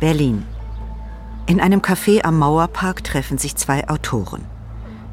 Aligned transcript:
Berlin. 0.00 0.44
In 1.46 1.60
einem 1.60 1.80
Café 1.80 2.24
am 2.24 2.38
Mauerpark 2.38 3.02
treffen 3.02 3.36
sich 3.36 3.56
zwei 3.56 3.88
Autoren. 3.88 4.44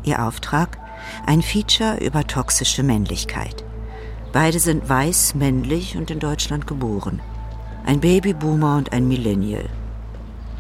Ihr 0.04 0.24
Auftrag? 0.24 0.78
Ein 1.26 1.42
Feature 1.42 1.98
über 2.04 2.28
toxische 2.28 2.84
Männlichkeit. 2.84 3.64
Beide 4.32 4.60
sind 4.60 4.88
weiß, 4.88 5.34
männlich 5.36 5.98
und 5.98 6.12
in 6.12 6.20
Deutschland 6.20 6.68
geboren. 6.68 7.20
Ein 7.86 8.00
Babyboomer 8.00 8.78
und 8.78 8.94
ein 8.94 9.08
Millennial. 9.08 9.66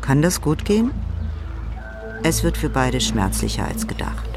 Kann 0.01 0.21
das 0.21 0.41
gut 0.41 0.65
gehen? 0.65 0.91
Es 2.23 2.43
wird 2.43 2.57
für 2.57 2.69
beide 2.69 3.01
schmerzlicher 3.01 3.67
als 3.67 3.87
gedacht. 3.87 4.29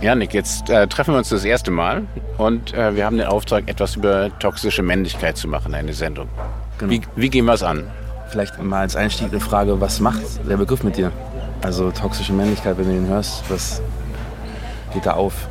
Ja, 0.00 0.14
Nick, 0.14 0.34
jetzt 0.34 0.68
äh, 0.68 0.88
treffen 0.88 1.14
wir 1.14 1.18
uns 1.18 1.28
das 1.28 1.44
erste 1.44 1.70
Mal 1.70 2.06
und 2.38 2.74
äh, 2.74 2.96
wir 2.96 3.06
haben 3.06 3.18
den 3.18 3.26
Auftrag, 3.26 3.68
etwas 3.68 3.96
über 3.96 4.36
toxische 4.38 4.82
Männlichkeit 4.82 5.36
zu 5.36 5.48
machen, 5.48 5.74
eine 5.74 5.92
Sendung. 5.92 6.28
Genau. 6.78 6.90
Wie, 6.90 7.02
wie 7.14 7.30
gehen 7.30 7.44
wir 7.44 7.54
es 7.54 7.62
an? 7.62 7.84
Vielleicht 8.28 8.60
mal 8.62 8.80
als 8.80 8.96
Einstieg 8.96 9.28
eine 9.30 9.40
Frage, 9.40 9.80
was 9.80 10.00
macht 10.00 10.22
der 10.48 10.56
Begriff 10.56 10.82
mit 10.82 10.96
dir? 10.96 11.12
Also 11.62 11.90
toxische 11.90 12.32
Männlichkeit, 12.32 12.76
wenn 12.78 12.86
du 12.86 12.96
ihn 12.96 13.06
hörst, 13.06 13.44
was 13.48 13.80
geht 14.92 15.06
da 15.06 15.12
auf? 15.12 15.48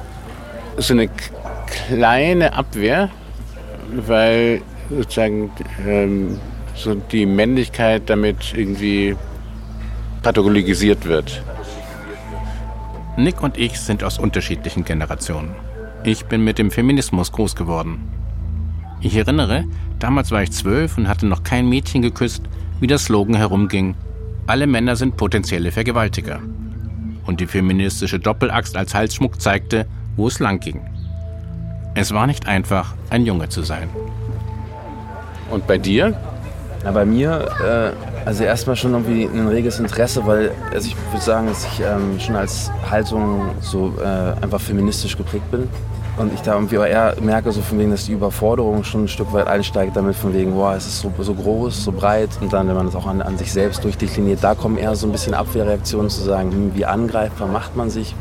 So 0.78 0.94
eine 0.94 1.10
kleine 1.68 2.54
Abwehr, 2.54 3.10
weil 3.94 4.62
sozusagen 4.90 5.52
ähm, 5.86 6.40
so 6.76 6.96
die 6.96 7.26
Männlichkeit 7.26 8.10
damit 8.10 8.54
irgendwie 8.54 9.16
pathologisiert 10.22 11.06
wird. 11.06 11.42
Nick 13.18 13.42
und 13.42 13.58
ich 13.58 13.80
sind 13.80 14.04
aus 14.04 14.20
unterschiedlichen 14.20 14.84
Generationen. 14.84 15.56
Ich 16.04 16.26
bin 16.26 16.44
mit 16.44 16.60
dem 16.60 16.70
Feminismus 16.70 17.32
groß 17.32 17.56
geworden. 17.56 18.12
Ich 19.02 19.16
erinnere, 19.16 19.66
damals 20.00 20.32
war 20.32 20.44
ich 20.44 20.52
zwölf 20.52 20.98
und 20.98 21.08
hatte 21.08 21.26
noch 21.26 21.44
kein 21.44 21.70
Mädchen 21.70 22.02
geküsst, 22.02 22.44
wie 22.80 22.88
der 22.88 22.98
Slogan 22.98 23.36
herumging, 23.36 23.96
alle 24.48 24.68
Männer 24.68 24.96
sind 24.96 25.18
potenzielle 25.18 25.72
Vergewaltiger. 25.72 26.40
Und 27.26 27.40
die 27.40 27.48
feministische 27.48 28.20
Doppelaxt 28.20 28.76
als 28.76 28.94
Halsschmuck 28.94 29.42
zeigte, 29.42 29.86
wo 30.16 30.28
es 30.28 30.40
lang 30.40 30.60
ging. 30.60 30.82
Es 31.96 32.14
war 32.14 32.28
nicht 32.28 32.48
einfach, 32.48 32.94
ein 33.10 33.26
Junge 33.26 33.50
zu 33.50 33.64
sein. 33.64 33.90
Und 35.50 35.66
bei 35.66 35.78
dir? 35.78 36.16
Na, 36.84 36.92
bei 36.92 37.06
mir, 37.06 37.50
äh, 37.64 38.28
also 38.28 38.44
erstmal 38.44 38.76
schon 38.76 38.92
irgendwie 38.92 39.26
ein 39.26 39.48
reges 39.48 39.80
Interesse, 39.80 40.26
weil 40.26 40.52
also 40.74 40.88
ich 40.88 40.96
würde 41.12 41.24
sagen, 41.24 41.48
dass 41.48 41.66
ich 41.66 41.80
ähm, 41.80 42.20
schon 42.20 42.36
als 42.36 42.70
Haltung 42.90 43.52
so 43.62 43.94
äh, 44.00 44.44
einfach 44.44 44.60
feministisch 44.60 45.18
geprägt 45.18 45.50
bin. 45.50 45.68
Und 46.18 46.34
ich 46.34 46.42
da 46.42 46.54
irgendwie 46.54 46.76
eher 46.76 47.16
merke, 47.20 47.52
so 47.52 47.62
von 47.62 47.78
wegen, 47.78 47.92
dass 47.92 48.06
die 48.06 48.14
Überforderung 48.14 48.84
schon 48.86 49.04
ein 49.04 49.08
Stück 49.10 49.34
weit 49.34 49.48
einsteigt, 49.48 49.98
damit 49.98 50.16
von 50.16 50.34
wegen, 50.34 50.54
boah, 50.54 50.74
es 50.74 50.86
ist 50.86 51.02
so, 51.02 51.12
so 51.20 51.34
groß, 51.34 51.84
so 51.84 51.92
breit. 51.92 52.30
Und 52.40 52.54
dann, 52.54 52.68
wenn 52.70 52.76
man 52.76 52.86
das 52.86 52.96
auch 52.96 53.06
an, 53.06 53.22
an 53.22 53.38
sich 53.38 53.52
selbst 53.52 53.84
durchdekliniert, 53.84 54.42
da 54.42 54.56
kommen 54.56 54.78
eher 54.78 54.96
so 54.96 55.08
ein 55.08 55.12
bisschen 55.12 55.34
Abwehrreaktionen 55.34 56.10
zu 56.10 56.22
sagen, 56.22 56.52
hm, 56.52 56.76
wie 56.76 56.86
angreifbar 56.86 57.50
macht 57.50 57.76
man 57.76 57.90
sich. 57.90 58.16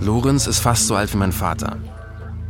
Lorenz 0.00 0.46
ist 0.46 0.58
fast 0.58 0.88
so 0.88 0.96
alt 0.96 1.12
wie 1.12 1.18
mein 1.18 1.32
Vater. 1.32 1.76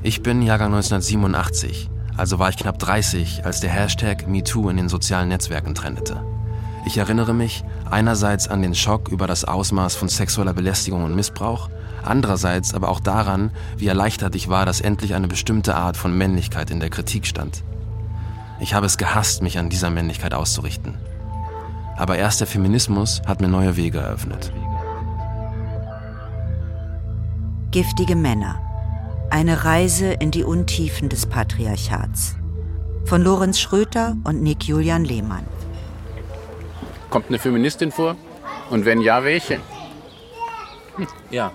Ich 0.02 0.22
bin 0.22 0.41
Jahrgang 0.41 0.72
1987, 0.72 1.91
also 2.16 2.38
war 2.38 2.48
ich 2.48 2.56
knapp 2.56 2.78
30, 2.78 3.44
als 3.44 3.61
der 3.61 3.70
Hashtag 3.70 4.27
MeToo 4.27 4.70
in 4.70 4.78
den 4.78 4.88
sozialen 4.88 5.28
Netzwerken 5.28 5.74
trendete. 5.74 6.22
Ich 6.86 6.96
erinnere 6.96 7.34
mich 7.34 7.62
einerseits 7.91 8.48
an 8.48 8.62
den 8.62 8.74
Schock 8.74 9.08
über 9.08 9.27
das 9.27 9.44
Ausmaß 9.44 9.96
von 9.96 10.08
sexueller 10.08 10.55
Belästigung 10.55 11.05
und 11.05 11.14
Missbrauch, 11.14 11.68
andererseits 12.05 12.75
aber 12.75 12.89
auch 12.89 13.01
daran, 13.01 13.51
wie 13.77 13.87
erleichtert 13.87 14.34
ich 14.34 14.48
war, 14.48 14.67
dass 14.67 14.81
endlich 14.81 15.15
eine 15.15 15.29
bestimmte 15.29 15.75
Art 15.75 15.97
von 15.97 16.17
Männlichkeit 16.17 16.70
in 16.70 16.81
der 16.81 16.91
Kritik 16.91 17.27
stand. 17.27 17.62
Ich 18.61 18.75
habe 18.75 18.87
es 18.87 18.98
gehasst, 18.98 19.42
mich 19.42 19.59
an 19.59 19.70
dieser 19.70 19.91
Männlichkeit 19.91 20.34
auszurichten. 20.34 20.95
Aber 21.97 22.17
erst 22.17 22.41
der 22.41 22.47
Feminismus 22.47 23.23
hat 23.27 23.41
mir 23.41 23.48
neue 23.48 23.77
Wege 23.77 23.98
eröffnet. 23.98 24.53
Giftige 27.70 28.17
Männer 28.17 28.58
eine 29.30 29.64
Reise 29.64 30.13
in 30.14 30.33
die 30.33 30.42
Untiefen 30.42 31.08
des 31.08 31.27
Patriarchats. 31.27 32.35
Von 33.05 33.23
Lorenz 33.23 33.61
Schröter 33.61 34.17
und 34.24 34.42
Nick 34.42 34.64
Julian 34.64 35.05
Lehmann. 35.05 35.45
Kommt 37.11 37.29
eine 37.29 37.39
Feministin 37.39 37.92
vor? 37.92 38.17
Und 38.70 38.85
wenn 38.85 39.01
ja, 39.01 39.23
welche? 39.24 39.61
Ja. 41.30 41.52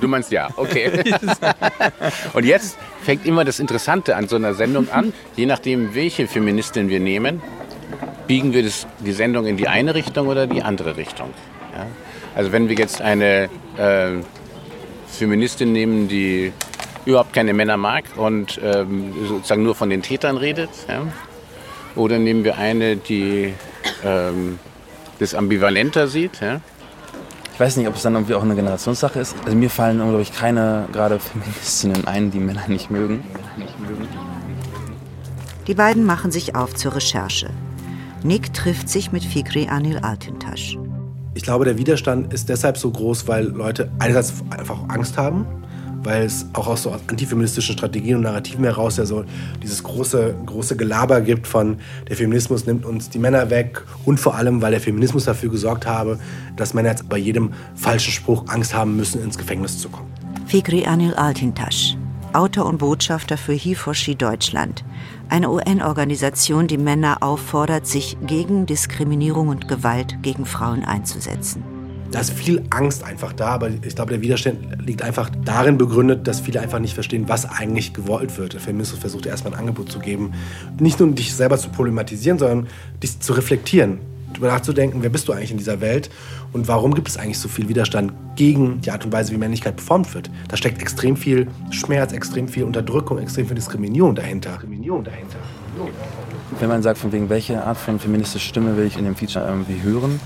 Du 0.00 0.08
meinst 0.08 0.30
ja, 0.30 0.48
okay. 0.56 0.90
Und 2.32 2.44
jetzt 2.44 2.78
fängt 3.02 3.26
immer 3.26 3.44
das 3.44 3.60
Interessante 3.60 4.16
an 4.16 4.28
so 4.28 4.36
einer 4.36 4.54
Sendung 4.54 4.90
an. 4.90 5.12
Je 5.36 5.46
nachdem, 5.46 5.94
welche 5.94 6.26
Feministin 6.26 6.88
wir 6.88 7.00
nehmen, 7.00 7.42
biegen 8.26 8.52
wir 8.52 8.62
das, 8.62 8.86
die 9.00 9.12
Sendung 9.12 9.46
in 9.46 9.56
die 9.56 9.68
eine 9.68 9.94
Richtung 9.94 10.28
oder 10.28 10.46
die 10.46 10.62
andere 10.62 10.96
Richtung. 10.96 11.30
Ja? 11.72 11.86
Also 12.34 12.52
wenn 12.52 12.68
wir 12.68 12.76
jetzt 12.76 13.00
eine 13.00 13.48
äh, 13.78 14.22
Feministin 15.08 15.72
nehmen, 15.72 16.08
die 16.08 16.52
überhaupt 17.06 17.32
keine 17.32 17.54
Männer 17.54 17.76
mag 17.76 18.04
und 18.16 18.60
ähm, 18.62 19.14
sozusagen 19.26 19.62
nur 19.62 19.74
von 19.74 19.88
den 19.88 20.02
Tätern 20.02 20.36
redet. 20.36 20.70
Ja? 20.88 21.06
Oder 21.94 22.18
nehmen 22.18 22.44
wir 22.44 22.58
eine, 22.58 22.96
die 22.96 23.54
ähm, 24.04 24.58
das 25.18 25.34
ambivalenter 25.34 26.08
sieht. 26.08 26.40
Ja? 26.40 26.60
Ich 27.56 27.60
weiß 27.60 27.78
nicht, 27.78 27.88
ob 27.88 27.96
es 27.96 28.02
dann 28.02 28.12
irgendwie 28.12 28.34
auch 28.34 28.42
eine 28.42 28.54
Generationssache 28.54 29.18
ist. 29.18 29.34
Also 29.46 29.56
mir 29.56 29.70
fallen, 29.70 29.96
glaube 29.96 30.20
ich, 30.20 30.30
keine 30.30 30.86
gerade 30.92 31.18
Feministinnen 31.18 32.06
ein, 32.06 32.30
die 32.30 32.38
Männer 32.38 32.68
nicht 32.68 32.90
mögen. 32.90 33.24
Die 35.66 35.72
beiden 35.74 36.04
machen 36.04 36.30
sich 36.30 36.54
auf 36.54 36.74
zur 36.74 36.94
Recherche. 36.94 37.48
Nick 38.22 38.52
trifft 38.52 38.90
sich 38.90 39.10
mit 39.10 39.24
Fikri 39.24 39.68
Anil 39.68 40.00
Altintasch. 40.00 40.76
Ich 41.32 41.44
glaube, 41.44 41.64
der 41.64 41.78
Widerstand 41.78 42.30
ist 42.30 42.50
deshalb 42.50 42.76
so 42.76 42.90
groß, 42.90 43.26
weil 43.26 43.46
Leute 43.46 43.90
einerseits 44.00 44.34
einfach 44.50 44.78
Angst 44.88 45.16
haben 45.16 45.46
weil 46.06 46.24
es 46.24 46.46
auch 46.54 46.66
aus 46.66 46.84
so 46.84 46.92
antifeministischen 47.08 47.76
Strategien 47.76 48.16
und 48.16 48.22
Narrativen 48.22 48.64
heraus 48.64 48.96
ja 48.96 49.04
so 49.04 49.24
dieses 49.62 49.82
große, 49.82 50.34
große 50.46 50.76
Gelaber 50.76 51.20
gibt 51.20 51.46
von 51.46 51.78
der 52.08 52.16
Feminismus 52.16 52.64
nimmt 52.64 52.86
uns 52.86 53.10
die 53.10 53.18
Männer 53.18 53.50
weg 53.50 53.82
und 54.04 54.18
vor 54.18 54.36
allem, 54.36 54.62
weil 54.62 54.70
der 54.70 54.80
Feminismus 54.80 55.24
dafür 55.24 55.50
gesorgt 55.50 55.86
habe, 55.86 56.18
dass 56.56 56.72
Männer 56.72 56.90
jetzt 56.90 57.08
bei 57.08 57.18
jedem 57.18 57.52
falschen 57.74 58.12
Spruch 58.12 58.44
Angst 58.48 58.74
haben 58.74 58.96
müssen, 58.96 59.22
ins 59.22 59.36
Gefängnis 59.36 59.78
zu 59.78 59.88
kommen. 59.88 60.10
Fikri 60.46 60.86
Anil 60.86 61.14
Altintasch, 61.14 61.96
Autor 62.32 62.66
und 62.66 62.78
Botschafter 62.78 63.36
für 63.36 63.52
HeForShe 63.52 64.14
Deutschland, 64.14 64.84
eine 65.28 65.50
UN-Organisation, 65.50 66.68
die 66.68 66.78
Männer 66.78 67.22
auffordert, 67.22 67.86
sich 67.86 68.16
gegen 68.26 68.64
Diskriminierung 68.66 69.48
und 69.48 69.66
Gewalt 69.66 70.22
gegen 70.22 70.46
Frauen 70.46 70.84
einzusetzen 70.84 71.75
da 72.10 72.20
ist 72.20 72.30
viel 72.30 72.62
Angst 72.70 73.04
einfach 73.04 73.32
da, 73.32 73.48
aber 73.48 73.68
ich 73.68 73.94
glaube, 73.94 74.10
der 74.10 74.20
Widerstand 74.20 74.86
liegt 74.86 75.02
einfach 75.02 75.30
darin 75.44 75.78
begründet, 75.78 76.26
dass 76.26 76.40
viele 76.40 76.60
einfach 76.60 76.78
nicht 76.78 76.94
verstehen, 76.94 77.28
was 77.28 77.44
eigentlich 77.48 77.92
gewollt 77.92 78.38
wird. 78.38 78.54
Der 78.54 78.60
Feminismus 78.60 79.00
versucht 79.00 79.26
erstmal 79.26 79.54
ein 79.54 79.60
Angebot 79.60 79.90
zu 79.90 79.98
geben, 79.98 80.32
nicht 80.78 81.00
nur 81.00 81.10
dich 81.10 81.34
selber 81.34 81.58
zu 81.58 81.68
problematisieren, 81.68 82.38
sondern 82.38 82.68
dich 83.02 83.20
zu 83.20 83.32
reflektieren, 83.32 83.98
darüber 84.32 84.48
nachzudenken, 84.48 85.02
wer 85.02 85.10
bist 85.10 85.28
du 85.28 85.32
eigentlich 85.32 85.50
in 85.50 85.58
dieser 85.58 85.80
Welt 85.80 86.10
und 86.52 86.68
warum 86.68 86.94
gibt 86.94 87.08
es 87.08 87.16
eigentlich 87.16 87.38
so 87.38 87.48
viel 87.48 87.68
Widerstand 87.68 88.12
gegen 88.36 88.80
die 88.80 88.90
Art 88.90 89.04
und 89.04 89.12
Weise, 89.12 89.32
wie 89.32 89.36
Männlichkeit 89.36 89.76
performt 89.76 90.14
wird. 90.14 90.30
Da 90.48 90.56
steckt 90.56 90.80
extrem 90.80 91.16
viel 91.16 91.48
Schmerz, 91.70 92.12
extrem 92.12 92.48
viel 92.48 92.64
Unterdrückung, 92.64 93.18
extrem 93.18 93.46
viel 93.46 93.56
Diskriminierung 93.56 94.14
dahinter. 94.14 94.52
Diskriminierung 94.52 95.04
dahinter. 95.04 95.38
Wenn 96.58 96.68
man 96.68 96.82
sagt, 96.82 96.98
von 96.98 97.12
wegen 97.12 97.28
welche 97.28 97.62
Art 97.62 97.76
von 97.76 97.98
feministischer 97.98 98.48
Stimme 98.48 98.76
will 98.76 98.86
ich 98.86 98.96
in 98.96 99.04
dem 99.04 99.16
Feature 99.16 99.46
irgendwie 99.46 99.82
hören, 99.82 100.20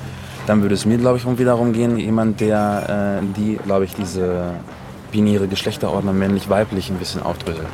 dann 0.51 0.63
würde 0.63 0.75
es 0.75 0.85
mir, 0.85 0.99
glaube 0.99 1.17
ich, 1.17 1.25
um 1.27 1.39
wiederum 1.39 1.73
gehen, 1.73 1.97
jemand, 1.97 2.41
der 2.41 3.21
äh, 3.23 3.25
die, 3.37 3.57
glaube 3.65 3.85
ich, 3.85 3.95
diese 3.95 4.51
binäre 5.13 5.47
Geschlechterordnung 5.47 6.19
männlich-weiblich 6.19 6.91
ein 6.91 6.97
bisschen 6.97 7.23
aufdröselt. 7.23 7.69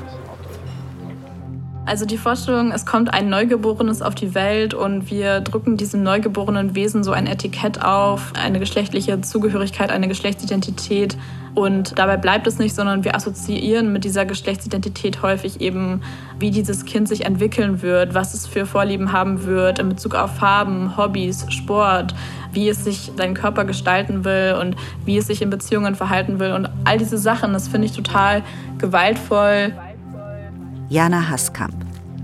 Also 1.87 2.05
die 2.05 2.19
Vorstellung, 2.19 2.73
es 2.73 2.85
kommt 2.85 3.15
ein 3.15 3.31
Neugeborenes 3.31 4.03
auf 4.03 4.15
die 4.15 4.35
Welt 4.35 4.75
und 4.75 5.11
wir 5.11 5.41
drücken 5.41 5.79
diesem 5.79 6.03
neugeborenen 6.03 6.75
Wesen 6.75 7.03
so 7.03 7.13
ein 7.13 7.27
Etikett 7.27 7.83
auf, 7.83 8.35
eine 8.35 8.59
geschlechtliche 8.59 9.23
Zugehörigkeit, 9.23 9.91
eine 9.91 10.07
Geschlechtsidentität. 10.07 11.17
Und 11.57 11.99
dabei 11.99 12.19
bleibt 12.19 12.47
es 12.47 12.59
nicht, 12.59 12.75
sondern 12.75 13.03
wir 13.03 13.17
assoziieren 13.17 13.91
mit 13.91 14.05
dieser 14.05 14.27
Geschlechtsidentität 14.27 15.23
häufig 15.23 15.63
eben, 15.63 16.03
wie 16.39 16.51
dieses 16.51 16.85
Kind 16.85 17.09
sich 17.09 17.25
entwickeln 17.25 17.81
wird, 17.81 18.13
was 18.13 18.35
es 18.35 18.47
für 18.47 18.67
Vorlieben 18.67 19.11
haben 19.11 19.47
wird 19.47 19.79
in 19.79 19.89
Bezug 19.89 20.15
auf 20.17 20.37
Farben, 20.37 20.99
Hobbys, 20.99 21.47
Sport, 21.49 22.15
wie 22.53 22.69
es 22.69 22.85
sich 22.85 23.11
seinen 23.17 23.33
Körper 23.33 23.65
gestalten 23.65 24.27
will 24.27 24.55
und 24.61 24.77
wie 25.07 25.17
es 25.17 25.29
sich 25.29 25.41
in 25.41 25.49
Beziehungen 25.49 25.95
verhalten 25.95 26.39
will. 26.41 26.53
Und 26.53 26.69
all 26.85 26.99
diese 26.99 27.17
Sachen, 27.17 27.55
das 27.55 27.69
finde 27.69 27.87
ich 27.87 27.93
total 27.93 28.43
gewaltvoll. 28.77 29.73
Jana 30.91 31.31
Haskamp, 31.31 31.75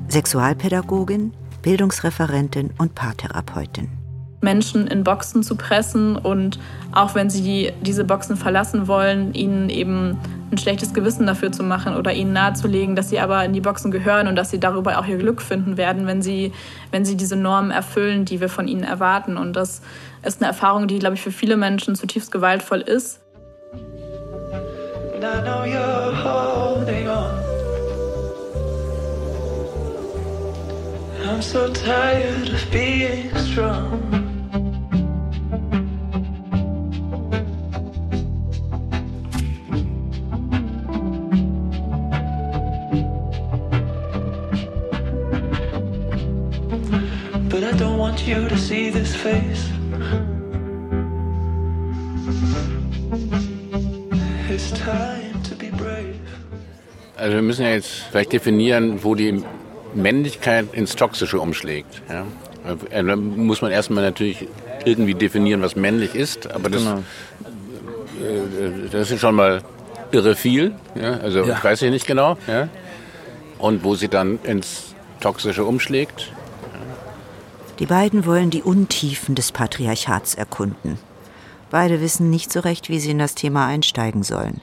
Sexualpädagogin, 0.09 1.33
Bildungsreferentin 1.63 2.69
und 2.77 2.95
Paartherapeutin. 2.95 4.02
Menschen 4.43 4.87
in 4.87 5.05
Boxen 5.05 5.43
zu 5.43 5.57
pressen 5.57 6.17
und 6.17 6.59
auch 6.93 7.15
wenn 7.15 7.31
sie 7.31 7.73
diese 7.81 8.05
Boxen 8.05 8.37
verlassen 8.37 8.89
wollen, 8.89 9.35
ihnen 9.35 9.71
eben 9.71 10.19
ein 10.51 10.59
schlechtes 10.59 10.93
Gewissen 10.93 11.27
dafür 11.27 11.53
zu 11.53 11.63
machen 11.63 11.97
oder 11.97 12.13
ihnen 12.13 12.33
nahezulegen, 12.33 12.95
dass 12.95 13.09
sie 13.09 13.21
aber 13.21 13.45
in 13.45 13.53
die 13.53 13.61
Boxen 13.61 13.91
gehören 13.91 14.29
und 14.29 14.37
dass 14.37 14.51
sie 14.51 14.61
darüber 14.61 14.99
auch 14.99 15.07
ihr 15.07 15.17
Glück 15.17 15.41
finden 15.41 15.77
werden, 15.77 16.07
wenn 16.07 16.21
sie, 16.21 16.53
wenn 16.91 17.05
sie 17.05 17.17
diese 17.17 17.37
Normen 17.37 17.71
erfüllen, 17.71 18.25
die 18.25 18.41
wir 18.41 18.49
von 18.49 18.69
ihnen 18.69 18.83
erwarten. 18.83 19.37
Und 19.37 19.55
das 19.55 19.81
ist 20.23 20.43
eine 20.43 20.49
Erfahrung, 20.49 20.89
die, 20.89 20.99
glaube 20.99 21.15
ich, 21.15 21.23
für 21.23 21.33
viele 21.33 21.57
Menschen 21.57 21.95
zutiefst 21.95 22.31
gewaltvoll 22.31 22.81
ist. 22.81 23.21
I'm 31.25 31.41
so 31.41 31.73
tired 31.73 32.51
of 32.51 32.71
being 32.71 33.35
strong. 33.37 34.32
You 48.27 48.49
to 48.49 48.57
see 48.57 48.91
this 48.91 49.15
face. 49.15 49.69
It's 54.49 54.71
time 54.73 55.43
to 55.45 55.55
be 55.57 55.71
brave. 55.71 56.17
Also 57.17 57.35
wir 57.35 57.43
müssen 57.43 57.63
ja 57.65 57.71
jetzt 57.71 57.91
vielleicht 58.11 58.33
definieren, 58.33 59.03
wo 59.03 59.15
die 59.15 59.43
Männlichkeit 59.95 60.73
ins 60.73 60.97
Toxische 60.97 61.41
umschlägt. 61.41 62.03
Ja? 62.09 62.25
Also, 62.65 62.87
da 62.91 63.17
muss 63.17 63.63
man 63.63 63.73
erstmal 63.73 64.05
natürlich 64.05 64.47
irgendwie 64.85 65.15
definieren, 65.15 65.63
was 65.63 65.77
männlich 65.77 66.15
ist, 66.15 66.51
aber 66.51 66.71
das, 66.71 66.83
genau. 66.83 66.99
Äh, 66.99 68.89
das 68.91 69.11
ist 69.11 69.21
schon 69.21 69.35
mal 69.35 69.63
irre 70.13 70.37
viel. 70.37 70.73
Ja? 70.95 71.19
Also 71.19 71.45
ja. 71.45 71.57
ich 71.57 71.65
weiß 71.65 71.83
ich 71.83 71.91
nicht 71.91 72.07
genau. 72.07 72.37
Ja? 72.47 72.69
Und 73.59 73.85
wo 73.85 73.95
sie 73.95 74.09
dann 74.09 74.39
ins 74.45 74.95
Toxische 75.21 75.65
umschlägt. 75.65 76.33
Die 77.79 77.87
beiden 77.87 78.27
wollen 78.27 78.51
die 78.51 78.63
Untiefen 78.63 79.35
des 79.35 79.51
Patriarchats 79.53 80.35
erkunden. 80.35 80.99
Beide 81.71 82.01
wissen 82.01 82.29
nicht 82.29 82.53
so 82.53 82.61
recht, 82.61 82.91
wie 82.91 83.01
sie 83.01 83.11
in 83.11 83.19
das 83.19 83.35
Thema 83.35 83.67
einsteigen 83.67 84.23
sollen. 84.23 84.61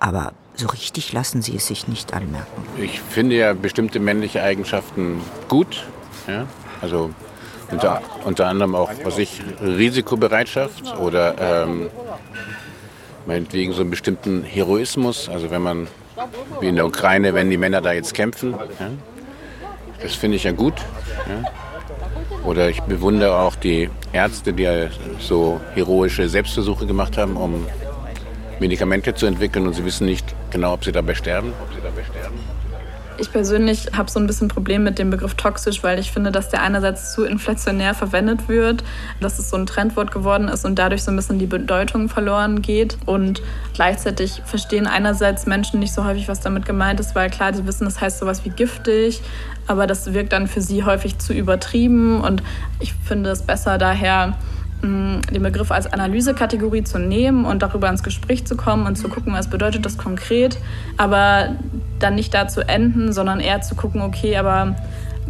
Aber 0.00 0.32
so 0.56 0.66
richtig 0.66 1.12
lassen 1.12 1.42
sie 1.42 1.56
es 1.56 1.68
sich 1.68 1.86
nicht 1.86 2.12
anmerken. 2.12 2.64
Ich 2.76 3.00
finde 3.00 3.36
ja 3.36 3.52
bestimmte 3.52 4.00
männliche 4.00 4.42
Eigenschaften 4.42 5.20
gut. 5.48 5.86
Ja? 6.26 6.46
Also 6.82 7.10
unter, 7.70 8.02
unter 8.24 8.46
anderem 8.46 8.74
auch, 8.74 8.90
was 9.04 9.18
ich, 9.18 9.40
Risikobereitschaft 9.62 10.98
oder 10.98 11.36
ähm, 11.64 11.88
meinetwegen 13.26 13.72
so 13.72 13.82
einen 13.82 13.90
bestimmten 13.90 14.42
Heroismus. 14.42 15.28
Also 15.28 15.50
wenn 15.50 15.62
man, 15.62 15.86
wie 16.60 16.68
in 16.68 16.76
der 16.76 16.86
Ukraine, 16.86 17.32
wenn 17.32 17.48
die 17.48 17.56
Männer 17.56 17.80
da 17.80 17.92
jetzt 17.92 18.12
kämpfen. 18.12 18.52
Ja? 18.52 18.90
Das 20.02 20.14
finde 20.14 20.36
ich 20.36 20.44
ja 20.44 20.52
gut. 20.52 20.74
Ja? 21.28 21.48
Oder 22.44 22.68
ich 22.68 22.80
bewundere 22.82 23.36
auch 23.36 23.56
die 23.56 23.90
Ärzte, 24.12 24.52
die 24.52 24.88
so 25.18 25.60
heroische 25.74 26.28
Selbstversuche 26.28 26.86
gemacht 26.86 27.16
haben, 27.18 27.36
um 27.36 27.66
Medikamente 28.58 29.14
zu 29.14 29.26
entwickeln 29.26 29.66
und 29.66 29.74
sie 29.74 29.84
wissen 29.84 30.06
nicht 30.06 30.34
genau, 30.50 30.74
ob 30.74 30.84
sie 30.84 30.92
dabei 30.92 31.14
sterben. 31.14 31.52
Ob 31.62 31.74
sie 31.74 31.80
dabei 31.82 32.02
sterben. 32.04 32.19
Ich 33.20 33.30
persönlich 33.30 33.88
habe 33.94 34.10
so 34.10 34.18
ein 34.18 34.26
bisschen 34.26 34.48
Problem 34.48 34.82
mit 34.82 34.98
dem 34.98 35.10
Begriff 35.10 35.34
toxisch, 35.34 35.82
weil 35.82 35.98
ich 35.98 36.10
finde, 36.10 36.32
dass 36.32 36.48
der 36.48 36.62
einerseits 36.62 37.12
zu 37.12 37.24
inflationär 37.24 37.92
verwendet 37.92 38.48
wird, 38.48 38.82
dass 39.20 39.38
es 39.38 39.50
so 39.50 39.58
ein 39.58 39.66
Trendwort 39.66 40.10
geworden 40.10 40.48
ist 40.48 40.64
und 40.64 40.78
dadurch 40.78 41.02
so 41.02 41.10
ein 41.10 41.16
bisschen 41.16 41.38
die 41.38 41.46
Bedeutung 41.46 42.08
verloren 42.08 42.62
geht. 42.62 42.96
Und 43.04 43.42
gleichzeitig 43.74 44.40
verstehen 44.46 44.86
einerseits 44.86 45.44
Menschen 45.44 45.80
nicht 45.80 45.92
so 45.92 46.06
häufig, 46.06 46.28
was 46.28 46.40
damit 46.40 46.64
gemeint 46.64 46.98
ist, 46.98 47.14
weil 47.14 47.28
klar, 47.28 47.52
sie 47.52 47.66
wissen, 47.66 47.84
das 47.84 48.00
heißt 48.00 48.18
sowas 48.18 48.42
wie 48.46 48.50
giftig, 48.50 49.20
aber 49.66 49.86
das 49.86 50.14
wirkt 50.14 50.32
dann 50.32 50.46
für 50.46 50.62
sie 50.62 50.84
häufig 50.84 51.18
zu 51.18 51.34
übertrieben. 51.34 52.22
Und 52.22 52.42
ich 52.80 52.94
finde 52.94 53.28
es 53.28 53.42
besser 53.42 53.76
daher, 53.76 54.38
den 54.82 55.42
Begriff 55.42 55.70
als 55.70 55.92
Analysekategorie 55.92 56.84
zu 56.84 56.98
nehmen 56.98 57.44
und 57.44 57.60
darüber 57.60 57.90
ins 57.90 58.02
Gespräch 58.02 58.46
zu 58.46 58.56
kommen 58.56 58.86
und 58.86 58.96
zu 58.96 59.10
gucken, 59.10 59.34
was 59.34 59.50
bedeutet 59.50 59.84
das 59.84 59.98
konkret, 59.98 60.56
aber 60.96 61.50
dann 62.02 62.14
nicht 62.14 62.34
da 62.34 62.48
zu 62.48 62.66
enden, 62.66 63.12
sondern 63.12 63.40
eher 63.40 63.60
zu 63.60 63.74
gucken, 63.74 64.02
okay, 64.02 64.36
aber 64.36 64.76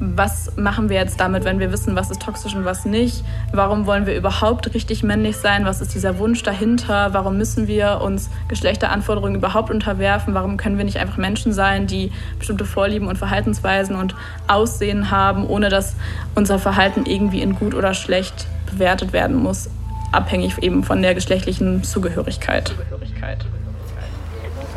was 0.00 0.56
machen 0.56 0.88
wir 0.88 0.96
jetzt 0.96 1.20
damit, 1.20 1.44
wenn 1.44 1.61
wir 1.61 1.72
wissen, 1.72 1.94
was 1.94 2.11
ist 2.11 2.22
toxisch 2.22 2.55
und 2.55 2.64
was 2.64 2.87
nicht? 2.87 3.22
Warum 3.52 3.84
wollen 3.84 4.06
wir 4.06 4.17
überhaupt 4.17 4.72
richtig 4.75 5.02
männlich 5.02 5.37
sein? 5.37 5.67
Was 5.67 5.82
ist 5.82 5.94
dieser 5.94 6.19
Wunsch 6.19 6.43
dahinter? 6.43 7.12
Warum 7.12 7.37
müssen 7.37 7.69
wir 7.69 8.00
uns 8.00 8.31
Geschlechteranforderungen 8.49 9.34
überhaupt 9.37 9.70
unterwerfen? 9.70 10.32
Warum 10.32 10.56
können 10.56 10.78
wir 10.78 10.87
nicht 10.87 10.96
einfach 10.96 11.19
Menschen 11.19 11.52
sein, 11.52 11.87
die 11.87 12.12
bestimmte 12.38 12.64
Vorlieben 12.64 13.08
und 13.08 13.19
Verhaltensweisen 13.19 13.94
und 13.94 14.14
Aussehen 14.49 15.11
haben, 15.11 15.46
ohne 15.46 15.69
dass 15.69 15.94
unser 16.34 16.58
Verhalten 16.58 17.05
irgendwie 17.05 17.43
in 17.43 17.55
gut 17.55 17.75
oder 17.75 17.93
schlecht 17.93 18.46
bewertet 18.70 19.12
werden 19.12 19.37
muss, 19.37 19.69
abhängig 20.12 20.62
eben 20.62 20.82
von 20.82 21.02
der 21.02 21.14
geschlechtlichen 21.14 21.84
Zugehörigkeit. 21.84 22.73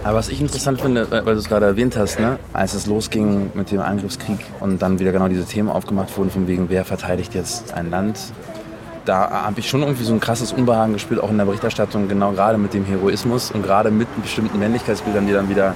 Aber 0.04 0.18
was 0.18 0.28
ich 0.28 0.42
interessant 0.42 0.82
finde, 0.82 1.10
weil 1.10 1.24
du 1.24 1.40
es 1.40 1.48
gerade 1.48 1.66
erwähnt 1.66 1.96
hast, 1.96 2.20
ne, 2.20 2.38
als 2.52 2.74
es 2.74 2.88
losging 2.88 3.52
mit 3.54 3.72
dem 3.72 3.80
Angriffskrieg 3.80 4.40
und 4.60 4.82
dann 4.82 5.00
wieder 5.00 5.14
genau 5.14 5.30
diese 5.30 5.46
Themen 5.46 5.70
aufgemacht 5.70 6.18
wurden, 6.18 6.30
von 6.30 6.48
wegen, 6.48 6.70
wer 6.70 6.84
verteidigt 6.84 7.34
jetzt 7.34 7.74
ein 7.74 7.90
Land, 7.90 8.20
da 9.06 9.30
habe 9.30 9.62
ich 9.62 9.70
schon 9.70 9.82
irgendwie 9.82 10.04
so 10.04 10.14
ein 10.14 10.20
krasses 10.20 10.52
Unbehagen 10.52 10.94
gespürt, 10.94 11.22
auch 11.22 11.30
in 11.30 11.38
der 11.38 11.46
Berichterstattung, 11.46 12.10
genau 12.10 12.32
gerade 12.32 12.58
mit 12.58 12.74
dem 12.74 12.84
Heroismus 12.84 13.52
und 13.52 13.64
gerade 13.64 13.92
mit 13.92 14.08
bestimmten 14.22 14.60
Männlichkeitsbildern, 14.60 15.26
die 15.26 15.34
dann 15.34 15.50
wieder 15.50 15.74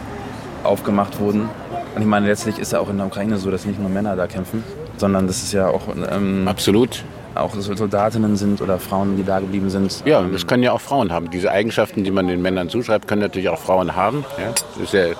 aufgemacht 0.63 1.19
wurden. 1.19 1.50
Und 1.95 2.01
ich 2.01 2.07
meine, 2.07 2.27
letztlich 2.27 2.59
ist 2.59 2.74
ja 2.74 2.79
auch 2.79 2.89
in 2.89 2.97
der 2.97 3.07
Ukraine 3.07 3.38
so, 3.38 3.50
dass 3.50 3.65
nicht 3.65 3.79
nur 3.79 3.89
Männer 3.89 4.15
da 4.18 4.27
kämpfen, 4.27 4.63
sondern 4.97 5.27
das 5.27 5.41
ist 5.41 5.53
ja 5.53 5.68
auch... 5.68 5.83
Ähm, 6.12 6.47
Absolut 6.47 7.03
auch 7.35 7.53
Soldatinnen 7.56 8.35
sind 8.35 8.62
oder 8.62 8.79
Frauen, 8.79 9.18
die 9.18 9.24
da 9.24 9.39
geblieben 9.39 9.69
sind. 9.69 10.03
Ja, 10.06 10.21
das 10.21 10.47
können 10.47 10.63
ja 10.63 10.71
auch 10.71 10.81
Frauen 10.81 11.12
haben. 11.12 11.29
Diese 11.29 11.51
Eigenschaften, 11.51 12.03
die 12.03 12.12
man 12.12 12.27
den 12.27 12.41
Männern 12.41 12.69
zuschreibt, 12.69 13.07
können 13.07 13.21
natürlich 13.21 13.50
auch 13.50 13.59
Frauen 13.59 13.95
haben. 13.95 14.25
Ja? 14.38 14.51
Das 14.51 14.83
ist 14.83 14.94
ja 14.94 15.15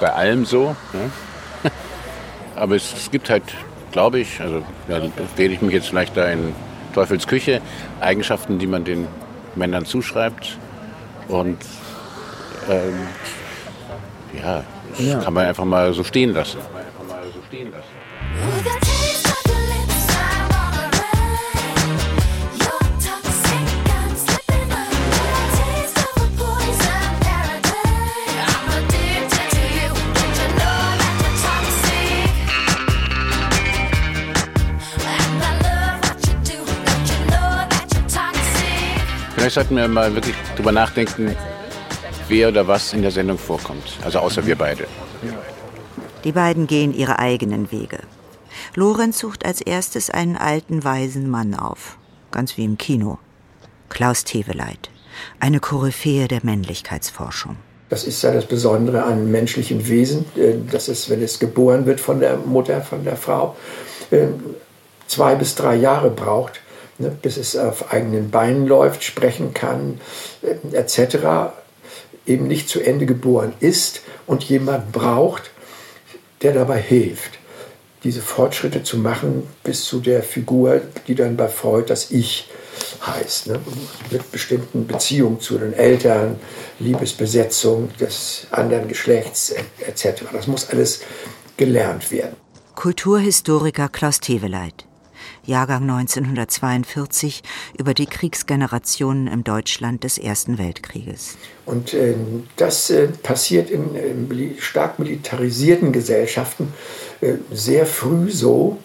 bei 0.00 0.12
allem 0.12 0.44
so. 0.44 0.74
Ja? 0.92 1.70
Aber 2.56 2.76
es, 2.76 2.92
es, 2.92 3.10
gibt 3.10 3.30
halt, 3.30 3.44
glaube 3.92 4.20
ich, 4.20 4.40
also 4.40 4.62
da 4.88 5.00
wähle 5.36 5.54
ich 5.54 5.62
mich 5.62 5.72
jetzt 5.72 5.88
vielleicht 5.88 6.16
da 6.16 6.26
in 6.26 6.54
Teufels 6.94 7.26
Küche, 7.26 7.60
Eigenschaften, 8.00 8.58
die 8.58 8.66
man 8.66 8.84
den 8.84 9.06
Männern 9.54 9.84
zuschreibt. 9.84 10.58
Und 11.28 11.58
ähm, 12.68 12.94
ja, 14.42 14.64
das 14.90 15.06
ja. 15.06 15.20
kann 15.20 15.34
man 15.34 15.46
einfach 15.46 15.64
mal 15.64 15.92
so 15.94 16.04
stehen 16.04 16.34
lassen. 16.34 16.58
Vielleicht 39.42 39.56
sollten 39.56 39.74
wir 39.74 39.88
mal 39.88 40.14
wirklich 40.14 40.36
drüber 40.54 40.70
nachdenken, 40.70 41.34
wer 42.28 42.46
oder 42.46 42.68
was 42.68 42.92
in 42.92 43.02
der 43.02 43.10
Sendung 43.10 43.36
vorkommt. 43.38 43.98
Also 44.04 44.20
außer 44.20 44.46
wir 44.46 44.54
beide. 44.54 44.86
Die 46.22 46.30
beiden 46.30 46.68
gehen 46.68 46.94
ihre 46.94 47.18
eigenen 47.18 47.72
Wege. 47.72 47.98
Lorenz 48.76 49.18
sucht 49.18 49.44
als 49.44 49.60
erstes 49.60 50.10
einen 50.10 50.36
alten, 50.36 50.84
weisen 50.84 51.28
Mann 51.28 51.56
auf. 51.56 51.98
Ganz 52.30 52.56
wie 52.56 52.64
im 52.64 52.78
Kino. 52.78 53.18
Klaus 53.88 54.22
Teveleit. 54.22 54.90
Eine 55.40 55.58
Koryphäe 55.58 56.28
der 56.28 56.42
Männlichkeitsforschung. 56.44 57.56
Das 57.88 58.04
ist 58.04 58.22
ja 58.22 58.32
das 58.32 58.46
Besondere 58.46 59.02
an 59.02 59.28
menschlichen 59.28 59.88
Wesen, 59.88 60.24
äh, 60.36 60.54
dass 60.70 60.86
es, 60.86 61.10
wenn 61.10 61.20
es 61.20 61.40
geboren 61.40 61.84
wird 61.84 61.98
von 61.98 62.20
der 62.20 62.36
Mutter, 62.36 62.80
von 62.80 63.02
der 63.02 63.16
Frau, 63.16 63.56
äh, 64.12 64.28
zwei 65.08 65.34
bis 65.34 65.56
drei 65.56 65.74
Jahre 65.74 66.10
braucht, 66.10 66.61
ne, 66.98 67.16
bis 67.22 67.36
es 67.36 67.56
auf 67.56 67.92
eigenen 67.92 68.30
Beinen 68.30 68.66
läuft, 68.66 69.04
sprechen 69.04 69.54
kann, 69.54 70.00
äh, 70.42 70.76
etc., 70.76 71.52
eben 72.26 72.46
nicht 72.46 72.68
zu 72.68 72.80
Ende 72.80 73.06
geboren 73.06 73.52
ist 73.60 74.02
und 74.26 74.44
jemand 74.44 74.92
braucht, 74.92 75.50
der 76.42 76.52
dabei 76.52 76.80
hilft, 76.80 77.38
diese 78.04 78.20
Fortschritte 78.20 78.82
zu 78.82 78.98
machen 78.98 79.48
bis 79.64 79.84
zu 79.84 80.00
der 80.00 80.22
Figur, 80.22 80.80
die 81.06 81.14
dann 81.14 81.36
bei 81.36 81.48
Freud 81.48 81.88
das 81.88 82.10
Ich 82.10 82.48
heißt, 83.06 83.48
ne? 83.48 83.60
mit 84.10 84.30
bestimmten 84.32 84.86
Beziehungen 84.86 85.40
zu 85.40 85.58
den 85.58 85.72
Eltern, 85.72 86.38
Liebesbesetzung 86.78 87.90
des 87.98 88.46
anderen 88.50 88.88
Geschlechts 88.88 89.54
etc. 89.80 90.24
Das 90.32 90.46
muss 90.46 90.68
alles 90.70 91.02
gelernt 91.56 92.10
werden. 92.10 92.36
Kulturhistoriker 92.74 93.88
Klaus 93.88 94.20
Teveleit. 94.20 94.86
Jahrgang 95.44 95.82
1942, 95.82 97.42
über 97.78 97.94
die 97.94 98.06
Kriegsgenerationen 98.06 99.26
im 99.26 99.44
Deutschland 99.44 100.04
des 100.04 100.18
Ersten 100.18 100.58
Weltkrieges. 100.58 101.36
Und 101.66 101.94
äh, 101.94 102.14
das 102.56 102.90
äh, 102.90 103.08
passiert 103.08 103.70
in, 103.70 103.94
in, 103.94 104.56
stark 104.58 104.98
militarisierten 104.98 105.92
Gesellschaften 105.92 106.72
äh, 107.20 107.34
sehr 107.50 107.86
früh 107.86 108.30
so, 108.30 108.78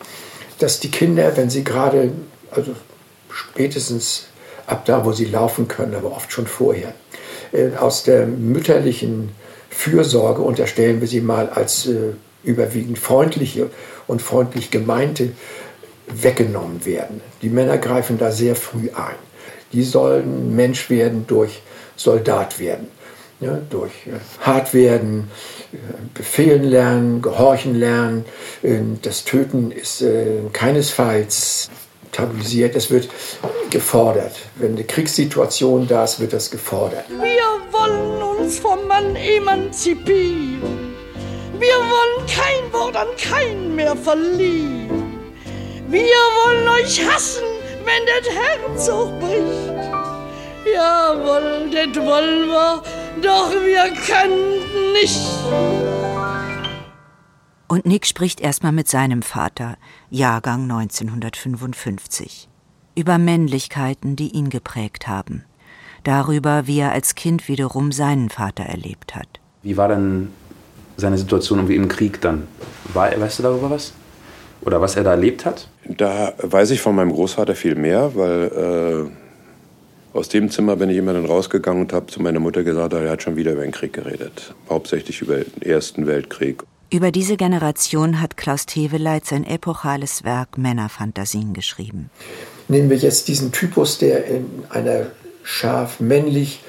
dass 0.59 0.79
die 0.79 0.89
Kinder, 0.89 1.37
wenn 1.37 1.49
sie 1.49 1.63
gerade, 1.63 2.11
also 2.51 2.75
spätestens 3.29 4.27
ab 4.65 4.85
da, 4.85 5.05
wo 5.05 5.11
sie 5.11 5.25
laufen 5.25 5.67
können, 5.67 5.95
aber 5.95 6.11
oft 6.11 6.31
schon 6.31 6.47
vorher, 6.47 6.93
äh, 7.51 7.75
aus 7.75 8.03
der 8.03 8.25
mütterlichen 8.25 9.29
Fürsorge 9.69 10.41
unterstellen 10.41 11.01
wir 11.01 11.07
sie 11.07 11.21
mal 11.21 11.49
als 11.49 11.85
äh, 11.87 12.13
überwiegend 12.43 12.97
freundliche 12.97 13.69
und 14.07 14.21
freundlich 14.21 14.71
gemeinte 14.71 15.31
weggenommen 16.07 16.85
werden. 16.85 17.21
Die 17.41 17.49
Männer 17.49 17.77
greifen 17.77 18.17
da 18.17 18.31
sehr 18.31 18.55
früh 18.55 18.89
ein. 18.95 19.15
Die 19.73 19.83
sollen 19.83 20.55
Mensch 20.55 20.89
werden 20.89 21.25
durch 21.27 21.61
Soldat 21.95 22.59
werden. 22.59 22.87
Ja, 23.39 23.59
durch 23.69 23.91
äh, 24.07 24.13
hart 24.41 24.73
werden, 24.73 25.29
äh, 25.71 25.77
befehlen 26.15 26.63
lernen, 26.63 27.21
gehorchen 27.21 27.75
lernen. 27.75 28.25
Äh, 28.63 28.79
das 29.03 29.25
Töten 29.25 29.69
ist 29.69 30.01
äh, 30.01 30.39
keinesfalls 30.53 31.69
tabuisiert, 32.11 32.75
es 32.75 32.89
wird 32.89 33.09
gefordert. 33.69 34.33
Wenn 34.55 34.71
eine 34.71 34.83
Kriegssituation 34.83 35.87
da 35.87 36.05
ist, 36.05 36.19
wird 36.19 36.33
das 36.33 36.49
gefordert. 36.49 37.05
Wir 37.09 37.71
wollen 37.71 38.39
uns 38.39 38.57
vom 38.57 38.87
Mann 38.87 39.15
emanzipieren. 39.15 40.95
Wir 41.59 41.75
wollen 41.75 42.25
kein 42.27 42.73
Wort 42.73 42.95
an 42.95 43.07
keinen 43.17 43.75
mehr 43.75 43.95
verlieren. 43.95 45.06
Wir 45.89 46.01
wollen 46.01 46.67
euch 46.67 47.01
hassen, 47.07 47.43
wenn 47.85 48.03
das 48.05 48.27
Herz 48.29 48.87
bricht. 49.21 49.71
Jawohl, 50.75 51.71
das 51.71 52.05
wollen 52.05 52.49
wir, 52.49 52.83
doch 53.21 53.51
wir 53.53 53.93
können 54.05 54.59
nicht. 54.91 55.21
Und 57.69 57.85
Nick 57.85 58.05
spricht 58.05 58.41
erstmal 58.41 58.73
mit 58.73 58.89
seinem 58.89 59.21
Vater, 59.21 59.77
Jahrgang 60.09 60.63
1955, 60.63 62.49
über 62.95 63.17
Männlichkeiten, 63.17 64.17
die 64.17 64.31
ihn 64.31 64.49
geprägt 64.49 65.07
haben, 65.07 65.45
darüber, 66.03 66.67
wie 66.67 66.79
er 66.79 66.91
als 66.91 67.15
Kind 67.15 67.47
wiederum 67.47 67.93
seinen 67.93 68.29
Vater 68.29 68.63
erlebt 68.63 69.15
hat. 69.15 69.39
Wie 69.63 69.77
war 69.77 69.87
denn 69.87 70.33
seine 70.97 71.17
Situation 71.17 71.59
irgendwie 71.59 71.77
im 71.77 71.87
Krieg 71.87 72.19
dann? 72.19 72.45
War, 72.93 73.17
weißt 73.17 73.39
du 73.39 73.43
darüber 73.43 73.69
was? 73.69 73.93
Oder 74.61 74.81
was 74.81 74.97
er 74.97 75.05
da 75.05 75.11
erlebt 75.11 75.45
hat? 75.45 75.69
Da 75.89 76.33
weiß 76.37 76.71
ich 76.71 76.81
von 76.81 76.95
meinem 76.95 77.11
Großvater 77.11 77.55
viel 77.55 77.75
mehr, 77.75 78.15
weil 78.15 79.07
äh, 80.13 80.17
aus 80.17 80.29
dem 80.29 80.49
Zimmer 80.49 80.75
bin 80.75 80.89
ich 80.89 80.97
immer 80.97 81.13
dann 81.13 81.25
rausgegangen 81.25 81.83
und 81.83 81.93
habe 81.93 82.07
zu 82.07 82.21
meiner 82.21 82.39
Mutter 82.39 82.63
gesagt, 82.63 82.93
er 82.93 83.09
hat 83.09 83.23
schon 83.23 83.35
wieder 83.35 83.53
über 83.53 83.61
den 83.61 83.71
Krieg 83.71 83.93
geredet. 83.93 84.53
Hauptsächlich 84.69 85.21
über 85.21 85.37
den 85.37 85.61
Ersten 85.61 86.07
Weltkrieg. 86.07 86.63
Über 86.89 87.11
diese 87.11 87.35
Generation 87.35 88.21
hat 88.21 88.37
Klaus 88.37 88.65
Teweleit 88.65 89.25
sein 89.25 89.45
epochales 89.45 90.23
Werk 90.23 90.57
Männerfantasien 90.57 91.53
geschrieben. 91.53 92.09
Nehmen 92.69 92.89
wir 92.89 92.97
jetzt 92.97 93.27
diesen 93.27 93.51
Typus, 93.51 93.97
der 93.97 94.25
in 94.25 94.45
einer 94.69 95.07
scharf 95.43 95.99
männlich 95.99 96.61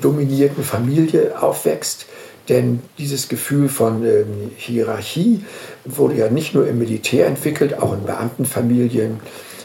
dominierten 0.00 0.64
Familie 0.64 1.40
aufwächst. 1.40 2.06
Denn 2.48 2.82
dieses 2.98 3.28
Gefühl 3.28 3.68
von 3.68 4.04
ähm, 4.04 4.50
Hierarchie 4.56 5.44
wurde 5.84 6.16
ja 6.16 6.28
nicht 6.28 6.54
nur 6.54 6.66
im 6.68 6.78
Militär 6.78 7.26
entwickelt, 7.26 7.78
auch 7.80 7.94
in 7.94 8.04
Beamtenfamilien, 8.04 9.20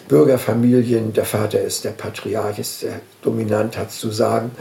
Bürgerfamilien. 0.08 1.14
Der 1.14 1.26
Vater 1.26 1.62
ist 1.62 1.84
der 1.84 1.92
Patriarch, 1.92 2.58
ist 2.58 2.84
der 2.84 3.02
dominant, 3.22 3.78
hat 3.78 3.90
es 3.90 4.00
zu 4.00 4.12
sagen. 4.12 4.52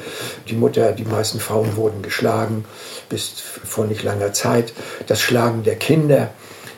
Die 0.48 0.54
Mutter, 0.54 0.92
die 0.92 1.04
meisten 1.04 1.38
Frauen 1.38 1.76
wurden 1.76 2.02
geschlagen 2.02 2.64
bis 3.08 3.34
vor 3.64 3.86
nicht 3.86 4.02
langer 4.02 4.32
Zeit. 4.32 4.72
Das 5.06 5.20
Schlagen 5.20 5.62
der 5.62 5.76
Kinder 5.76 6.30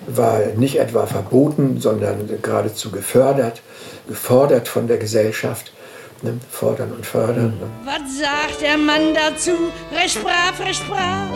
war 0.06 0.40
nicht 0.56 0.78
etwa 0.78 1.06
verboten, 1.06 1.80
sondern 1.80 2.28
geradezu 2.42 2.90
gefördert, 2.90 3.62
gefordert 4.08 4.68
von 4.68 4.88
der 4.88 4.98
Gesellschaft. 4.98 5.72
Ne? 6.22 6.38
Fordern 6.50 6.92
und 6.92 7.06
fördern. 7.06 7.54
Ne? 7.58 7.66
Was 7.84 8.18
sagt 8.18 8.60
der 8.60 8.76
Mann 8.76 9.14
dazu? 9.14 9.52
Recht 9.92 10.22
brav, 10.22 10.60
recht 10.60 10.86
brav. 10.88 11.30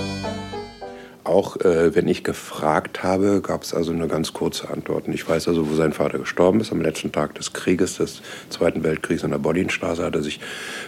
Auch 1.25 1.57
äh, 1.61 1.95
wenn 1.95 2.07
ich 2.07 2.23
gefragt 2.23 3.03
habe, 3.03 3.41
gab 3.41 3.63
es 3.63 3.73
also 3.73 3.93
eine 3.93 4.09
ganz 4.09 4.35
kurze 4.35 4.69
Antwort. 4.69 5.09
Ich 5.09 5.27
weiß 5.27 5.49
also, 5.49 5.71
wo 5.71 5.75
sein 5.75 5.95
Vater 5.95 6.19
gestorben 6.19 6.61
ist. 6.61 6.71
Am 6.71 6.83
letzten 6.83 7.13
Tag 7.13 7.35
des 7.37 7.55
Krieges, 7.55 7.97
des 7.97 8.21
Zweiten 8.51 8.85
Weltkriegs 8.85 9.25
an 9.25 9.31
der 9.31 9.39
Bollinstraße, 9.39 10.05
hat 10.05 10.15
er 10.15 10.23
sich 10.23 10.41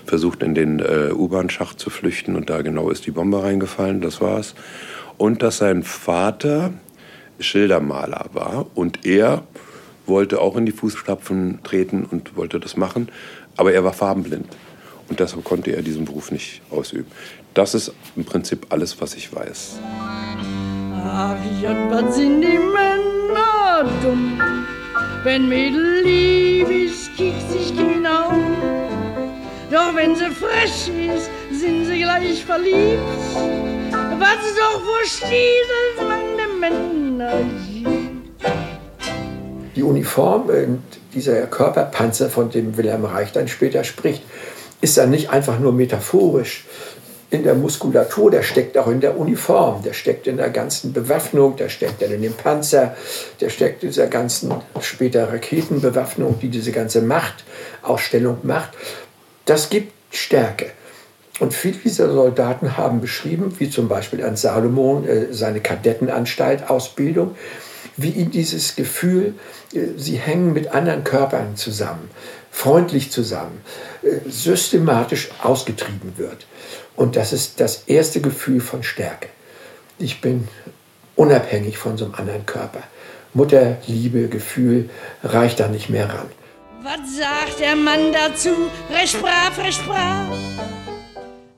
versucht, 0.05 0.43
in 0.43 0.55
den 0.55 0.81
äh, 0.81 1.13
U-Bahn-Schacht 1.13 1.81
zu 1.81 1.89
flüchten. 1.89 2.37
Und 2.37 2.51
da 2.51 2.61
genau 2.61 2.91
ist 2.91 3.07
die 3.07 3.13
Bombe 3.13 3.43
reingefallen. 3.43 4.03
Das 4.03 4.21
war's. 4.21 4.55
Und 5.17 5.43
dass 5.43 5.57
sein 5.57 5.83
Vater 5.83 6.75
Schildermaler 7.41 8.27
war. 8.35 8.67
Und 8.75 9.07
er 9.07 9.43
wollte 10.07 10.41
auch 10.41 10.57
in 10.57 10.67
die 10.67 10.73
Fußstapfen 10.73 11.61
treten 11.63 12.05
und 12.05 12.37
wollte 12.37 12.61
das 12.61 12.77
machen. 12.77 13.09
Aber 13.57 13.73
er 13.73 13.85
war 13.85 13.93
farbenblind. 13.93 14.47
Und 15.09 15.21
deshalb 15.21 15.45
konnte 15.45 15.71
er 15.71 15.83
diesen 15.83 16.05
Beruf 16.05 16.31
nicht 16.31 16.63
ausüben. 16.71 17.11
Das 17.55 17.75
ist 17.75 17.93
im 18.17 18.25
Prinzip 18.25 18.67
alles, 18.71 19.01
was 19.01 19.15
ich 19.15 19.35
weiß. 19.35 19.79
Ach 21.05 21.37
was 21.91 22.17
sind 22.17 22.43
die 22.43 22.59
Männer 22.59 23.89
dumm? 24.03 24.41
Wenn 25.23 25.49
Mädel 25.49 26.03
lieb 26.05 26.69
ist, 26.69 27.17
kickt 27.17 27.51
sich 27.51 27.75
genau. 27.77 28.33
Doch 29.71 29.95
wenn 29.95 30.15
sie 30.15 30.31
frech 30.31 30.89
ist, 30.89 31.31
sind 31.51 31.87
sie 31.87 32.01
gleich 32.01 32.45
verliebt. 32.45 33.01
Was 34.19 34.55
doch 34.57 34.83
versteht, 34.99 35.67
man 36.07 36.21
die 36.37 36.61
Männer 36.61 37.33
Die 39.75 39.83
Uniform, 39.83 40.51
äh, 40.51 40.67
dieser 41.17 41.47
Körperpanzer, 41.47 42.31
von 42.31 42.51
dem 42.51 42.77
Wilhelm 42.77 43.05
Reich 43.05 43.33
dann 43.33 43.49
später 43.49 43.83
spricht, 43.83 44.23
ist 44.81 44.97
dann 44.97 45.11
nicht 45.11 45.31
einfach 45.31 45.59
nur 45.59 45.73
metaphorisch 45.73 46.65
in 47.31 47.43
der 47.43 47.55
Muskulatur, 47.55 48.31
der 48.31 48.43
steckt 48.43 48.79
auch 48.79 48.87
in 48.87 49.01
der 49.01 49.19
Uniform, 49.19 49.83
der 49.83 49.95
steckt 49.95 50.29
in 50.29 50.37
der 50.37 50.51
ganzen 50.51 50.93
Bewaffnung, 50.93 51.57
der 51.57 51.69
steckt 51.69 52.01
in 52.03 52.23
dem 52.23 52.35
Panzer, 52.35 52.95
der 53.41 53.51
steckt 53.51 53.83
in 53.83 53.89
dieser 53.89 54.07
ganzen 54.07 54.55
später 54.81 55.33
Raketenbewaffnung, 55.33 56.39
die 56.39 56.49
diese 56.49 56.71
ganze 56.71 57.03
Machtausstellung 57.03 58.39
macht. 58.45 58.71
Das 59.45 59.71
gibt 59.71 59.93
Stärke. 60.13 60.71
Und 61.41 61.53
viele 61.53 61.79
dieser 61.79 62.11
Soldaten 62.13 62.77
haben 62.77 63.01
beschrieben, 63.01 63.55
wie 63.59 63.69
zum 63.69 63.89
Beispiel 63.89 64.25
an 64.25 64.37
Salomon, 64.37 65.07
äh, 65.07 65.33
seine 65.33 65.61
Kadettenanstalt, 65.61 66.71
Ausbildung, 66.71 67.35
wie 67.97 68.11
ihnen 68.11 68.31
dieses 68.31 68.77
Gefühl, 68.77 69.35
äh, 69.73 69.81
sie 69.97 70.17
hängen 70.17 70.53
mit 70.53 70.69
anderen 70.69 71.05
Körpern 71.05 71.57
zusammen, 71.57 72.11
freundlich 72.51 73.11
zusammen, 73.11 73.61
äh, 74.03 74.29
systematisch 74.29 75.31
ausgetrieben 75.43 76.15
wird. 76.17 76.47
Und 76.95 77.17
das 77.17 77.33
ist 77.33 77.61
das 77.61 77.85
erste 77.87 78.21
Gefühl 78.21 78.61
von 78.61 78.83
Stärke. 78.83 79.29
Ich 79.99 80.21
bin 80.21 80.49
unabhängig 81.15 81.79
von 81.79 81.97
so 81.97 82.07
einem 82.07 82.15
anderen 82.15 82.47
Körper. 82.47 82.83
Mutterliebe, 83.35 84.29
Gefühl 84.29 84.89
reicht 85.23 85.61
da 85.61 85.69
nicht 85.69 85.91
mehr 85.91 86.09
ran. 86.09 86.31
Was 86.83 87.17
sagt 87.17 87.61
der 87.61 87.77
Mann 87.77 88.13
dazu? 88.13 88.51
Recht 88.91 89.21
brav, 89.21 89.59
recht 89.59 89.85
brav. 89.87 90.29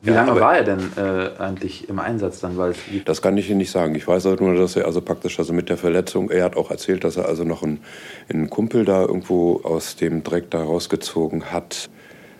Wie 0.08 0.14
lange 0.14 0.34
ja, 0.34 0.40
war 0.40 0.56
er 0.56 0.64
denn 0.64 0.80
äh, 0.96 1.40
eigentlich 1.40 1.88
im 1.88 1.98
Einsatz 1.98 2.40
dann? 2.40 2.56
Weil 2.56 2.74
das 3.04 3.22
kann 3.22 3.36
ich 3.36 3.48
Ihnen 3.48 3.58
nicht 3.58 3.70
sagen. 3.70 3.94
Ich 3.94 4.06
weiß 4.06 4.26
also 4.26 4.44
nur, 4.44 4.54
dass 4.54 4.76
er 4.76 4.86
also 4.86 5.00
praktisch 5.00 5.38
also 5.38 5.52
mit 5.52 5.68
der 5.68 5.76
Verletzung, 5.76 6.30
er 6.30 6.44
hat 6.44 6.56
auch 6.56 6.70
erzählt, 6.70 7.04
dass 7.04 7.16
er 7.16 7.26
also 7.26 7.44
noch 7.44 7.62
einen, 7.62 7.80
einen 8.28 8.50
Kumpel 8.50 8.84
da 8.84 9.02
irgendwo 9.02 9.60
aus 9.62 9.96
dem 9.96 10.22
Dreck 10.22 10.50
da 10.50 10.62
rausgezogen 10.62 11.52
hat, 11.52 11.90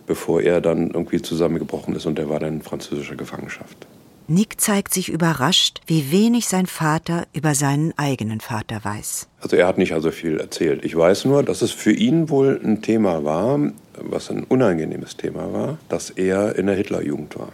bevor 0.07 0.41
er 0.41 0.61
dann 0.61 0.91
irgendwie 0.91 1.21
zusammengebrochen 1.21 1.95
ist 1.95 2.05
und 2.05 2.17
er 2.19 2.29
war 2.29 2.39
dann 2.39 2.55
in 2.55 2.61
französischer 2.61 3.15
Gefangenschaft. 3.15 3.87
Nick 4.31 4.61
zeigt 4.61 4.93
sich 4.93 5.09
überrascht, 5.09 5.81
wie 5.87 6.11
wenig 6.11 6.47
sein 6.47 6.67
Vater 6.67 7.25
über 7.33 7.55
seinen 7.55 7.97
eigenen 7.97 8.41
Vater 8.41 8.79
weiß. 8.83 9.27
Also 9.41 9.55
er 9.55 9.65
hat 9.65 9.79
nicht 9.79 9.93
also 9.93 10.11
viel 10.11 10.37
erzählt. 10.37 10.85
Ich 10.85 10.95
weiß 10.95 11.25
nur, 11.25 11.41
dass 11.41 11.63
es 11.63 11.71
für 11.71 11.91
ihn 11.91 12.29
wohl 12.29 12.61
ein 12.63 12.83
Thema 12.83 13.23
war, 13.23 13.59
was 13.99 14.29
ein 14.29 14.43
unangenehmes 14.43 15.17
Thema 15.17 15.51
war, 15.51 15.77
dass 15.89 16.11
er 16.11 16.55
in 16.57 16.67
der 16.67 16.75
Hitlerjugend 16.75 17.39
war. 17.39 17.51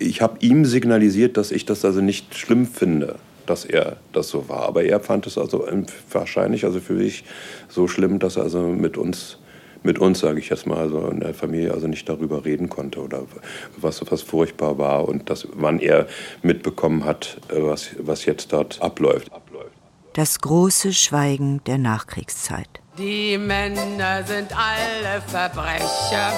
Ich 0.00 0.20
habe 0.20 0.38
ihm 0.40 0.64
signalisiert, 0.64 1.36
dass 1.36 1.52
ich 1.52 1.66
das 1.66 1.84
also 1.84 2.00
nicht 2.00 2.34
schlimm 2.34 2.66
finde, 2.66 3.14
dass 3.46 3.64
er 3.64 3.98
das 4.12 4.28
so 4.28 4.48
war. 4.48 4.62
Aber 4.62 4.82
er 4.82 4.98
fand 4.98 5.24
es 5.28 5.38
also 5.38 5.68
wahrscheinlich 6.10 6.64
also 6.64 6.80
für 6.80 6.94
mich 6.94 7.22
so 7.68 7.86
schlimm, 7.86 8.18
dass 8.18 8.36
er 8.36 8.42
also 8.42 8.62
mit 8.62 8.98
uns 8.98 9.38
mit 9.82 9.98
uns, 9.98 10.20
sage 10.20 10.38
ich 10.40 10.48
jetzt 10.48 10.66
mal, 10.66 10.78
also 10.78 11.08
in 11.08 11.20
der 11.20 11.34
Familie 11.34 11.72
also 11.72 11.86
nicht 11.86 12.08
darüber 12.08 12.44
reden 12.44 12.68
konnte 12.68 13.00
oder 13.00 13.22
was, 13.76 14.02
was 14.10 14.22
furchtbar 14.22 14.78
war 14.78 15.08
und 15.08 15.30
das, 15.30 15.46
wann 15.54 15.78
er 15.78 16.06
mitbekommen 16.42 17.04
hat, 17.04 17.38
äh, 17.48 17.62
was, 17.62 17.90
was 17.98 18.24
jetzt 18.24 18.52
dort 18.52 18.80
abläuft. 18.82 19.30
Das 20.14 20.40
große 20.40 20.92
Schweigen 20.92 21.62
der 21.66 21.78
Nachkriegszeit. 21.78 22.68
Die 22.98 23.38
Männer 23.38 24.24
sind 24.24 24.48
alle 24.52 25.20
Verbrecher. 25.28 26.32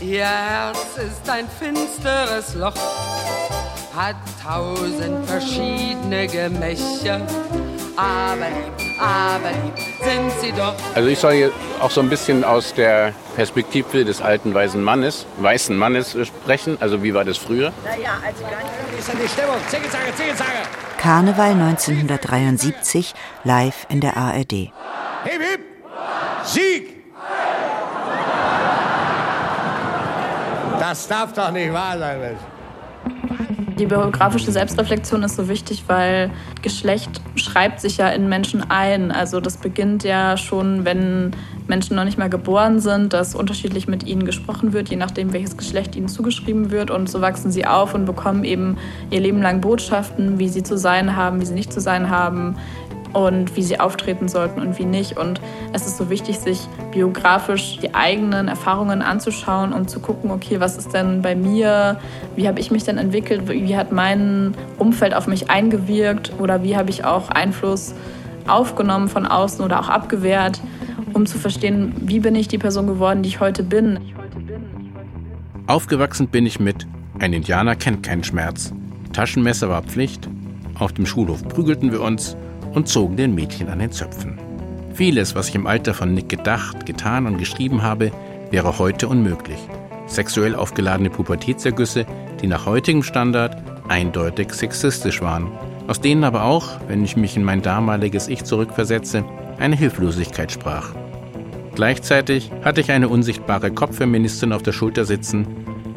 Ihr 0.00 0.26
Herz 0.26 0.96
ist 0.96 1.30
ein 1.30 1.46
finsteres 1.48 2.56
Loch, 2.56 2.74
hat 3.96 4.16
tausend 4.42 5.26
verschiedene 5.26 6.26
Gemächer. 6.26 7.20
Aber 7.96 8.46
lieb, 8.46 9.00
aber 9.00 9.50
lieb 9.50 9.74
sind 10.02 10.32
sie 10.40 10.52
doch. 10.52 10.74
Also 10.94 11.08
ich 11.08 11.18
soll 11.18 11.34
hier 11.34 11.52
auch 11.80 11.90
so 11.90 12.00
ein 12.00 12.08
bisschen 12.08 12.42
aus 12.42 12.74
der 12.74 13.12
Perspektive 13.36 14.04
des 14.04 14.20
alten 14.20 14.52
weißen 14.52 14.82
Mannes, 14.82 15.26
weißen 15.38 15.76
Mannes 15.76 16.16
sprechen. 16.26 16.76
Also 16.80 17.02
wie 17.02 17.14
war 17.14 17.24
das 17.24 17.38
früher? 17.38 17.72
Naja, 17.84 18.18
also 18.24 18.42
ganz 18.42 18.98
ist 18.98 19.08
ja 19.08 19.14
die 19.14 19.28
Stimmung. 19.28 19.56
Zicke, 19.68 19.88
zacke, 19.90 20.12
Karneval 20.98 21.50
1973 21.50 23.14
live 23.44 23.86
in 23.88 24.00
der 24.00 24.16
ARD. 24.16 24.52
Hip, 24.52 24.72
hip. 25.24 25.60
Sieg! 26.44 27.04
Das 30.80 31.08
darf 31.08 31.32
doch 31.32 31.50
nicht 31.50 31.72
wahr 31.72 31.98
sein, 31.98 32.20
Mensch. 32.20 32.40
Die 33.78 33.86
biografische 33.86 34.52
Selbstreflexion 34.52 35.24
ist 35.24 35.34
so 35.34 35.48
wichtig, 35.48 35.84
weil 35.88 36.30
Geschlecht 36.62 37.20
schreibt 37.34 37.80
sich 37.80 37.96
ja 37.96 38.08
in 38.08 38.28
Menschen 38.28 38.70
ein. 38.70 39.10
Also 39.10 39.40
das 39.40 39.56
beginnt 39.56 40.04
ja 40.04 40.36
schon, 40.36 40.84
wenn 40.84 41.32
Menschen 41.66 41.96
noch 41.96 42.04
nicht 42.04 42.16
mal 42.16 42.30
geboren 42.30 42.78
sind, 42.78 43.12
dass 43.12 43.34
unterschiedlich 43.34 43.88
mit 43.88 44.06
ihnen 44.06 44.24
gesprochen 44.24 44.72
wird, 44.72 44.90
je 44.90 44.96
nachdem, 44.96 45.32
welches 45.32 45.56
Geschlecht 45.56 45.96
ihnen 45.96 46.06
zugeschrieben 46.06 46.70
wird. 46.70 46.92
Und 46.92 47.10
so 47.10 47.20
wachsen 47.20 47.50
sie 47.50 47.66
auf 47.66 47.94
und 47.94 48.04
bekommen 48.04 48.44
eben 48.44 48.76
ihr 49.10 49.20
Leben 49.20 49.42
lang 49.42 49.60
Botschaften, 49.60 50.38
wie 50.38 50.48
sie 50.48 50.62
zu 50.62 50.78
sein 50.78 51.16
haben, 51.16 51.40
wie 51.40 51.46
sie 51.46 51.54
nicht 51.54 51.72
zu 51.72 51.80
sein 51.80 52.10
haben, 52.10 52.56
und 53.14 53.56
wie 53.56 53.62
sie 53.62 53.80
auftreten 53.80 54.28
sollten 54.28 54.60
und 54.60 54.78
wie 54.78 54.84
nicht. 54.84 55.16
Und 55.16 55.40
es 55.72 55.86
ist 55.86 55.96
so 55.96 56.10
wichtig, 56.10 56.38
sich 56.38 56.68
biografisch 56.92 57.78
die 57.78 57.94
eigenen 57.94 58.48
Erfahrungen 58.48 59.00
anzuschauen 59.00 59.72
und 59.72 59.88
zu 59.88 60.00
gucken, 60.00 60.30
okay, 60.30 60.60
was 60.60 60.76
ist 60.76 60.92
denn 60.92 61.22
bei 61.22 61.34
mir, 61.34 61.98
wie 62.36 62.46
habe 62.46 62.60
ich 62.60 62.70
mich 62.70 62.84
denn 62.84 62.98
entwickelt, 62.98 63.48
wie 63.48 63.76
hat 63.76 63.92
mein 63.92 64.54
Umfeld 64.78 65.14
auf 65.14 65.26
mich 65.26 65.50
eingewirkt 65.50 66.32
oder 66.38 66.62
wie 66.62 66.76
habe 66.76 66.90
ich 66.90 67.04
auch 67.04 67.30
Einfluss 67.30 67.94
aufgenommen 68.46 69.08
von 69.08 69.26
außen 69.26 69.64
oder 69.64 69.80
auch 69.80 69.88
abgewehrt, 69.88 70.60
um 71.14 71.24
zu 71.24 71.38
verstehen, 71.38 71.94
wie 72.00 72.20
bin 72.20 72.34
ich 72.34 72.48
die 72.48 72.58
Person 72.58 72.86
geworden, 72.86 73.22
die 73.22 73.28
ich 73.28 73.40
heute 73.40 73.62
bin. 73.62 74.00
Aufgewachsen 75.66 76.28
bin 76.28 76.44
ich 76.44 76.60
mit 76.60 76.86
Ein 77.20 77.32
Indianer 77.32 77.76
kennt 77.76 78.02
keinen 78.02 78.24
Schmerz. 78.24 78.72
Taschenmesser 79.12 79.68
war 79.68 79.82
Pflicht. 79.82 80.28
Auf 80.78 80.92
dem 80.92 81.06
Schulhof 81.06 81.46
prügelten 81.48 81.92
wir 81.92 82.02
uns 82.02 82.36
und 82.74 82.88
zogen 82.88 83.16
den 83.16 83.34
Mädchen 83.34 83.68
an 83.68 83.78
den 83.78 83.92
Zöpfen. 83.92 84.38
Vieles, 84.94 85.34
was 85.34 85.48
ich 85.48 85.54
im 85.54 85.66
Alter 85.66 85.94
von 85.94 86.14
Nick 86.14 86.28
gedacht, 86.28 86.86
getan 86.86 87.26
und 87.26 87.38
geschrieben 87.38 87.82
habe, 87.82 88.12
wäre 88.50 88.78
heute 88.78 89.08
unmöglich. 89.08 89.58
Sexuell 90.06 90.54
aufgeladene 90.54 91.10
Pubertätsergüsse, 91.10 92.06
die 92.40 92.46
nach 92.46 92.66
heutigem 92.66 93.02
Standard 93.02 93.56
eindeutig 93.88 94.52
sexistisch 94.52 95.20
waren, 95.20 95.50
aus 95.86 96.00
denen 96.00 96.24
aber 96.24 96.44
auch, 96.44 96.78
wenn 96.88 97.04
ich 97.04 97.16
mich 97.16 97.36
in 97.36 97.44
mein 97.44 97.62
damaliges 97.62 98.28
Ich 98.28 98.44
zurückversetze, 98.44 99.24
eine 99.58 99.76
Hilflosigkeit 99.76 100.52
sprach. 100.52 100.94
Gleichzeitig 101.74 102.50
hatte 102.62 102.80
ich 102.80 102.92
eine 102.92 103.08
unsichtbare 103.08 103.70
Kopffeministin 103.70 104.52
auf 104.52 104.62
der 104.62 104.72
Schulter 104.72 105.04
sitzen, 105.04 105.46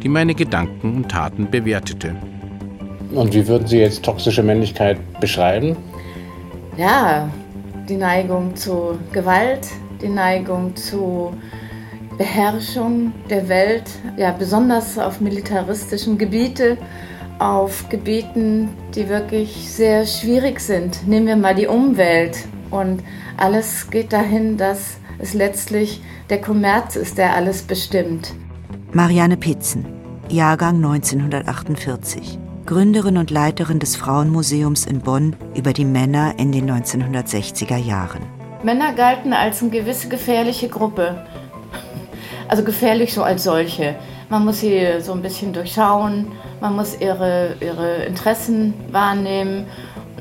die 0.01 0.09
meine 0.09 0.33
Gedanken 0.33 0.95
und 0.95 1.09
Taten 1.09 1.49
bewertete. 1.51 2.15
Und 3.13 3.33
wie 3.33 3.47
würden 3.47 3.67
Sie 3.67 3.77
jetzt 3.77 4.03
toxische 4.03 4.43
Männlichkeit 4.43 4.97
beschreiben? 5.19 5.77
Ja, 6.77 7.29
die 7.89 7.97
Neigung 7.97 8.55
zu 8.55 8.99
Gewalt, 9.11 9.67
die 10.01 10.09
Neigung 10.09 10.75
zu 10.75 11.33
Beherrschung 12.17 13.13
der 13.29 13.47
Welt, 13.49 13.89
ja, 14.17 14.31
besonders 14.31 14.97
auf 14.97 15.19
militaristischen 15.19 16.17
Gebieten, 16.17 16.77
auf 17.39 17.87
Gebieten, 17.89 18.69
die 18.95 19.09
wirklich 19.09 19.71
sehr 19.71 20.05
schwierig 20.05 20.59
sind. 20.59 21.07
Nehmen 21.07 21.27
wir 21.27 21.35
mal 21.35 21.55
die 21.55 21.67
Umwelt 21.67 22.37
und 22.71 23.03
alles 23.37 23.89
geht 23.89 24.13
dahin, 24.13 24.57
dass 24.57 24.97
es 25.19 25.33
letztlich 25.33 26.01
der 26.29 26.41
Kommerz 26.41 26.95
ist, 26.95 27.17
der 27.17 27.35
alles 27.35 27.61
bestimmt. 27.61 28.33
Marianne 28.93 29.37
Pitzen, 29.37 29.85
Jahrgang 30.29 30.77
1948. 30.77 32.39
Gründerin 32.67 33.15
und 33.15 33.31
Leiterin 33.31 33.79
des 33.79 33.95
Frauenmuseums 33.95 34.85
in 34.85 34.99
Bonn 34.99 35.37
über 35.55 35.71
die 35.71 35.85
Männer 35.85 36.33
in 36.37 36.51
den 36.51 36.69
1960er 36.69 37.77
Jahren. 37.77 38.19
Männer 38.61 38.91
galten 38.91 39.31
als 39.31 39.61
eine 39.61 39.71
gewisse 39.71 40.09
gefährliche 40.09 40.67
Gruppe. 40.67 41.25
Also 42.49 42.65
gefährlich 42.65 43.13
so 43.13 43.23
als 43.23 43.45
solche. 43.45 43.95
Man 44.29 44.43
muss 44.43 44.59
sie 44.59 44.85
so 44.99 45.13
ein 45.13 45.21
bisschen 45.21 45.53
durchschauen, 45.53 46.33
man 46.59 46.75
muss 46.75 46.99
ihre, 46.99 47.55
ihre 47.61 48.03
Interessen 48.03 48.73
wahrnehmen. 48.91 49.67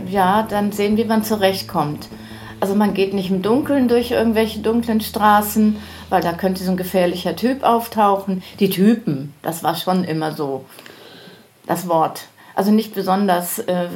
Ja, 0.09 0.46
dann 0.48 0.70
sehen, 0.70 0.96
wie 0.96 1.04
man 1.04 1.24
zurechtkommt. 1.24 2.06
Also 2.61 2.76
man 2.76 2.94
geht 2.94 3.12
nicht 3.12 3.28
im 3.28 3.42
Dunkeln 3.42 3.88
durch 3.88 4.12
irgendwelche 4.12 4.61
dunklen 4.61 5.00
Straßen, 5.00 5.78
weil 6.11 6.22
da 6.22 6.32
könnte 6.32 6.62
so 6.62 6.70
ein 6.70 6.76
gefährlicher 6.76 7.35
Typ 7.35 7.64
auftauchen. 7.64 8.44
Die 8.61 8.70
Typen, 8.70 9.35
das 9.42 9.64
war 9.64 9.74
schon 9.74 10.04
immer 10.04 10.30
so 10.30 10.64
das 11.66 11.88
Wort. 11.88 12.28
Also 12.56 12.72
nicht 12.72 12.94
besonders 12.94 13.60
äh, 13.60 13.88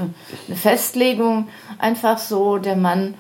eine 0.46 0.56
Festlegung, 0.56 1.48
einfach 1.78 2.18
so, 2.18 2.58
der 2.58 2.76
Mann, 2.76 3.14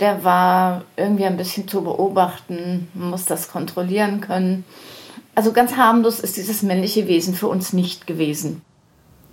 der 0.00 0.24
war 0.24 0.82
irgendwie 0.96 1.24
ein 1.24 1.36
bisschen 1.36 1.68
zu 1.68 1.82
beobachten, 1.82 2.88
man 2.92 3.10
muss 3.10 3.24
das 3.24 3.48
kontrollieren 3.48 4.20
können. 4.20 4.64
Also 5.36 5.52
ganz 5.52 5.76
harmlos 5.76 6.20
ist 6.20 6.36
dieses 6.36 6.62
männliche 6.62 7.06
Wesen 7.06 7.34
für 7.34 7.46
uns 7.46 7.72
nicht 7.72 8.06
gewesen. 8.06 8.62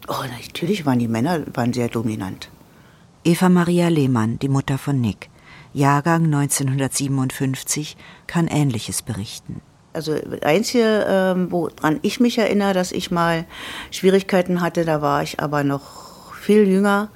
Oh, 0.07 0.23
natürlich 0.45 0.85
waren 0.85 0.99
die 0.99 1.07
Männer 1.07 1.43
waren 1.53 1.73
sehr 1.73 1.89
dominant. 1.89 2.49
Eva 3.23 3.49
Maria 3.49 3.87
Lehmann, 3.87 4.39
die 4.39 4.49
Mutter 4.49 4.77
von 4.77 5.01
Nick, 5.01 5.29
Jahrgang 5.73 6.25
1957, 6.25 7.97
kann 8.25 8.47
Ähnliches 8.47 9.01
berichten. 9.01 9.61
Also 9.93 10.15
Einzige, 10.41 11.05
ähm, 11.07 11.51
woran 11.51 11.99
ich 12.01 12.19
mich 12.19 12.37
erinnere, 12.37 12.73
dass 12.73 12.91
ich 12.91 13.11
mal 13.11 13.45
Schwierigkeiten 13.91 14.61
hatte, 14.61 14.85
da 14.85 15.01
war 15.01 15.23
ich 15.23 15.39
aber 15.39 15.63
noch 15.63 16.33
viel 16.33 16.67
jünger, 16.67 17.09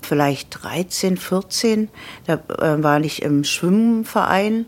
vielleicht 0.00 0.62
13, 0.62 1.16
14. 1.16 1.88
Da 2.26 2.34
äh, 2.34 2.82
war 2.82 3.00
ich 3.00 3.22
im 3.22 3.44
Schwimmverein 3.44 4.66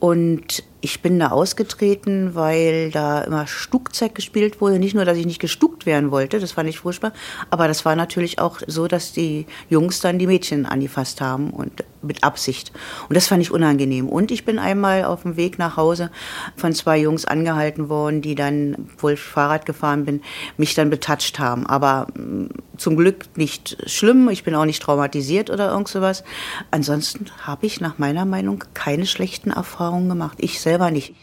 und 0.00 0.62
ich 0.80 1.02
bin 1.02 1.18
da 1.18 1.28
ausgetreten, 1.28 2.34
weil 2.34 2.90
da 2.92 3.22
immer 3.22 3.48
Stuckzeug 3.48 4.14
gespielt 4.14 4.60
wurde. 4.60 4.78
Nicht 4.78 4.94
nur, 4.94 5.04
dass 5.04 5.18
ich 5.18 5.26
nicht 5.26 5.40
gestuckt 5.40 5.86
werden 5.86 6.12
wollte, 6.12 6.38
das 6.38 6.52
fand 6.52 6.68
ich 6.68 6.78
furchtbar, 6.78 7.12
aber 7.50 7.66
das 7.66 7.84
war 7.84 7.96
natürlich 7.96 8.38
auch 8.38 8.60
so, 8.66 8.86
dass 8.86 9.12
die 9.12 9.46
Jungs 9.68 10.00
dann 10.00 10.18
die 10.18 10.28
Mädchen 10.28 10.66
angefasst 10.66 11.20
haben 11.20 11.50
und 11.50 11.84
mit 12.02 12.24
Absicht. 12.24 12.72
Und 13.08 13.16
das 13.16 13.26
fand 13.26 13.42
ich 13.42 13.50
unangenehm. 13.50 14.08
Und 14.08 14.30
ich 14.30 14.44
bin 14.44 14.58
einmal 14.58 15.04
auf 15.04 15.22
dem 15.22 15.36
Weg 15.36 15.58
nach 15.58 15.76
Hause 15.76 16.10
von 16.56 16.72
zwei 16.72 16.98
Jungs 16.98 17.24
angehalten 17.24 17.88
worden, 17.88 18.22
die 18.22 18.34
dann, 18.34 18.88
wo 18.98 19.08
ich 19.08 19.20
Fahrrad 19.20 19.66
gefahren 19.66 20.04
bin, 20.04 20.22
mich 20.56 20.74
dann 20.74 20.90
betatscht 20.90 21.38
haben. 21.38 21.66
Aber 21.66 22.08
mm, 22.14 22.48
zum 22.76 22.96
Glück 22.96 23.36
nicht 23.36 23.76
schlimm. 23.86 24.28
Ich 24.28 24.44
bin 24.44 24.54
auch 24.54 24.64
nicht 24.64 24.82
traumatisiert 24.82 25.50
oder 25.50 25.70
irgend 25.70 25.88
sowas. 25.88 26.24
Ansonsten 26.70 27.26
habe 27.42 27.66
ich 27.66 27.80
nach 27.80 27.98
meiner 27.98 28.24
Meinung 28.24 28.64
keine 28.74 29.06
schlechten 29.06 29.50
Erfahrungen 29.50 30.08
gemacht. 30.08 30.38
Ich 30.40 30.60
selber 30.60 30.90
nicht. 30.90 31.14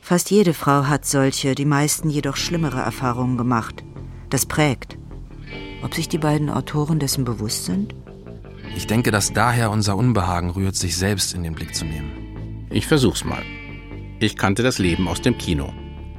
Fast 0.00 0.30
jede 0.30 0.54
Frau 0.54 0.84
hat 0.84 1.04
solche, 1.04 1.54
die 1.54 1.64
meisten 1.64 2.10
jedoch 2.10 2.36
schlimmere 2.36 2.80
Erfahrungen 2.80 3.36
gemacht. 3.36 3.84
Das 4.30 4.46
prägt. 4.46 4.96
Ob 5.82 5.94
sich 5.94 6.08
die 6.08 6.18
beiden 6.18 6.50
Autoren 6.50 6.98
dessen 6.98 7.24
bewusst 7.24 7.64
sind? 7.64 7.94
Ich 8.76 8.86
denke, 8.86 9.10
dass 9.10 9.32
daher 9.32 9.70
unser 9.70 9.96
Unbehagen 9.96 10.50
rührt, 10.50 10.76
sich 10.76 10.96
selbst 10.96 11.34
in 11.34 11.42
den 11.42 11.54
Blick 11.54 11.74
zu 11.74 11.84
nehmen. 11.84 12.66
Ich 12.70 12.86
versuch's 12.86 13.24
mal. 13.24 13.42
Ich 14.20 14.36
kannte 14.36 14.62
das 14.62 14.78
Leben 14.78 15.08
aus 15.08 15.20
dem 15.20 15.36
Kino. 15.38 15.72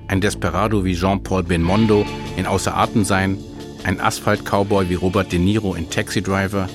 Ein 0.07 0.21
Desperado 0.21 0.83
wie 0.83 0.95
Jean-Paul 0.95 1.43
Belmondo 1.43 2.05
in 2.35 2.45
Außer 2.45 2.75
Atem 2.75 3.05
sein, 3.05 3.37
ein 3.83 3.99
Asphalt-Cowboy 3.99 4.89
wie 4.89 4.95
Robert 4.95 5.31
De 5.31 5.39
Niro 5.39 5.75
in 5.75 5.89
Taxi 5.89 6.21
Driver, 6.21 6.67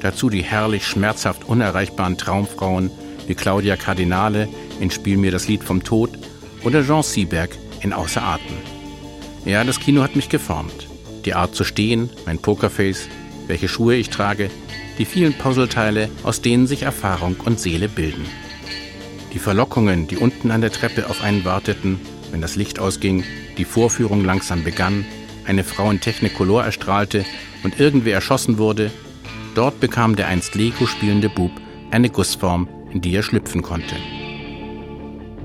dazu 0.00 0.30
die 0.30 0.42
herrlich 0.42 0.86
schmerzhaft 0.86 1.44
unerreichbaren 1.44 2.16
Traumfrauen 2.16 2.90
wie 3.26 3.34
Claudia 3.34 3.76
Cardinale 3.76 4.48
in 4.80 4.90
Spiel 4.90 5.18
mir 5.18 5.30
das 5.30 5.46
Lied 5.46 5.62
vom 5.62 5.84
Tod 5.84 6.10
oder 6.64 6.84
Jean 6.84 7.02
Sieberg 7.02 7.50
in 7.82 7.92
Außer 7.92 8.22
Atem. 8.22 8.56
Ja, 9.44 9.62
das 9.64 9.80
Kino 9.80 10.02
hat 10.02 10.16
mich 10.16 10.28
geformt. 10.28 10.88
Die 11.24 11.34
Art 11.34 11.54
zu 11.54 11.64
stehen, 11.64 12.10
mein 12.26 12.38
Pokerface, 12.38 13.08
welche 13.46 13.68
Schuhe 13.68 13.96
ich 13.96 14.10
trage, 14.10 14.50
die 14.98 15.04
vielen 15.04 15.34
Puzzleteile, 15.34 16.08
aus 16.22 16.42
denen 16.42 16.66
sich 16.66 16.82
Erfahrung 16.82 17.36
und 17.44 17.58
Seele 17.58 17.88
bilden. 17.88 18.24
Die 19.32 19.38
Verlockungen, 19.38 20.08
die 20.08 20.16
unten 20.16 20.50
an 20.50 20.60
der 20.60 20.72
Treppe 20.72 21.08
auf 21.08 21.22
einen 21.22 21.44
warteten, 21.44 22.00
wenn 22.30 22.40
das 22.40 22.56
Licht 22.56 22.78
ausging, 22.78 23.24
die 23.58 23.64
Vorführung 23.64 24.24
langsam 24.24 24.64
begann, 24.64 25.04
eine 25.46 25.64
Frau 25.64 25.90
in 25.90 26.00
Technicolor 26.00 26.64
erstrahlte 26.64 27.24
und 27.62 27.78
irgendwer 27.78 28.14
erschossen 28.14 28.58
wurde, 28.58 28.90
dort 29.54 29.80
bekam 29.80 30.16
der 30.16 30.28
einst 30.28 30.54
Lego 30.54 30.86
spielende 30.86 31.28
Bub 31.28 31.52
eine 31.90 32.10
Gussform, 32.10 32.68
in 32.92 33.00
die 33.00 33.14
er 33.14 33.22
schlüpfen 33.22 33.62
konnte. 33.62 33.96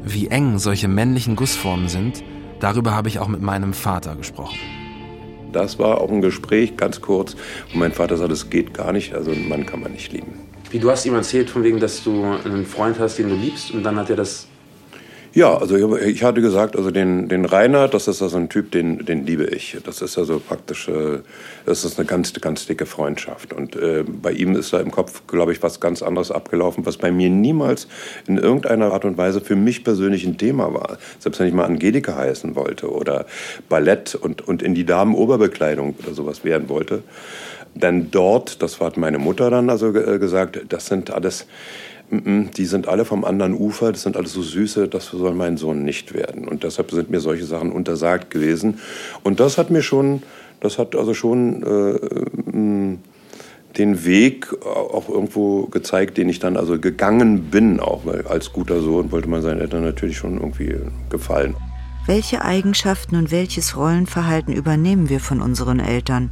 Wie 0.03 0.27
eng 0.27 0.59
solche 0.59 0.87
männlichen 0.87 1.35
Gussformen 1.35 1.89
sind, 1.89 2.23
darüber 2.59 2.93
habe 2.93 3.09
ich 3.09 3.19
auch 3.19 3.27
mit 3.27 3.41
meinem 3.41 3.73
Vater 3.73 4.15
gesprochen. 4.15 4.57
Das 5.55 5.79
war 5.79 6.01
auch 6.01 6.11
ein 6.11 6.21
Gespräch, 6.21 6.75
ganz 6.75 6.99
kurz, 6.99 7.35
wo 7.71 7.79
mein 7.79 7.93
Vater 7.93 8.17
sagte, 8.17 8.33
es 8.33 8.49
geht 8.49 8.73
gar 8.73 8.91
nicht, 8.91 9.13
also 9.13 9.31
einen 9.31 9.47
Mann 9.47 9.65
kann 9.65 9.79
man 9.79 9.93
nicht 9.93 10.11
lieben. 10.11 10.33
Wie 10.69 10.79
du 10.79 10.91
hast 10.91 11.05
ihm 11.05 11.15
erzählt, 11.15 11.49
von 11.49 11.63
wegen, 11.63 11.79
dass 11.79 12.03
du 12.03 12.25
einen 12.43 12.65
Freund 12.65 12.99
hast, 12.99 13.17
den 13.19 13.29
du 13.29 13.35
liebst, 13.35 13.71
und 13.71 13.83
dann 13.83 13.95
hat 13.95 14.09
er 14.09 14.17
das 14.17 14.47
ja, 15.35 15.57
also 15.57 15.97
ich 15.97 16.23
hatte 16.23 16.39
gesagt, 16.39 16.77
also 16.77 16.91
den, 16.91 17.27
den 17.27 17.43
Rainer, 17.43 17.89
das 17.89 18.07
ist 18.07 18.21
also 18.21 18.37
ein 18.37 18.47
Typ, 18.47 18.71
den, 18.71 19.05
den 19.05 19.25
liebe 19.25 19.43
ich. 19.43 19.77
Das 19.83 20.01
ist 20.01 20.17
also 20.17 20.39
praktisch, 20.39 20.87
äh, 20.87 21.19
das 21.65 21.83
ist 21.83 21.99
eine 21.99 22.07
ganz, 22.07 22.31
ganz 22.39 22.65
dicke 22.65 22.85
Freundschaft. 22.85 23.51
Und 23.51 23.75
äh, 23.75 24.05
bei 24.07 24.31
ihm 24.31 24.55
ist 24.55 24.71
da 24.71 24.79
im 24.79 24.91
Kopf, 24.91 25.27
glaube 25.27 25.51
ich, 25.51 25.61
was 25.61 25.81
ganz 25.81 26.01
anderes 26.01 26.31
abgelaufen, 26.31 26.85
was 26.85 26.95
bei 26.95 27.11
mir 27.11 27.29
niemals 27.29 27.89
in 28.27 28.37
irgendeiner 28.37 28.93
Art 28.93 29.03
und 29.03 29.17
Weise 29.17 29.41
für 29.41 29.57
mich 29.57 29.83
persönlich 29.83 30.25
ein 30.25 30.37
Thema 30.37 30.73
war. 30.73 30.97
Selbst 31.19 31.41
wenn 31.41 31.47
ich 31.47 31.53
mal 31.53 31.65
Angelika 31.65 32.15
heißen 32.15 32.55
wollte 32.55 32.89
oder 32.89 33.25
Ballett 33.67 34.15
und, 34.15 34.47
und 34.47 34.63
in 34.63 34.73
die 34.73 34.85
Damenoberbekleidung 34.85 35.95
oder 36.01 36.13
sowas 36.13 36.45
werden 36.45 36.69
wollte. 36.69 37.03
Denn 37.73 38.09
dort, 38.09 38.61
das 38.61 38.79
hat 38.79 38.95
meine 38.95 39.17
Mutter 39.17 39.49
dann 39.49 39.69
also 39.69 39.93
äh, 39.93 40.17
gesagt, 40.17 40.61
das 40.69 40.85
sind 40.85 41.11
alles 41.11 41.45
die 42.11 42.65
sind 42.65 42.87
alle 42.87 43.05
vom 43.05 43.25
anderen 43.25 43.53
Ufer, 43.53 43.91
das 43.91 44.03
sind 44.03 44.15
alles 44.15 44.33
so 44.33 44.41
süße, 44.41 44.87
das 44.87 45.07
soll 45.07 45.33
mein 45.33 45.57
Sohn 45.57 45.83
nicht 45.83 46.13
werden. 46.13 46.47
Und 46.47 46.63
deshalb 46.63 46.91
sind 46.91 47.09
mir 47.09 47.19
solche 47.19 47.45
Sachen 47.45 47.71
untersagt 47.71 48.29
gewesen. 48.29 48.79
Und 49.23 49.39
das 49.39 49.57
hat 49.57 49.71
mir 49.71 49.81
schon, 49.81 50.21
das 50.59 50.77
hat 50.77 50.95
also 50.95 51.13
schon 51.13 51.63
äh, 51.63 52.97
den 53.77 54.05
Weg 54.05 54.53
auch 54.63 55.09
irgendwo 55.09 55.65
gezeigt, 55.65 56.17
den 56.17 56.29
ich 56.29 56.39
dann 56.39 56.57
also 56.57 56.79
gegangen 56.79 57.49
bin, 57.49 57.79
auch 57.79 58.05
weil 58.05 58.27
als 58.27 58.53
guter 58.53 58.81
Sohn 58.81 59.11
wollte 59.11 59.27
man 59.27 59.41
seinen 59.41 59.59
Eltern 59.59 59.83
natürlich 59.83 60.17
schon 60.17 60.35
irgendwie 60.35 60.75
gefallen. 61.09 61.55
Welche 62.05 62.45
Eigenschaften 62.45 63.15
und 63.15 63.31
welches 63.31 63.75
Rollenverhalten 63.75 64.53
übernehmen 64.53 65.09
wir 65.09 65.19
von 65.19 65.41
unseren 65.41 65.79
Eltern? 65.79 66.29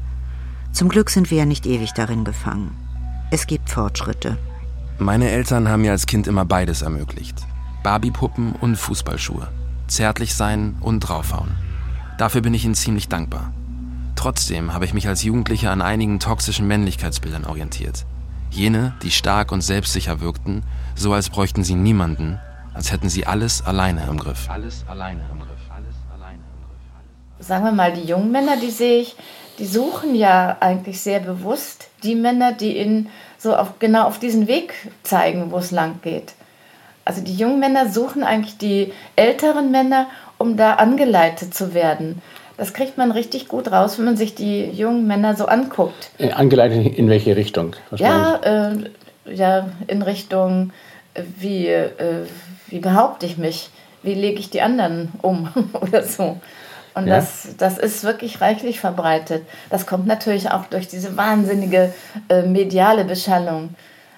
Zum 0.72 0.88
Glück 0.90 1.10
sind 1.10 1.32
wir 1.32 1.40
ja 1.40 1.46
nicht 1.46 1.66
ewig 1.66 1.94
darin 1.94 2.24
gefangen. 2.24 2.72
Es 3.32 3.48
gibt 3.48 3.72
Fortschritte. 3.72 4.38
Meine 5.04 5.30
Eltern 5.30 5.68
haben 5.68 5.82
mir 5.82 5.92
als 5.92 6.06
Kind 6.06 6.28
immer 6.28 6.46
beides 6.46 6.82
ermöglicht. 6.82 7.36
Barbiepuppen 7.84 8.54
und 8.54 8.78
Fußballschuhe. 8.78 9.50
Zärtlich 9.88 10.34
sein 10.34 10.78
und 10.80 11.02
draufhauen. 11.02 11.58
Dafür 12.18 12.40
bin 12.40 12.54
ich 12.54 12.64
ihnen 12.64 12.74
ziemlich 12.74 13.10
dankbar. 13.10 13.52
Trotzdem 14.16 14.74
habe 14.74 14.86
ich 14.86 14.94
mich 14.94 15.10
als 15.10 15.22
Jugendlicher 15.22 15.72
an 15.72 15.82
einigen 15.82 16.22
toxischen 16.22 16.68
Männlichkeitsbildern 16.68 17.44
orientiert. 17.44 18.06
Jene, 18.50 18.94
die 19.04 19.12
stark 19.12 19.52
und 19.52 19.60
selbstsicher 19.60 20.22
wirkten, 20.22 20.64
so 20.96 21.12
als 21.12 21.30
bräuchten 21.30 21.66
sie 21.66 21.76
niemanden, 21.76 22.40
als 22.74 22.94
hätten 22.94 23.10
sie 23.10 23.28
alles 23.28 23.62
alleine 23.62 24.06
im 24.06 24.18
Griff. 24.18 24.50
Alles 24.50 24.86
alleine 24.88 25.20
im 25.34 25.40
Griff. 25.40 25.50
Alles 25.70 25.96
alleine 26.14 26.38
im 26.38 26.64
Griff. 26.66 27.46
Sagen 27.46 27.66
wir 27.66 27.74
mal, 27.74 27.92
die 27.92 28.06
jungen 28.06 28.32
Männer, 28.32 28.56
die 28.56 28.72
sehe 28.72 29.02
ich, 29.02 29.18
die 29.60 29.66
suchen 29.66 30.16
ja 30.16 30.56
eigentlich 30.62 31.02
sehr 31.02 31.20
bewusst 31.20 31.90
die 32.04 32.16
Männer, 32.16 32.54
die 32.54 32.78
ihnen 32.78 33.10
so 33.44 33.56
auf, 33.56 33.80
genau 33.80 34.06
auf 34.06 34.20
diesen 34.20 34.48
Weg 34.48 34.74
zeigen, 35.04 35.52
wo 35.52 35.58
es 35.58 35.72
lang 35.72 36.00
geht. 36.02 36.34
Also 37.06 37.22
die 37.22 37.36
jungen 37.36 37.60
Männer 37.60 37.90
suchen 37.90 38.24
eigentlich 38.24 38.58
die 38.58 38.94
älteren 39.18 39.70
Männer, 39.70 40.08
um 40.38 40.56
da 40.56 40.76
angeleitet 40.76 41.54
zu 41.54 41.74
werden. 41.74 42.22
Das 42.56 42.74
kriegt 42.74 42.98
man 42.98 43.12
richtig 43.12 43.50
gut 43.50 43.72
raus, 43.72 43.98
wenn 43.98 44.06
man 44.06 44.16
sich 44.16 44.36
die 44.36 44.70
jungen 44.70 45.06
Männer 45.06 45.36
so 45.36 45.46
anguckt. 45.46 46.12
Angeleitet 46.34 46.98
in 46.98 47.10
welche 47.10 47.36
Richtung? 47.36 47.76
Was 47.90 48.00
ja, 48.00 48.36
äh, 48.38 48.76
ja, 49.26 49.68
in 49.88 50.02
Richtung, 50.02 50.72
äh, 51.14 51.24
wie, 51.38 51.68
äh, 51.68 52.26
wie 52.68 52.80
behaupte 52.80 53.26
ich 53.26 53.38
mich? 53.38 53.70
Wie 54.04 54.14
lege 54.14 54.40
ich 54.40 54.50
die 54.50 54.62
anderen 54.62 55.12
um 55.22 55.50
oder 55.74 56.04
so? 56.04 56.38
Und 56.96 57.08
ja. 57.08 57.16
das, 57.16 57.50
das 57.58 57.78
ist 57.78 58.04
wirklich 58.04 58.42
reichlich 58.42 58.80
verbreitet. 58.80 59.46
Das 59.70 59.86
kommt 59.86 60.06
natürlich 60.06 60.52
auch 60.52 60.66
durch 60.66 60.88
diese 60.88 61.18
wahnsinnige 61.18 61.94
äh, 62.30 62.44
mediale 62.44 63.04
Beschallung. 63.06 63.76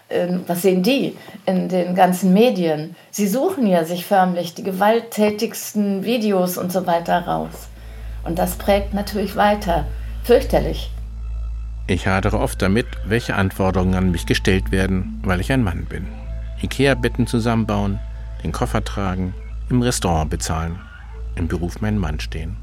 Ähm, 0.10 0.44
was 0.46 0.62
sehen 0.62 0.84
die 0.84 1.18
in 1.46 1.70
den 1.70 1.96
ganzen 1.96 2.34
Medien? 2.34 2.96
Sie 3.12 3.28
suchen 3.28 3.66
ja 3.66 3.86
sich 3.86 4.06
förmlich 4.06 4.54
die 4.54 4.64
gewalttätigsten 4.64 6.04
Videos 6.04 6.58
und 6.58 6.72
so 6.72 6.86
weiter 6.86 7.26
raus. 7.26 7.68
Und 8.24 8.38
das 8.40 8.56
prägt 8.56 8.94
natürlich 8.94 9.36
weiter. 9.36 9.86
Fürchterlich. 10.24 10.92
Ich 11.88 12.08
hadere 12.08 12.40
oft 12.40 12.62
damit, 12.62 12.88
welche 13.06 13.36
Anforderungen 13.36 13.94
an 13.94 14.12
mich 14.12 14.26
gestellt 14.26 14.72
werden, 14.72 15.22
weil 15.24 15.40
ich 15.40 15.52
ein 15.52 15.64
Mann 15.64 15.86
bin. 15.86 16.08
Ikea-Betten 16.62 17.28
zusammenbauen, 17.28 18.00
den 18.44 18.52
Koffer 18.52 18.84
tragen, 18.84 19.36
im 19.70 19.82
Restaurant 19.82 20.30
bezahlen, 20.30 20.80
im 21.36 21.48
Beruf 21.48 21.82
mein 21.82 21.98
Mann 21.98 22.20
stehen. 22.20 22.58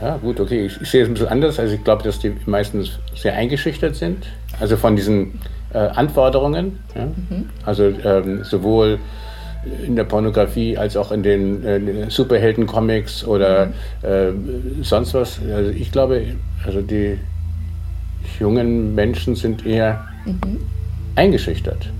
Ja, 0.00 0.16
gut, 0.18 0.38
okay. 0.40 0.66
Ich, 0.66 0.80
ich 0.80 0.90
sehe 0.90 1.02
es 1.02 1.08
ein 1.08 1.14
bisschen 1.14 1.28
anders. 1.28 1.58
Also 1.58 1.74
ich 1.74 1.82
glaube, 1.82 2.02
dass 2.02 2.18
die 2.18 2.32
meistens 2.46 2.98
sehr 3.14 3.34
eingeschüchtert 3.34 3.96
sind. 3.96 4.26
Also 4.60 4.76
von 4.76 4.96
diesen 4.96 5.40
äh, 5.72 5.78
Anforderungen. 5.78 6.78
Ja? 6.94 7.06
Mhm. 7.06 7.48
Also 7.64 7.84
ähm, 8.04 8.44
sowohl 8.44 8.98
in 9.84 9.96
der 9.96 10.04
Pornografie 10.04 10.76
als 10.76 10.96
auch 10.96 11.10
in 11.10 11.22
den 11.22 11.64
äh, 11.64 12.10
Superhelden-Comics 12.10 13.24
oder 13.24 13.66
mhm. 13.66 13.72
äh, 14.02 14.84
sonst 14.84 15.14
was. 15.14 15.40
Also 15.52 15.70
ich 15.70 15.90
glaube, 15.90 16.22
also 16.64 16.80
die 16.80 17.18
jungen 18.38 18.94
Menschen 18.94 19.34
sind 19.34 19.66
eher 19.66 20.06
mhm. 20.24 20.60
eingeschüchtert. 21.16 21.90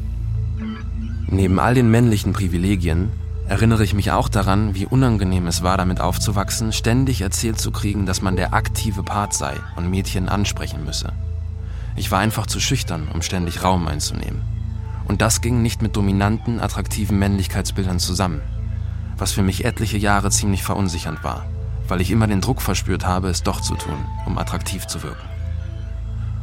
Neben 1.31 1.59
all 1.59 1.75
den 1.75 1.91
männlichen 1.91 2.33
Privilegien 2.33 3.11
erinnere 3.49 3.83
ich 3.83 3.95
mich 3.95 4.13
auch 4.13 4.29
daran, 4.29 4.75
wie 4.75 4.87
unangenehm 4.87 5.47
es 5.47 5.63
war, 5.63 5.77
damit 5.77 6.01
aufzuwachsen, 6.01 6.73
ständig 6.73 7.23
erzählt 7.23 7.59
zu 7.59 7.71
kriegen, 7.71 8.05
dass 8.05 8.23
man 8.23 8.37
der 8.37 8.53
aktive 8.53 9.03
Part 9.03 9.33
sei 9.33 9.55
und 9.77 9.91
Mädchen 9.91 10.29
ansprechen 10.29 10.85
müsse. 10.85 11.13
Ich 11.97 12.11
war 12.11 12.21
einfach 12.21 12.47
zu 12.47 12.61
schüchtern, 12.61 13.09
um 13.13 13.23
ständig 13.23 13.65
Raum 13.65 13.89
einzunehmen. 13.89 14.43
Und 15.07 15.23
das 15.23 15.41
ging 15.41 15.63
nicht 15.63 15.81
mit 15.81 15.97
dominanten, 15.97 16.61
attraktiven 16.61 17.19
Männlichkeitsbildern 17.19 17.99
zusammen, 17.99 18.43
was 19.17 19.33
für 19.33 19.43
mich 19.43 19.65
etliche 19.65 19.97
Jahre 19.97 20.31
ziemlich 20.31 20.63
verunsichernd 20.63 21.25
war, 21.25 21.47
weil 21.89 22.03
ich 22.03 22.11
immer 22.11 22.27
den 22.27 22.43
Druck 22.43 22.61
verspürt 22.61 23.07
habe, 23.07 23.29
es 23.29 23.43
doch 23.43 23.63
zu 23.63 23.75
tun, 23.75 23.99
um 24.27 24.37
attraktiv 24.37 24.87
zu 24.87 25.03
wirken. 25.03 25.27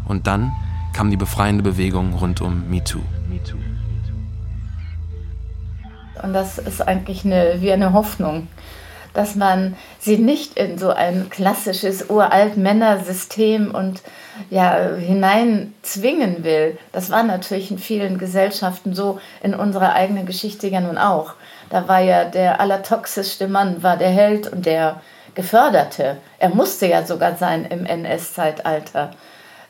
Und 0.05 0.25
dann 0.25 0.51
kam 0.93 1.11
die 1.11 1.17
befreiende 1.17 1.61
Bewegung 1.61 2.13
rund 2.13 2.41
um 2.41 2.67
MeToo. 2.69 3.01
MeToo. 3.29 3.57
Und 6.23 6.33
das 6.33 6.57
ist 6.57 6.81
eigentlich 6.81 7.25
eine, 7.25 7.61
wie 7.61 7.71
eine 7.71 7.93
Hoffnung, 7.93 8.47
dass 9.13 9.35
man 9.35 9.75
sie 9.99 10.17
nicht 10.17 10.57
in 10.57 10.77
so 10.77 10.89
ein 10.89 11.29
klassisches 11.29 12.09
uralt 12.09 12.57
Männersystem 12.57 13.73
und 13.73 14.01
ja, 14.49 14.77
hinein 14.97 15.73
zwingen 15.81 16.43
will. 16.43 16.77
Das 16.91 17.09
war 17.09 17.23
natürlich 17.23 17.71
in 17.71 17.79
vielen 17.79 18.17
Gesellschaften 18.17 18.93
so, 18.93 19.19
in 19.41 19.55
unserer 19.55 19.93
eigenen 19.93 20.25
Geschichte 20.25 20.67
ja 20.67 20.81
nun 20.81 20.97
auch. 20.97 21.33
Da 21.69 21.87
war 21.87 22.01
ja 22.01 22.25
der 22.25 22.59
allertoxischste 22.59 23.47
Mann, 23.47 23.81
war 23.81 23.97
der 23.97 24.09
Held 24.09 24.51
und 24.51 24.65
der 24.65 25.01
Geförderte. 25.33 26.17
Er 26.39 26.49
musste 26.49 26.87
ja 26.87 27.05
sogar 27.05 27.35
sein 27.35 27.65
im 27.65 27.85
NS-Zeitalter. 27.85 29.11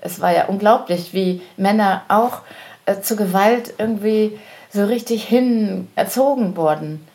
Es 0.01 0.21
war 0.21 0.31
ja 0.31 0.45
unglaublich, 0.45 1.13
wie 1.13 1.41
Männer 1.57 2.03
auch 2.07 2.41
äh, 2.85 3.01
zu 3.01 3.15
Gewalt 3.15 3.73
irgendwie 3.77 4.39
so 4.75 4.83
richtig 4.83 5.23
hin 5.23 5.87
erzogen 5.95 6.57
worden. 6.57 7.07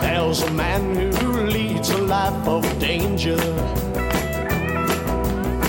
There's 0.00 0.42
a 0.42 0.50
man 0.52 1.12
who 1.20 1.42
leads 1.42 1.90
a 1.90 1.98
life 1.98 2.48
of 2.48 2.64
danger. 2.78 3.36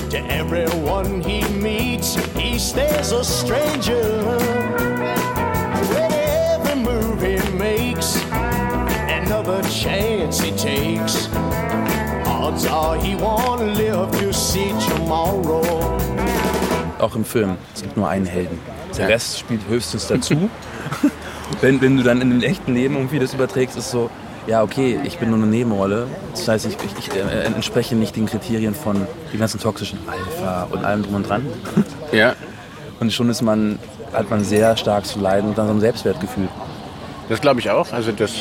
To 0.09 0.17
everyone 0.29 1.21
he 1.21 1.43
meets, 1.59 2.15
he 2.37 2.57
stays 2.57 3.11
a 3.11 3.23
stranger. 3.25 4.16
Auch 16.99 17.15
im 17.15 17.23
Film, 17.23 17.57
es 17.73 17.83
gibt 17.83 17.95
nur 17.95 18.09
einen 18.09 18.25
Helden. 18.25 18.59
Der 18.97 19.07
Rest 19.07 19.39
spielt 19.39 19.61
höchstens 19.67 20.07
dazu. 20.07 20.49
wenn, 21.61 21.81
wenn 21.81 21.97
du 21.97 22.03
dann 22.03 22.21
in 22.21 22.29
dem 22.29 22.41
echten 22.41 22.73
Leben 22.73 22.95
irgendwie 22.95 23.19
das 23.19 23.33
überträgst, 23.33 23.77
ist 23.77 23.91
so, 23.91 24.09
ja, 24.47 24.63
okay, 24.63 24.99
ich 25.03 25.17
bin 25.19 25.29
nur 25.29 25.37
eine 25.37 25.47
Nebenrolle. 25.47 26.07
Das 26.31 26.47
heißt, 26.47 26.65
ich, 26.65 26.77
ich, 26.83 27.09
ich 27.09 27.15
äh, 27.15 27.43
entspreche 27.43 27.95
nicht 27.95 28.15
den 28.15 28.25
Kriterien 28.25 28.73
von 28.73 29.05
den 29.31 29.39
ganzen 29.39 29.59
toxischen 29.59 29.99
Alpha 30.07 30.67
und 30.71 30.85
allem 30.85 31.03
drum 31.03 31.15
und 31.15 31.29
dran. 31.29 31.45
Ja. 32.11 32.35
Und 32.99 33.13
schon 33.13 33.29
ist 33.29 33.41
man, 33.41 33.77
hat 34.13 34.29
man 34.29 34.43
sehr 34.43 34.75
stark 34.75 35.05
zu 35.05 35.19
leiden 35.19 35.49
und 35.49 35.57
dann 35.57 35.67
so 35.67 35.73
ein 35.73 35.81
Selbstwertgefühl. 35.81 36.47
Das 37.29 37.41
glaube 37.41 37.59
ich 37.59 37.69
auch. 37.69 37.91
Also, 37.91 38.11
dass 38.11 38.31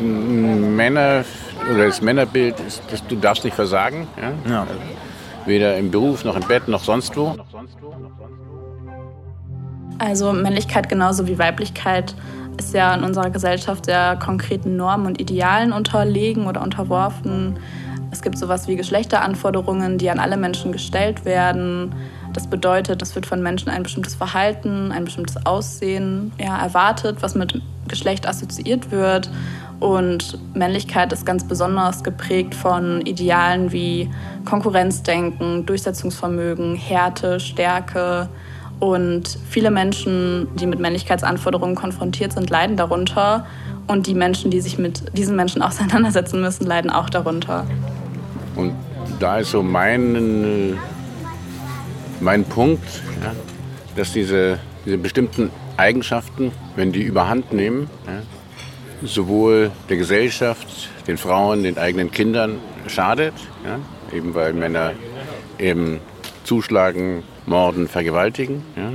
Männer 0.00 1.24
oder 1.70 1.86
das 1.86 2.00
Männerbild 2.00 2.58
ist, 2.60 2.82
dass 2.90 3.06
du 3.06 3.16
darfst 3.16 3.44
nicht 3.44 3.54
versagen. 3.54 4.06
Ja? 4.20 4.50
ja. 4.50 4.66
Weder 5.46 5.76
im 5.76 5.90
Beruf, 5.90 6.24
noch 6.24 6.36
im 6.36 6.46
Bett, 6.46 6.68
noch 6.68 6.82
sonst 6.82 7.16
wo. 7.16 7.36
Also 9.98 10.32
Männlichkeit 10.32 10.88
genauso 10.88 11.26
wie 11.26 11.38
Weiblichkeit 11.38 12.14
ist 12.58 12.74
ja 12.74 12.94
in 12.94 13.04
unserer 13.04 13.30
Gesellschaft 13.30 13.86
sehr 13.86 14.16
konkreten 14.16 14.76
Normen 14.76 15.06
und 15.06 15.20
Idealen 15.20 15.72
unterlegen 15.72 16.46
oder 16.46 16.62
unterworfen. 16.62 17.58
Es 18.10 18.22
gibt 18.22 18.38
sowas 18.38 18.68
wie 18.68 18.76
Geschlechteranforderungen, 18.76 19.98
die 19.98 20.10
an 20.10 20.18
alle 20.18 20.36
Menschen 20.36 20.72
gestellt 20.72 21.24
werden. 21.24 21.94
Das 22.32 22.46
bedeutet, 22.46 23.02
es 23.02 23.14
wird 23.14 23.26
von 23.26 23.42
Menschen 23.42 23.68
ein 23.68 23.82
bestimmtes 23.82 24.14
Verhalten, 24.14 24.92
ein 24.92 25.04
bestimmtes 25.04 25.44
Aussehen 25.46 26.32
ja, 26.38 26.58
erwartet, 26.58 27.18
was 27.20 27.34
mit 27.34 27.60
Geschlecht 27.86 28.28
assoziiert 28.28 28.90
wird. 28.90 29.30
Und 29.80 30.38
Männlichkeit 30.54 31.12
ist 31.12 31.24
ganz 31.24 31.44
besonders 31.44 32.02
geprägt 32.02 32.54
von 32.54 33.00
Idealen 33.02 33.70
wie 33.70 34.10
Konkurrenzdenken, 34.44 35.66
Durchsetzungsvermögen, 35.66 36.74
Härte, 36.74 37.38
Stärke. 37.38 38.28
Und 38.80 39.38
viele 39.48 39.70
Menschen, 39.70 40.48
die 40.56 40.66
mit 40.66 40.80
Männlichkeitsanforderungen 40.80 41.76
konfrontiert 41.76 42.32
sind, 42.32 42.50
leiden 42.50 42.76
darunter. 42.76 43.46
Und 43.86 44.06
die 44.06 44.14
Menschen, 44.14 44.50
die 44.50 44.60
sich 44.60 44.78
mit 44.78 45.16
diesen 45.16 45.36
Menschen 45.36 45.62
auseinandersetzen 45.62 46.40
müssen, 46.40 46.66
leiden 46.66 46.90
auch 46.90 47.08
darunter. 47.08 47.64
Und 48.56 48.72
da 49.20 49.38
ist 49.38 49.52
so 49.52 49.62
mein, 49.62 50.76
mein 52.20 52.44
Punkt, 52.44 52.84
ja, 53.22 53.32
dass 53.96 54.12
diese, 54.12 54.58
diese 54.84 54.98
bestimmten 54.98 55.50
Eigenschaften, 55.76 56.50
wenn 56.74 56.90
die 56.90 57.02
überhand 57.02 57.52
nehmen, 57.52 57.88
ja, 58.06 58.22
sowohl 59.02 59.70
der 59.88 59.96
Gesellschaft, 59.96 60.90
den 61.06 61.18
Frauen, 61.18 61.62
den 61.62 61.78
eigenen 61.78 62.10
Kindern 62.10 62.58
schadet, 62.86 63.34
ja, 63.64 63.78
eben 64.16 64.34
weil 64.34 64.52
Männer 64.52 64.92
eben 65.58 66.00
zuschlagen, 66.44 67.22
morden, 67.46 67.88
vergewaltigen. 67.88 68.64
Ja. 68.76 68.92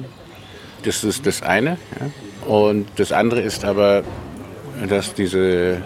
Das 0.84 1.04
ist 1.04 1.26
das 1.26 1.42
eine. 1.42 1.78
Ja. 2.00 2.48
Und 2.48 2.88
das 2.98 3.12
andere 3.12 3.42
ist 3.42 3.64
aber, 3.64 4.04
dass 4.90 5.14
diese 5.14 5.82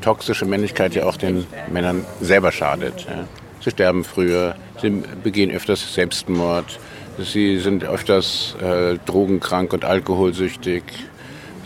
toxische 0.00 0.46
Männlichkeit 0.46 0.94
ja 0.94 1.04
auch 1.04 1.16
den 1.16 1.46
Männern 1.70 2.04
selber 2.20 2.50
schadet. 2.52 3.06
Ja. 3.08 3.26
Sie 3.60 3.70
sterben 3.70 4.04
früher, 4.04 4.56
sie 4.80 5.02
begehen 5.22 5.50
öfters 5.50 5.94
Selbstmord, 5.94 6.78
sie 7.18 7.58
sind 7.58 7.84
öfters 7.84 8.56
äh, 8.62 8.96
drogenkrank 9.04 9.74
und 9.74 9.84
alkoholsüchtig, 9.84 10.82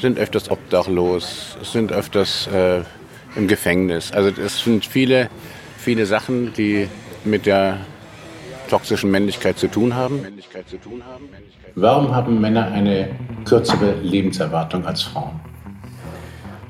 sind 0.04 0.18
öfters 0.18 0.50
obdachlos, 0.50 1.56
sind 1.62 1.90
öfters 1.90 2.46
äh, 2.48 2.82
im 3.36 3.48
Gefängnis. 3.48 4.12
Also 4.12 4.38
es 4.38 4.62
sind 4.62 4.84
viele, 4.84 5.30
viele 5.78 6.04
Sachen, 6.04 6.52
die 6.52 6.88
mit 7.24 7.46
der 7.46 7.78
toxischen 8.68 9.10
Männlichkeit 9.10 9.58
zu 9.58 9.66
tun 9.66 9.94
haben. 9.94 10.20
Warum 11.74 12.14
haben 12.14 12.38
Männer 12.38 12.66
eine 12.66 13.08
kürzere 13.46 13.94
Lebenserwartung 14.02 14.84
als 14.84 15.04
Frauen? 15.04 15.40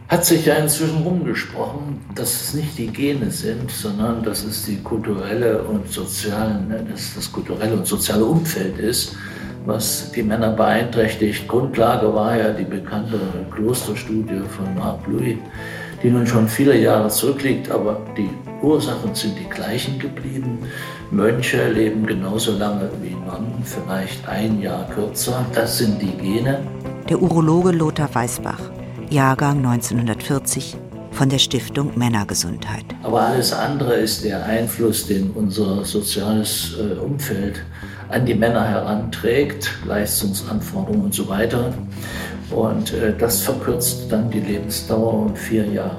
Hat 0.06 0.24
sich 0.24 0.46
ja 0.46 0.54
inzwischen 0.54 1.02
rumgesprochen, 1.02 2.02
dass 2.14 2.40
es 2.40 2.54
nicht 2.54 2.78
die 2.78 2.86
Gene 2.86 3.32
sind, 3.32 3.68
sondern 3.68 4.22
dass 4.22 4.44
es 4.44 4.64
die 4.64 4.76
kulturelle 4.76 5.60
und 5.64 5.90
sozialen, 5.90 6.68
ne, 6.68 6.86
dass 6.88 7.16
das 7.16 7.32
kulturelle 7.32 7.74
und 7.74 7.86
soziale 7.86 8.24
Umfeld 8.24 8.78
ist, 8.78 9.16
was 9.64 10.12
die 10.12 10.22
Männer 10.22 10.50
beeinträchtigt. 10.50 11.48
Grundlage 11.48 12.12
war 12.14 12.36
ja 12.36 12.50
die 12.52 12.64
bekannte 12.64 13.18
Klosterstudie 13.54 14.42
von 14.48 14.74
Marc 14.74 15.06
Louis, 15.06 15.36
die 16.02 16.10
nun 16.10 16.26
schon 16.26 16.48
viele 16.48 16.78
Jahre 16.78 17.08
zurückliegt, 17.08 17.70
aber 17.70 18.00
die 18.16 18.28
Ursachen 18.62 19.14
sind 19.14 19.38
die 19.38 19.48
gleichen 19.48 19.98
geblieben. 19.98 20.58
Mönche 21.10 21.70
leben 21.70 22.06
genauso 22.06 22.52
lange 22.52 22.90
wie 23.02 23.14
Nonnen, 23.14 23.62
vielleicht 23.64 24.26
ein 24.28 24.60
Jahr 24.60 24.86
kürzer. 24.90 25.44
Das 25.54 25.78
sind 25.78 26.00
die 26.00 26.16
Gene. 26.16 26.58
Der 27.08 27.20
Urologe 27.20 27.70
Lothar 27.70 28.14
Weißbach, 28.14 28.70
Jahrgang 29.10 29.58
1940, 29.58 30.76
von 31.14 31.28
der 31.28 31.38
Stiftung 31.38 31.92
Männergesundheit. 31.96 32.84
Aber 33.02 33.20
alles 33.20 33.52
andere 33.52 33.94
ist 33.94 34.24
der 34.24 34.44
Einfluss, 34.44 35.06
den 35.06 35.30
unser 35.30 35.84
soziales 35.84 36.74
äh, 36.78 36.98
Umfeld 36.98 37.64
an 38.08 38.26
die 38.26 38.34
Männer 38.34 38.66
heranträgt, 38.68 39.72
Leistungsanforderungen 39.86 41.04
und 41.04 41.14
so 41.14 41.28
weiter. 41.28 41.72
Und 42.50 42.92
äh, 42.92 43.14
das 43.18 43.40
verkürzt 43.40 44.10
dann 44.10 44.30
die 44.30 44.40
Lebensdauer 44.40 45.12
um 45.14 45.36
vier 45.36 45.66
Jahre. 45.66 45.96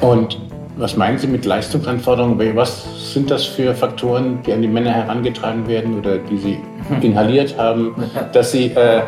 Und 0.00 0.38
was 0.76 0.96
meinen 0.96 1.18
Sie 1.18 1.26
mit 1.26 1.44
Leistungsanforderungen? 1.44 2.56
Was 2.56 3.12
sind 3.12 3.30
das 3.30 3.44
für 3.44 3.74
Faktoren, 3.74 4.42
die 4.46 4.52
an 4.52 4.62
die 4.62 4.68
Männer 4.68 4.92
herangetragen 4.92 5.68
werden 5.68 5.98
oder 5.98 6.18
die 6.18 6.38
Sie 6.38 6.58
inhaliert 7.02 7.56
haben, 7.58 7.94
dass 8.32 8.52
sie 8.52 8.66
äh, 8.66 9.02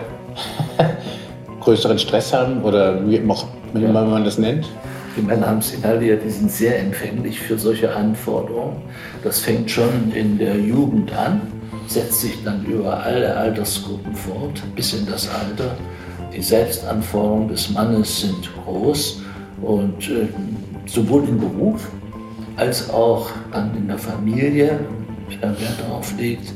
größeren 1.61 1.99
Stress 1.99 2.33
haben 2.33 2.63
oder 2.63 3.01
wie, 3.09 3.23
wie 3.23 3.87
man 3.87 4.25
das 4.25 4.39
nennt? 4.39 4.69
Die 5.17 5.23
Männer 5.23 5.47
haben 5.49 5.59
es 5.59 5.75
inhaliert, 5.75 6.23
die 6.25 6.31
sind 6.31 6.51
sehr 6.51 6.79
empfänglich 6.79 7.39
für 7.39 7.59
solche 7.59 7.95
Anforderungen. 7.95 8.77
Das 9.23 9.41
fängt 9.41 9.71
schon 9.71 10.13
in 10.15 10.39
der 10.39 10.57
Jugend 10.57 11.13
an, 11.15 11.43
setzt 11.93 12.21
sich 12.23 12.43
dann 12.45 12.65
über 12.65 13.03
alle 13.03 13.37
Altersgruppen 13.37 14.15
fort, 14.15 14.63
bis 14.75 14.95
in 14.95 15.07
das 15.07 15.29
Alter. 15.29 15.77
Die 16.35 16.43
Selbstanforderungen 16.43 17.49
des 17.49 17.71
Mannes 17.71 18.23
sind 18.23 18.51
groß 18.65 19.23
und 19.61 20.09
äh, 20.09 20.29
sowohl 20.87 21.29
im 21.29 21.39
Beruf 21.39 21.91
als 22.57 22.89
auch 22.91 23.31
dann 23.53 23.77
in 23.77 23.89
der 23.89 23.99
Familie, 23.99 24.81
wer 25.29 25.61
Wert 25.61 25.81
darauf 25.87 26.17
legt, 26.19 26.53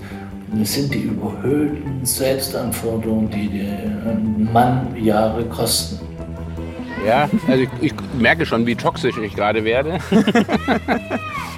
es 0.63 0.75
sind 0.75 0.95
die 0.95 1.01
überhöhten 1.01 2.05
Selbstanforderungen, 2.05 3.29
die 3.31 3.49
den 3.49 4.49
Mann 4.53 4.97
Jahre 4.97 5.45
kosten. 5.47 6.01
Ja, 7.07 7.29
also 7.47 7.63
ich, 7.63 7.69
ich 7.81 7.93
merke 8.19 8.47
schon, 8.47 8.67
wie 8.67 8.75
toxisch 8.75 9.17
ich 9.19 9.35
gerade 9.35 9.65
werde. 9.65 9.99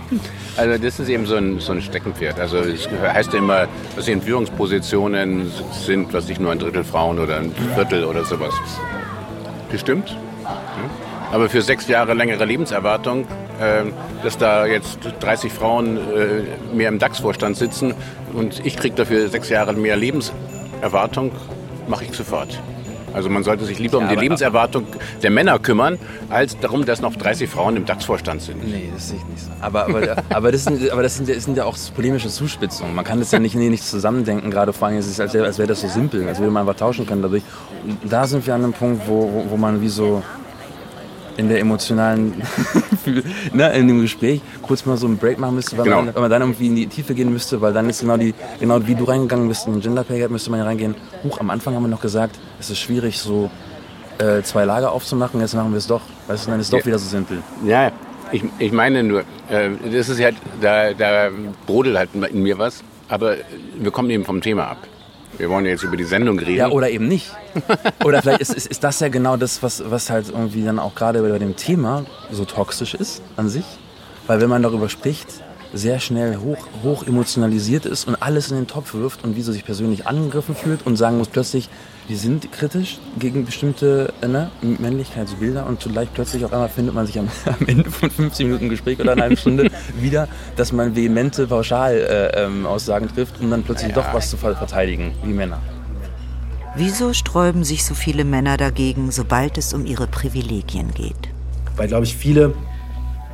also 0.56 0.82
das 0.82 0.98
ist 0.98 1.08
eben 1.08 1.26
so 1.26 1.36
ein, 1.36 1.60
so 1.60 1.72
ein 1.72 1.82
Steckenpferd. 1.82 2.40
Also 2.40 2.58
es 2.58 2.88
heißt 2.88 3.32
ja 3.32 3.38
immer, 3.38 3.66
dass 3.96 4.06
sie 4.06 4.12
in 4.12 4.22
Führungspositionen 4.22 5.50
sind, 5.72 6.12
was 6.12 6.28
nicht 6.28 6.40
nur 6.40 6.52
ein 6.52 6.58
Drittel 6.58 6.84
Frauen 6.84 7.18
oder 7.18 7.38
ein 7.38 7.52
Viertel 7.74 8.04
oder 8.04 8.24
sowas. 8.24 8.54
Bestimmt. 9.70 10.16
Aber 11.30 11.50
für 11.50 11.60
sechs 11.60 11.88
Jahre 11.88 12.14
längere 12.14 12.44
Lebenserwartung, 12.46 13.26
äh, 13.60 13.84
dass 14.22 14.38
da 14.38 14.66
jetzt 14.66 14.98
30 15.20 15.52
Frauen 15.52 15.98
äh, 15.98 16.74
mehr 16.74 16.88
im 16.88 16.98
DAX-Vorstand 16.98 17.56
sitzen 17.56 17.94
und 18.32 18.64
ich 18.64 18.76
kriege 18.76 18.94
dafür 18.94 19.28
sechs 19.28 19.50
Jahre 19.50 19.74
mehr 19.74 19.96
Lebenserwartung, 19.96 21.32
mache 21.86 22.04
ich 22.04 22.14
sofort. 22.14 22.58
Also 23.14 23.28
man 23.28 23.42
sollte 23.44 23.64
sich 23.64 23.78
lieber 23.78 23.98
ja, 23.98 24.04
um 24.04 24.10
die 24.10 24.16
Lebenserwartung 24.16 24.86
der 25.22 25.30
Männer 25.30 25.58
kümmern, 25.58 25.98
als 26.28 26.58
darum, 26.58 26.84
dass 26.84 27.00
noch 27.00 27.16
30 27.16 27.48
Frauen 27.48 27.76
im 27.76 27.84
DAX-Vorstand 27.84 28.42
sind. 28.42 28.64
Nee, 28.64 28.90
das 28.94 29.08
sehe 29.08 29.18
ich 29.18 29.24
nicht 29.26 29.42
so. 29.42 29.50
Aber, 29.60 29.86
aber, 29.86 30.16
aber, 30.30 30.52
das, 30.52 30.64
sind, 30.64 30.90
aber 30.90 31.02
das, 31.02 31.16
sind, 31.16 31.28
das 31.28 31.44
sind 31.44 31.56
ja 31.56 31.64
auch 31.64 31.76
polemische 31.94 32.28
Zuspitzungen. 32.28 32.94
Man 32.94 33.04
kann 33.04 33.18
das 33.18 33.30
ja 33.32 33.38
nicht, 33.38 33.54
nee, 33.54 33.68
nicht 33.68 33.84
zusammendenken, 33.84 34.50
gerade 34.50 34.72
vor 34.72 34.88
allem, 34.88 34.96
als, 34.96 35.20
als 35.20 35.34
wäre 35.34 35.66
das 35.66 35.80
so 35.80 35.88
simpel, 35.88 36.26
als 36.28 36.38
würde 36.38 36.50
man 36.50 36.62
einfach 36.62 36.78
tauschen 36.78 37.06
können 37.06 37.22
dadurch. 37.22 37.42
Und 37.84 38.12
da 38.12 38.26
sind 38.26 38.46
wir 38.46 38.54
an 38.54 38.64
einem 38.64 38.72
Punkt, 38.72 39.02
wo, 39.06 39.30
wo, 39.32 39.50
wo 39.50 39.56
man 39.56 39.80
wie 39.80 39.88
so 39.88 40.22
in 41.38 41.48
der 41.48 41.60
emotionalen, 41.60 42.42
ne, 43.52 43.72
in 43.72 43.86
dem 43.86 44.02
Gespräch 44.02 44.40
kurz 44.60 44.84
mal 44.84 44.96
so 44.96 45.06
einen 45.06 45.18
Break 45.18 45.38
machen 45.38 45.54
müsste, 45.54 45.78
weil, 45.78 45.84
genau. 45.84 46.02
man, 46.02 46.14
weil, 46.14 46.22
man, 46.22 46.30
dann 46.30 46.42
irgendwie 46.42 46.66
in 46.66 46.74
die 46.74 46.86
Tiefe 46.88 47.14
gehen 47.14 47.32
müsste, 47.32 47.60
weil 47.60 47.72
dann 47.72 47.88
ist 47.88 48.00
genau 48.00 48.16
die, 48.16 48.34
genau 48.58 48.84
wie 48.86 48.96
du 48.96 49.04
reingegangen 49.04 49.48
bist 49.48 49.66
in 49.68 49.74
den 49.74 49.80
Gender 49.80 50.02
Pay 50.02 50.18
Gap, 50.18 50.32
müsste 50.32 50.50
man 50.50 50.58
ja 50.58 50.66
reingehen. 50.66 50.96
Huch, 51.22 51.38
am 51.38 51.50
Anfang 51.50 51.74
haben 51.74 51.84
wir 51.84 51.88
noch 51.88 52.00
gesagt, 52.00 52.36
es 52.58 52.70
ist 52.70 52.80
schwierig, 52.80 53.20
so 53.20 53.50
äh, 54.18 54.42
zwei 54.42 54.64
Lager 54.64 54.90
aufzumachen, 54.90 55.40
jetzt 55.40 55.54
machen 55.54 55.70
wir 55.70 55.78
es 55.78 55.86
doch. 55.86 56.02
Weißt 56.26 56.46
du, 56.46 56.50
dann 56.50 56.60
ist 56.60 56.66
es 56.66 56.70
doch 56.72 56.84
wieder 56.84 56.98
so 56.98 57.08
simpel. 57.08 57.38
Ja, 57.64 57.92
ich, 58.32 58.42
ich 58.58 58.72
meine 58.72 59.04
nur, 59.04 59.20
äh, 59.48 59.70
das 59.92 60.08
ist 60.08 60.20
halt, 60.20 60.36
da, 60.60 60.92
da 60.92 61.30
brodelt 61.66 61.96
halt 61.96 62.10
in 62.32 62.42
mir 62.42 62.58
was, 62.58 62.82
aber 63.08 63.36
wir 63.78 63.92
kommen 63.92 64.10
eben 64.10 64.24
vom 64.24 64.40
Thema 64.40 64.72
ab. 64.72 64.78
Wir 65.36 65.50
wollen 65.50 65.64
ja 65.64 65.72
jetzt 65.72 65.84
über 65.84 65.96
die 65.96 66.04
Sendung 66.04 66.38
reden. 66.38 66.56
Ja, 66.56 66.68
oder 66.70 66.90
eben 66.90 67.06
nicht. 67.06 67.30
Oder 68.04 68.22
vielleicht 68.22 68.40
ist, 68.40 68.54
ist, 68.54 68.66
ist 68.66 68.82
das 68.82 69.00
ja 69.00 69.08
genau 69.08 69.36
das, 69.36 69.62
was, 69.62 69.82
was 69.88 70.10
halt 70.10 70.30
irgendwie 70.30 70.64
dann 70.64 70.78
auch 70.78 70.94
gerade 70.94 71.20
bei 71.22 71.38
dem 71.38 71.56
Thema 71.56 72.06
so 72.30 72.44
toxisch 72.44 72.94
ist 72.94 73.22
an 73.36 73.48
sich. 73.48 73.64
Weil 74.26 74.40
wenn 74.40 74.48
man 74.48 74.62
darüber 74.62 74.88
spricht, 74.88 75.42
sehr 75.72 76.00
schnell 76.00 76.36
hoch, 76.36 76.66
hoch 76.82 77.06
emotionalisiert 77.06 77.86
ist 77.86 78.08
und 78.08 78.16
alles 78.16 78.50
in 78.50 78.56
den 78.56 78.66
Topf 78.66 78.94
wirft 78.94 79.24
und 79.24 79.36
wie 79.36 79.42
so 79.42 79.52
sich 79.52 79.64
persönlich 79.64 80.06
angegriffen 80.06 80.54
fühlt 80.54 80.86
und 80.86 80.96
sagen 80.96 81.18
muss 81.18 81.28
plötzlich, 81.28 81.68
wir 82.06 82.16
sind 82.16 82.50
kritisch 82.52 82.98
gegen 83.18 83.44
bestimmte 83.44 84.12
ne, 84.22 84.50
Männlichkeitsbilder 84.62 85.66
und 85.66 85.80
zugleich 85.80 86.08
plötzlich 86.12 86.44
auf 86.44 86.52
einmal 86.52 86.70
findet 86.70 86.94
man 86.94 87.06
sich 87.06 87.18
am, 87.18 87.28
am 87.44 87.66
Ende 87.66 87.90
von 87.90 88.10
15 88.10 88.46
Minuten 88.46 88.68
Gespräch 88.70 88.98
oder 88.98 89.12
einer 89.12 89.22
halben 89.22 89.36
Stunde 89.36 89.70
wieder, 90.00 90.28
dass 90.56 90.72
man 90.72 90.96
vehemente 90.96 91.46
Pauschalaussagen 91.46 93.08
äh, 93.08 93.10
ähm, 93.10 93.14
trifft, 93.14 93.40
um 93.40 93.50
dann 93.50 93.62
plötzlich 93.62 93.92
doch 93.92 94.14
was 94.14 94.30
zu 94.30 94.36
verteidigen, 94.38 95.12
wie 95.22 95.32
Männer. 95.32 95.60
Wieso 96.76 97.12
sträuben 97.12 97.64
sich 97.64 97.84
so 97.84 97.94
viele 97.94 98.24
Männer 98.24 98.56
dagegen, 98.56 99.10
sobald 99.10 99.58
es 99.58 99.74
um 99.74 99.84
ihre 99.84 100.06
Privilegien 100.06 100.92
geht? 100.94 101.16
Weil, 101.76 101.88
glaube 101.88 102.04
ich, 102.04 102.16
viele 102.16 102.54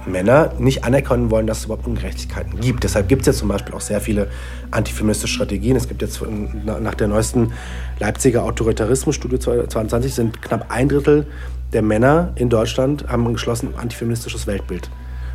Männer 0.06 0.52
nicht 0.58 0.84
anerkennen 0.84 1.30
wollen, 1.30 1.46
dass 1.46 1.58
es 1.58 1.64
überhaupt 1.66 1.86
Ungerechtigkeiten 1.86 2.60
gibt. 2.60 2.84
Deshalb 2.84 3.08
gibt 3.08 3.22
es 3.22 3.26
jetzt 3.26 3.38
zum 3.38 3.48
Beispiel 3.48 3.74
auch 3.74 3.80
sehr 3.80 4.00
viele 4.00 4.28
antifeministische 4.70 5.34
Strategien. 5.34 5.76
Es 5.76 5.88
gibt 5.88 6.02
jetzt 6.02 6.20
nach 6.64 6.94
der 6.94 7.08
neuesten 7.08 7.52
Leipziger 7.98 8.44
Autoritarismusstudie 8.44 9.38
2020 9.38 10.14
sind 10.14 10.42
knapp 10.42 10.66
ein 10.70 10.88
Drittel 10.88 11.26
der 11.74 11.82
Männer 11.82 12.32
in 12.36 12.48
Deutschland 12.48 13.08
haben 13.08 13.26
ein 13.26 13.34
geschlossen 13.34 13.74
antifeministisches 13.76 14.46
Weltbild. 14.46 14.88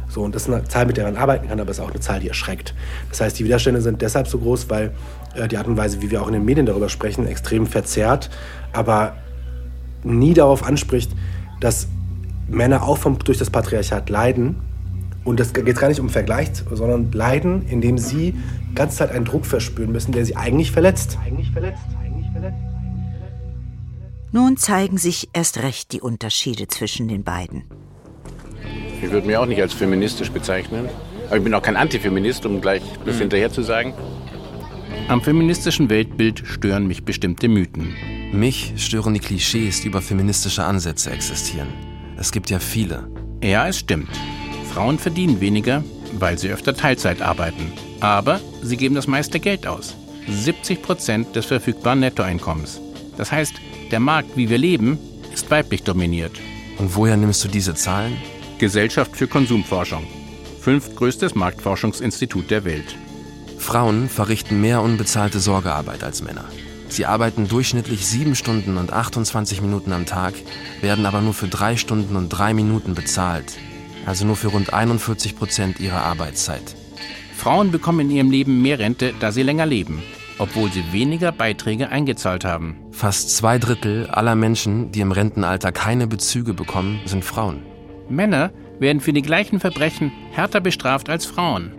So, 0.08 0.24
und 0.24 0.34
das 0.34 0.44
ist 0.48 0.54
eine 0.54 0.64
Zahl, 0.64 0.88
mit 0.88 0.98
der 0.98 1.04
man 1.04 1.18
arbeiten 1.18 1.50
kann, 1.50 1.60
aber 1.60 1.70
es 1.70 1.78
ist 1.78 1.84
auch 1.84 1.92
eine 1.92 2.00
Zahl, 2.00 2.20
die 2.20 2.30
erschreckt. 2.30 2.74
Das 3.10 3.22
heißt, 3.22 3.38
die 3.38 3.46
Widerstände 3.46 3.82
sind 3.82 4.02
deshalb 4.02 4.28
so 4.28 4.40
groß, 4.40 4.70
weil 4.70 4.92
äh, 5.36 5.48
die 5.48 5.58
Art 5.58 5.68
und 5.68 5.78
Weise, 5.78 6.02
wie 6.02 6.10
wir 6.10 6.24
auch 6.24 6.28
in 6.28 6.34
den 6.34 6.46
Medien 6.46 6.66
darüber 6.66 6.90
sprechen, 6.90 7.28
extrem 7.28 7.68
verzerrt, 7.68 8.32
aber 8.74 9.18
nie 10.04 10.34
darauf 10.34 10.64
anspricht, 10.64 11.12
dass 11.60 11.88
Männer 12.50 12.84
auch 12.84 12.98
vom, 12.98 13.20
durch 13.20 13.38
das 13.38 13.50
Patriarchat 13.50 14.10
leiden. 14.10 14.56
Und 15.24 15.40
das 15.40 15.54
geht 15.54 15.78
gar 15.78 15.90
nicht 15.90 16.00
um 16.00 16.10
Vergleich, 16.10 16.50
sondern 16.72 17.12
leiden, 17.12 17.68
indem 17.68 17.98
sie 17.98 18.34
die 18.72 18.76
ganze 18.76 18.98
Zeit 18.98 19.12
einen 19.12 19.26
Druck 19.26 19.46
verspüren 19.46 19.92
müssen, 19.92 20.12
der 20.12 20.26
sie 20.26 20.36
eigentlich 20.36 20.72
verletzt. 20.72 21.18
Eigentlich 21.24 21.52
verletzt. 21.52 21.84
Nun 24.32 24.58
zeigen 24.58 24.98
sich 24.98 25.30
erst 25.34 25.62
recht 25.64 25.92
die 25.92 26.02
Unterschiede 26.02 26.68
zwischen 26.68 27.08
den 27.08 27.24
beiden. 27.24 27.64
Ich 29.02 29.12
würde 29.12 29.26
mich 29.26 29.38
auch 29.38 29.46
nicht 29.46 29.62
als 29.62 29.74
feministisch 29.74 30.32
bezeichnen. 30.32 30.88
Aber 31.28 31.38
ich 31.38 31.44
bin 31.44 31.54
auch 31.54 31.62
kein 31.62 31.76
Antifeminist, 31.76 32.46
um 32.46 32.60
gleich 32.62 32.82
das 33.06 33.16
mhm. 33.16 33.20
hinterher 33.22 33.52
zu 33.52 33.62
sagen. 33.62 33.94
Am 35.08 35.22
feministischen 35.22 35.90
Weltbild 35.90 36.44
stören 36.46 36.88
mich 36.88 37.06
bestimmte 37.06 37.48
Mythen. 37.48 37.96
Mich 38.32 38.74
stören 38.78 39.14
die 39.14 39.20
Klischees, 39.20 39.82
die 39.82 39.88
über 39.88 40.02
feministische 40.02 40.64
Ansätze 40.64 41.12
existieren. 41.12 41.88
Es 42.20 42.34
gibt 42.34 42.50
ja 42.50 42.60
viele. 42.60 43.08
Ja, 43.42 43.70
es 43.70 43.80
stimmt. 43.80 44.10
Frauen 44.74 45.00
verdienen 45.00 45.40
weniger, 45.40 45.86
weil 46.14 46.38
sie 46.38 46.50
öfter 46.50 46.76
Teilzeit 46.76 47.22
arbeiten. 47.22 47.72
Aber 48.02 48.42
sie 48.62 48.76
geben 48.76 48.96
das 48.96 49.08
meiste 49.08 49.40
Geld 49.40 49.66
aus. 49.66 49.96
70 50.28 50.82
Prozent 50.82 51.36
des 51.38 51.46
verfügbaren 51.46 52.02
Nettoeinkommens. 52.02 52.82
Das 53.18 53.32
heißt, 53.32 53.54
der 53.92 54.02
Markt, 54.02 54.36
wie 54.36 54.50
wir 54.50 54.58
leben, 54.58 55.00
ist 55.34 55.50
weiblich 55.50 55.84
dominiert. 55.84 56.34
Und 56.78 56.94
woher 56.96 57.16
nimmst 57.16 57.44
du 57.46 57.48
diese 57.48 57.74
Zahlen? 57.74 58.18
Gesellschaft 58.58 59.16
für 59.16 59.28
Konsumforschung. 59.28 60.06
Fünftgrößtes 60.60 61.36
Marktforschungsinstitut 61.36 62.52
der 62.52 62.66
Welt. 62.66 62.98
Frauen 63.58 64.10
verrichten 64.10 64.60
mehr 64.60 64.82
unbezahlte 64.82 65.40
Sorgearbeit 65.40 66.04
als 66.04 66.22
Männer. 66.22 66.46
Sie 66.89 67.06
arbeiten 67.06 67.47
durchschnittlich 67.47 68.06
sieben 68.06 68.36
Stunden 68.36 68.78
und 68.78 68.91
28 68.91 69.62
Minuten 69.62 69.93
am 69.93 70.06
Tag, 70.06 70.34
werden 70.82 71.06
aber 71.06 71.21
nur 71.21 71.34
für 71.34 71.47
drei 71.47 71.78
Stunden 71.78 72.15
und 72.15 72.30
drei 72.30 72.54
Minuten 72.54 72.95
bezahlt, 72.95 73.58
also 74.06 74.25
nur 74.25 74.36
für 74.36 74.47
rund 74.47 74.73
41 74.73 75.38
Prozent 75.38 75.80
ihrer 75.80 76.04
Arbeitszeit. 76.04 76.75
Frauen 77.36 77.71
bekommen 77.71 78.02
in 78.02 78.12
ihrem 78.12 78.32
Leben 78.32 78.62
mehr 78.62 78.80
Rente, 78.80 79.13
da 79.19 79.32
sie 79.32 79.43
länger 79.43 79.65
leben, 79.65 80.02
obwohl 80.39 80.71
sie 80.71 80.91
weniger 80.91 81.32
Beiträge 81.32 81.89
eingezahlt 81.89 82.43
haben. 82.43 82.78
Fast 82.91 83.36
zwei 83.38 83.60
Drittel 83.60 84.08
aller 84.08 84.36
Menschen, 84.36 84.91
die 84.91 84.99
im 85.02 85.12
Rentenalter 85.12 85.71
keine 85.71 86.08
Bezüge 86.08 86.54
bekommen, 86.54 86.99
sind 87.06 87.23
Frauen. 87.23 87.62
Männer 88.10 88.52
werden 88.80 88.99
für 88.99 89.13
die 89.13 89.21
gleichen 89.21 89.60
Verbrechen 89.60 90.12
härter 90.32 90.60
bestraft 90.60 91.10
als 91.10 91.25
Frauen. 91.25 91.71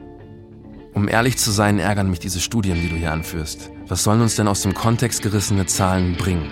Um 0.93 1.09
ehrlich 1.09 1.37
zu 1.37 1.51
sein, 1.51 1.79
ärgern 1.79 2.11
mich 2.11 2.19
diese 2.21 2.41
Studien, 2.41 2.81
die 2.81 2.89
du 2.89 2.97
hier 2.97 3.13
anführst. 3.13 3.71
Was 3.91 4.05
sollen 4.05 4.21
uns 4.21 4.37
denn 4.37 4.47
aus 4.47 4.63
dem 4.63 4.73
Kontext 4.73 5.21
gerissene 5.21 5.67
Zahlen 5.67 6.17
bringen? 6.17 6.49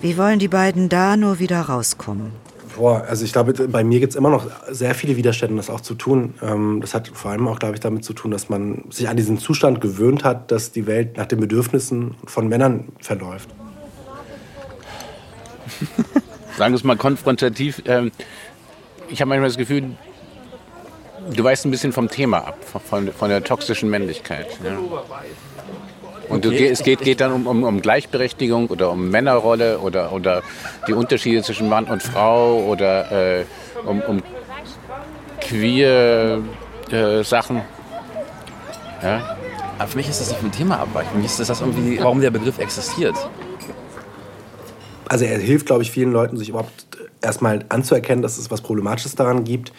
Wie 0.00 0.16
wollen 0.16 0.38
die 0.38 0.48
beiden 0.48 0.88
da 0.88 1.14
nur 1.18 1.38
wieder 1.38 1.60
rauskommen? 1.60 2.32
Boah, 2.74 3.04
also 3.06 3.26
ich 3.26 3.32
glaube, 3.34 3.52
bei 3.68 3.84
mir 3.84 4.00
gibt 4.00 4.14
es 4.14 4.16
immer 4.16 4.30
noch 4.30 4.46
sehr 4.70 4.94
viele 4.94 5.18
Widerstände, 5.18 5.56
das 5.56 5.68
auch 5.68 5.82
zu 5.82 5.94
tun. 5.94 6.32
Ähm, 6.40 6.78
das 6.80 6.94
hat 6.94 7.08
vor 7.08 7.32
allem 7.32 7.46
auch, 7.48 7.58
glaube 7.58 7.74
ich, 7.74 7.80
damit 7.80 8.02
zu 8.02 8.14
tun, 8.14 8.30
dass 8.30 8.48
man 8.48 8.84
sich 8.88 9.10
an 9.10 9.18
diesen 9.18 9.36
Zustand 9.36 9.82
gewöhnt 9.82 10.24
hat, 10.24 10.50
dass 10.50 10.72
die 10.72 10.86
Welt 10.86 11.18
nach 11.18 11.26
den 11.26 11.38
Bedürfnissen 11.38 12.14
von 12.24 12.48
Männern 12.48 12.88
verläuft. 13.00 13.50
Sagen 16.56 16.72
wir 16.72 16.76
es 16.76 16.84
mal 16.84 16.96
konfrontativ. 16.96 17.82
Ähm, 17.84 18.10
ich 19.10 19.20
habe 19.20 19.28
manchmal 19.28 19.50
das 19.50 19.58
Gefühl, 19.58 19.96
Du 21.28 21.44
weißt 21.44 21.66
ein 21.66 21.70
bisschen 21.70 21.92
vom 21.92 22.08
Thema 22.08 22.38
ab, 22.38 22.58
von, 22.64 23.12
von 23.12 23.28
der 23.28 23.44
toxischen 23.44 23.90
Männlichkeit. 23.90 24.46
Ja. 24.64 24.78
Und 26.28 26.44
du, 26.44 26.52
es 26.52 26.82
geht, 26.82 27.00
geht 27.00 27.20
dann 27.20 27.32
um, 27.32 27.46
um, 27.46 27.64
um, 27.64 27.82
Gleichberechtigung 27.82 28.68
oder 28.68 28.90
um 28.92 29.10
Männerrolle 29.10 29.80
oder, 29.80 30.12
oder 30.12 30.42
die 30.86 30.92
Unterschiede 30.92 31.42
zwischen 31.42 31.68
Mann 31.68 31.86
und 31.86 32.02
Frau 32.02 32.60
oder 32.64 33.40
äh, 33.40 33.44
um, 33.84 34.00
um 34.02 34.22
queer 35.40 36.40
äh, 36.90 37.24
Sachen. 37.24 37.62
Ja? 39.02 39.36
Aber 39.78 39.88
für 39.88 39.96
mich 39.96 40.08
ist 40.08 40.20
das 40.20 40.28
nicht 40.28 40.40
vom 40.40 40.52
Thema 40.52 40.78
abweichen. 40.78 41.10
Für 41.10 41.18
mich 41.18 41.26
ist 41.26 41.40
das 41.40 41.60
irgendwie, 41.60 41.98
warum 42.00 42.20
der 42.20 42.30
Begriff 42.30 42.58
existiert. 42.58 43.16
Also 45.08 45.24
er 45.24 45.38
hilft, 45.38 45.66
glaube 45.66 45.82
ich, 45.82 45.90
vielen 45.90 46.12
Leuten, 46.12 46.36
sich 46.36 46.50
überhaupt 46.50 46.86
erstmal 47.20 47.64
anzuerkennen, 47.68 48.22
dass 48.22 48.38
es 48.38 48.50
was 48.50 48.60
Problematisches 48.60 49.14
daran 49.14 49.44
gibt, 49.44 49.72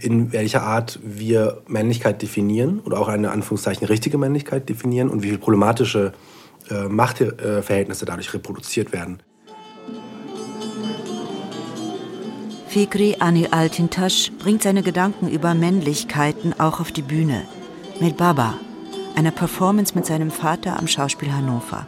in 0.00 0.32
welcher 0.32 0.62
Art 0.62 0.98
wir 1.02 1.62
Männlichkeit 1.66 2.22
definieren 2.22 2.80
oder 2.80 2.98
auch 2.98 3.08
eine 3.08 3.30
Anführungszeichen 3.30 3.86
richtige 3.86 4.16
Männlichkeit 4.16 4.68
definieren 4.68 5.10
und 5.10 5.22
wie 5.22 5.28
viele 5.28 5.38
problematische 5.38 6.12
äh, 6.70 6.88
Machtverhältnisse 6.88 8.06
dadurch 8.06 8.32
reproduziert 8.32 8.92
werden. 8.92 9.22
Fikri 12.68 13.16
Anil 13.20 13.48
Altintasch 13.52 14.32
bringt 14.38 14.62
seine 14.62 14.82
Gedanken 14.82 15.28
über 15.28 15.54
Männlichkeiten 15.54 16.58
auch 16.58 16.80
auf 16.80 16.92
die 16.92 17.02
Bühne. 17.02 17.42
Mit 18.00 18.16
Baba, 18.16 18.54
einer 19.14 19.30
Performance 19.30 19.94
mit 19.94 20.04
seinem 20.04 20.30
Vater 20.30 20.78
am 20.78 20.86
Schauspiel 20.86 21.32
Hannover. 21.32 21.86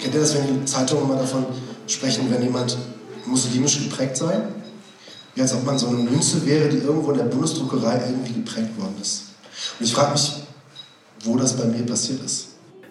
Kennt 0.00 0.14
ihr 0.14 0.20
das, 0.20 0.34
wenn 0.36 0.60
die 0.60 0.64
Zeitungen 0.64 1.04
immer 1.04 1.16
davon 1.16 1.46
sprechen, 1.86 2.26
wenn 2.30 2.42
jemand 2.42 2.76
muslimisch 3.26 3.88
geprägt 3.88 4.16
sei? 4.16 4.42
Wie 5.34 5.42
als 5.42 5.54
ob 5.54 5.64
man 5.64 5.78
so 5.78 5.88
eine 5.88 5.98
Münze 5.98 6.44
wäre, 6.46 6.68
die 6.68 6.78
irgendwo 6.78 7.10
in 7.12 7.18
der 7.18 7.24
Bundesdruckerei 7.24 8.02
irgendwie 8.06 8.34
geprägt 8.34 8.78
worden 8.78 8.94
ist. 9.00 9.28
Und 9.78 9.86
ich 9.86 9.94
frage 9.94 10.12
mich, 10.12 10.42
wo 11.24 11.36
das 11.36 11.56
bei 11.56 11.64
mir 11.64 11.84
passiert 11.86 12.22
ist. 12.22 12.48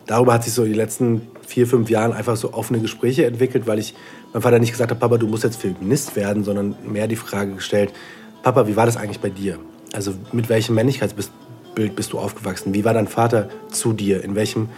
Darüber 0.07 0.33
hat 0.33 0.43
sich 0.43 0.53
so 0.53 0.65
die 0.65 0.73
letzten 0.73 1.21
vier, 1.45 1.67
fünf 1.67 1.89
Jahre 1.89 2.15
einfach 2.15 2.35
so 2.35 2.53
offene 2.53 2.79
Gespräche 2.79 3.25
entwickelt, 3.25 3.67
weil 3.67 3.79
ich 3.79 3.93
meinem 4.33 4.41
Vater 4.41 4.59
nicht 4.59 4.71
gesagt 4.71 4.89
habe, 4.89 4.99
Papa, 4.99 5.17
du 5.17 5.27
musst 5.27 5.43
jetzt 5.43 5.57
Feminist 5.57 6.15
werden, 6.15 6.43
sondern 6.43 6.75
mehr 6.85 7.07
die 7.07 7.15
Frage 7.15 7.53
gestellt, 7.53 7.93
Papa, 8.41 8.67
wie 8.67 8.75
war 8.75 8.85
das 8.85 8.97
eigentlich 8.97 9.19
bei 9.19 9.29
dir? 9.29 9.59
Also 9.93 10.13
mit 10.31 10.49
welchem 10.49 10.75
Männlichkeitsbild 10.75 11.95
bist 11.95 12.13
du 12.13 12.19
aufgewachsen? 12.19 12.73
Wie 12.73 12.83
war 12.83 12.93
dein 12.93 13.07
Vater 13.07 13.49
zu 13.69 13.93
dir? 13.93 14.23
In 14.23 14.35
welchem, 14.35 14.69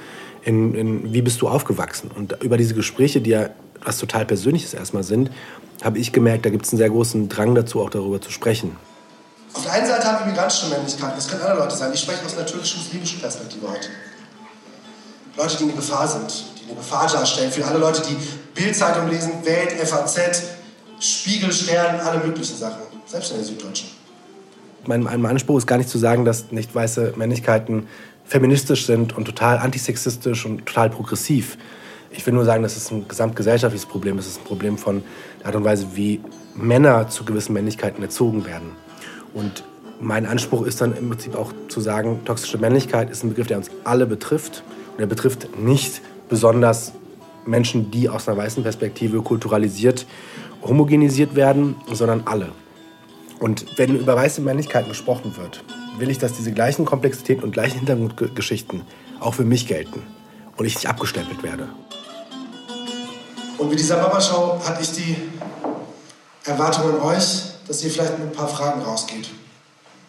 in, 0.44 0.74
in, 0.74 1.14
wie 1.14 1.22
bist 1.22 1.42
du 1.42 1.48
aufgewachsen? 1.48 2.12
Und 2.14 2.44
über 2.44 2.58
diese 2.58 2.74
Gespräche, 2.74 3.22
die 3.22 3.30
ja 3.30 3.50
was 3.86 3.98
total 3.98 4.26
Persönliches 4.26 4.74
erstmal 4.74 5.04
sind, 5.04 5.30
habe 5.84 6.00
ich 6.00 6.12
gemerkt, 6.12 6.46
da 6.46 6.50
gibt 6.50 6.66
es 6.66 6.72
einen 6.72 6.78
sehr 6.78 6.90
großen 6.90 7.30
Drang 7.30 7.56
dazu, 7.56 7.82
auch 7.82 7.90
darüber 7.90 8.22
zu 8.22 8.32
sprechen. 8.32 8.76
Auf 9.54 9.64
der 9.64 9.74
einen 9.74 9.88
Seite 9.88 10.06
haben 10.06 10.26
wir 10.26 10.32
migrantische 10.32 10.68
Männlichkeiten, 10.68 11.16
das 11.16 11.28
können 11.28 11.42
andere 11.42 11.60
Leute 11.60 11.76
sein. 11.76 11.92
Ich 11.94 12.00
spreche 12.00 12.26
aus 12.26 12.36
einer 12.36 12.46
türkisch-muslimischen 12.46 13.20
Perspektive 13.20 13.70
heute. 13.70 13.90
Leute, 15.36 15.58
die 15.58 15.64
eine 15.64 15.74
Gefahr 15.74 16.08
sind, 16.08 16.46
die 16.60 16.72
eine 16.72 16.76
Gefahr 16.76 17.08
darstellen 17.08 17.52
für 17.52 17.66
alle 17.66 17.80
Leute, 17.80 18.02
die 18.08 18.16
Bildzeitung 18.60 19.10
lesen, 19.10 19.32
Welt, 19.44 19.72
FAZ, 19.72 20.44
Spiegel, 21.00 21.52
Stern, 21.52 22.00
alle 22.00 22.26
möglichen 22.26 22.56
Sachen, 22.56 22.82
selbst 23.06 23.32
in 23.32 23.38
der 23.38 23.46
Süddeutschen. 23.46 23.90
Mein, 24.86 25.04
mein 25.04 25.26
Anspruch 25.26 25.58
ist 25.58 25.68
gar 25.68 25.78
nicht 25.78 25.90
zu 25.90 25.98
sagen, 25.98 26.26
dass 26.26 26.52
nicht 26.52 26.74
weiße 26.74 27.14
Männlichkeiten 27.16 27.88
feministisch 28.26 28.86
sind 28.86 29.16
und 29.16 29.26
total 29.26 29.58
antisexistisch 29.58 30.46
und 30.46 30.66
total 30.66 30.90
progressiv. 30.90 31.58
Ich 32.12 32.26
will 32.26 32.34
nur 32.34 32.46
sagen, 32.46 32.64
das 32.64 32.78
ist 32.78 32.92
ein 32.92 33.08
gesamtgesellschaftliches 33.08 33.88
Problem. 33.88 34.18
Es 34.20 34.28
ist 34.28 34.42
ein 34.42 34.44
Problem 34.44 34.78
von 34.78 35.04
Art 35.44 35.56
und 35.56 35.64
Weise, 35.64 35.88
wie 35.94 36.22
Männer 36.56 37.10
zu 37.10 37.26
gewissen 37.26 37.54
Männlichkeiten 37.54 38.02
erzogen 38.04 38.46
werden. 38.46 38.72
Und 39.34 39.64
mein 40.00 40.26
Anspruch 40.26 40.66
ist 40.66 40.82
dann 40.82 40.96
im 40.96 41.10
Prinzip 41.10 41.36
auch 41.36 41.52
zu 41.70 41.82
sagen, 41.82 42.22
toxische 42.26 42.58
Männlichkeit 42.58 43.10
ist 43.10 43.24
ein 43.24 43.30
Begriff, 43.30 43.48
der 43.48 43.58
uns 43.58 43.70
alle 43.84 44.06
betrifft. 44.06 44.64
Und 44.94 45.00
er 45.00 45.08
betrifft 45.08 45.58
nicht 45.58 46.02
besonders 46.30 46.94
Menschen, 47.46 47.92
die 47.92 48.10
aus 48.10 48.28
einer 48.28 48.38
weißen 48.38 48.64
Perspektive 48.64 49.22
kulturalisiert, 49.22 50.06
homogenisiert 50.62 51.36
werden, 51.36 51.76
sondern 51.92 52.24
alle. 52.26 52.50
Und 53.40 53.78
wenn 53.78 53.98
über 53.98 54.16
weiße 54.16 54.42
Männlichkeiten 54.42 54.90
gesprochen 54.90 55.36
wird, 55.38 55.64
will 55.98 56.10
ich, 56.10 56.18
dass 56.18 56.34
diese 56.34 56.52
gleichen 56.52 56.86
Komplexitäten 56.86 57.44
und 57.44 57.52
gleichen 57.52 57.80
Hintergrundgeschichten 57.80 58.84
auch 59.20 59.34
für 59.34 59.44
mich 59.44 59.68
gelten 59.68 60.02
und 60.58 60.66
ich 60.66 60.76
nicht 60.76 60.88
abgestempelt 60.88 61.44
werde. 61.44 61.68
Und 63.58 63.70
mit 63.70 63.80
dieser 63.80 64.02
Mama-Show 64.02 64.60
hatte 64.66 64.82
ich 64.82 64.92
die 64.92 65.16
Erwartung 66.46 66.94
an 66.94 67.02
euch, 67.02 67.44
dass 67.68 67.84
ihr 67.84 67.92
vielleicht 67.92 68.20
mit 68.20 68.30
ein 68.30 68.34
paar 68.34 68.48
Fragen 68.48 68.82
rausgeht. 68.82 69.30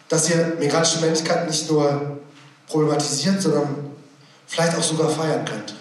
Dass 0.09 0.29
ihr 0.29 0.57
migrantische 0.59 0.99
Männlichkeit 0.99 1.47
nicht 1.47 1.69
nur 1.71 2.19
problematisiert, 2.67 3.41
sondern 3.41 3.75
vielleicht 4.47 4.77
auch 4.77 4.83
sogar 4.83 5.09
feiern 5.09 5.45
könnt. 5.45 5.75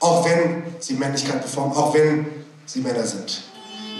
Auch 0.00 0.24
wenn 0.24 0.64
sie 0.78 0.94
Männlichkeit 0.94 1.40
performen, 1.40 1.76
auch 1.76 1.94
wenn 1.94 2.26
sie 2.66 2.80
Männer 2.80 3.04
sind. 3.04 3.42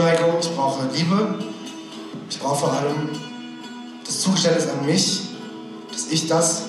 Zuneigung, 0.00 0.36
ich 0.40 0.56
brauche 0.56 0.78
Liebe. 0.94 1.34
Ich 2.30 2.38
brauche 2.38 2.60
vor 2.60 2.72
allem 2.72 3.10
das 4.02 4.22
Zugeständnis 4.22 4.66
an 4.70 4.86
mich, 4.86 5.20
dass 5.92 6.06
ich 6.10 6.26
das, 6.26 6.68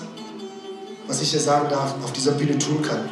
was 1.07 1.21
ich 1.21 1.31
hier 1.31 1.39
sagen 1.39 1.69
darf, 1.69 1.95
auf 2.03 2.11
dieser 2.11 2.33
Bühne 2.33 2.59
tun 2.59 2.81
kann. 2.81 3.09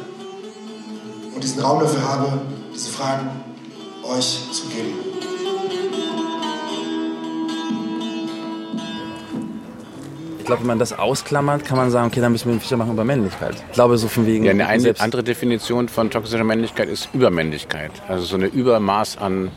Und 1.34 1.42
diesen 1.42 1.62
Raum 1.62 1.80
dafür 1.80 2.06
habe, 2.06 2.38
diese 2.74 2.90
Fragen 2.90 3.30
euch 4.02 4.40
zu 4.52 4.68
geben. 4.68 4.92
Ich 10.38 10.44
glaube, 10.44 10.60
wenn 10.60 10.66
man 10.66 10.78
das 10.78 10.92
ausklammert, 10.92 11.64
kann 11.64 11.78
man 11.78 11.90
sagen, 11.90 12.08
okay, 12.08 12.20
dann 12.20 12.32
müssen 12.32 12.46
wir 12.46 12.52
einen 12.52 12.60
Feature 12.60 12.76
machen 12.76 12.92
über 12.92 13.04
Männlichkeit. 13.04 13.54
Ich 13.68 13.72
glaube, 13.72 13.96
so 13.96 14.08
von 14.08 14.26
wegen. 14.26 14.44
Ja, 14.44 14.52
eine, 14.66 15.00
andere 15.00 15.22
Definition 15.22 15.88
von 15.88 16.10
toxischer 16.10 16.44
Männlichkeit 16.44 16.90
ist 16.90 17.08
Übermännlichkeit. 17.14 17.92
Also 18.06 18.24
so 18.24 18.36
eine 18.36 18.48
Übermaß 18.48 19.16
an, 19.16 19.50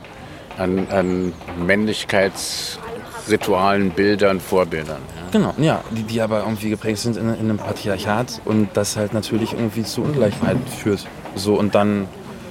an, 0.58 0.88
an 0.89 1.34
Männlichkeitsritualen, 1.66 3.91
Bildern, 3.91 4.39
Vorbildern. 4.39 5.01
Ja. 5.16 5.22
Genau, 5.32 5.54
ja, 5.58 5.82
die, 5.91 6.04
die 6.04 6.22
aber 6.22 6.39
irgendwie 6.41 6.70
geprägt 6.70 6.99
sind 6.99 7.18
in, 7.18 7.28
in 7.34 7.39
einem 7.39 7.58
Patriarchat 7.58 8.41
und 8.45 8.70
das 8.74 8.95
halt 8.97 9.14
natürlich 9.14 9.54
irgendwie 9.54 9.84
zu 9.84 10.01
Ungleichheit 10.04 10.58
führt. 10.82 11.06
So 11.36 11.56
und 11.56 11.74
dann, 11.76 12.08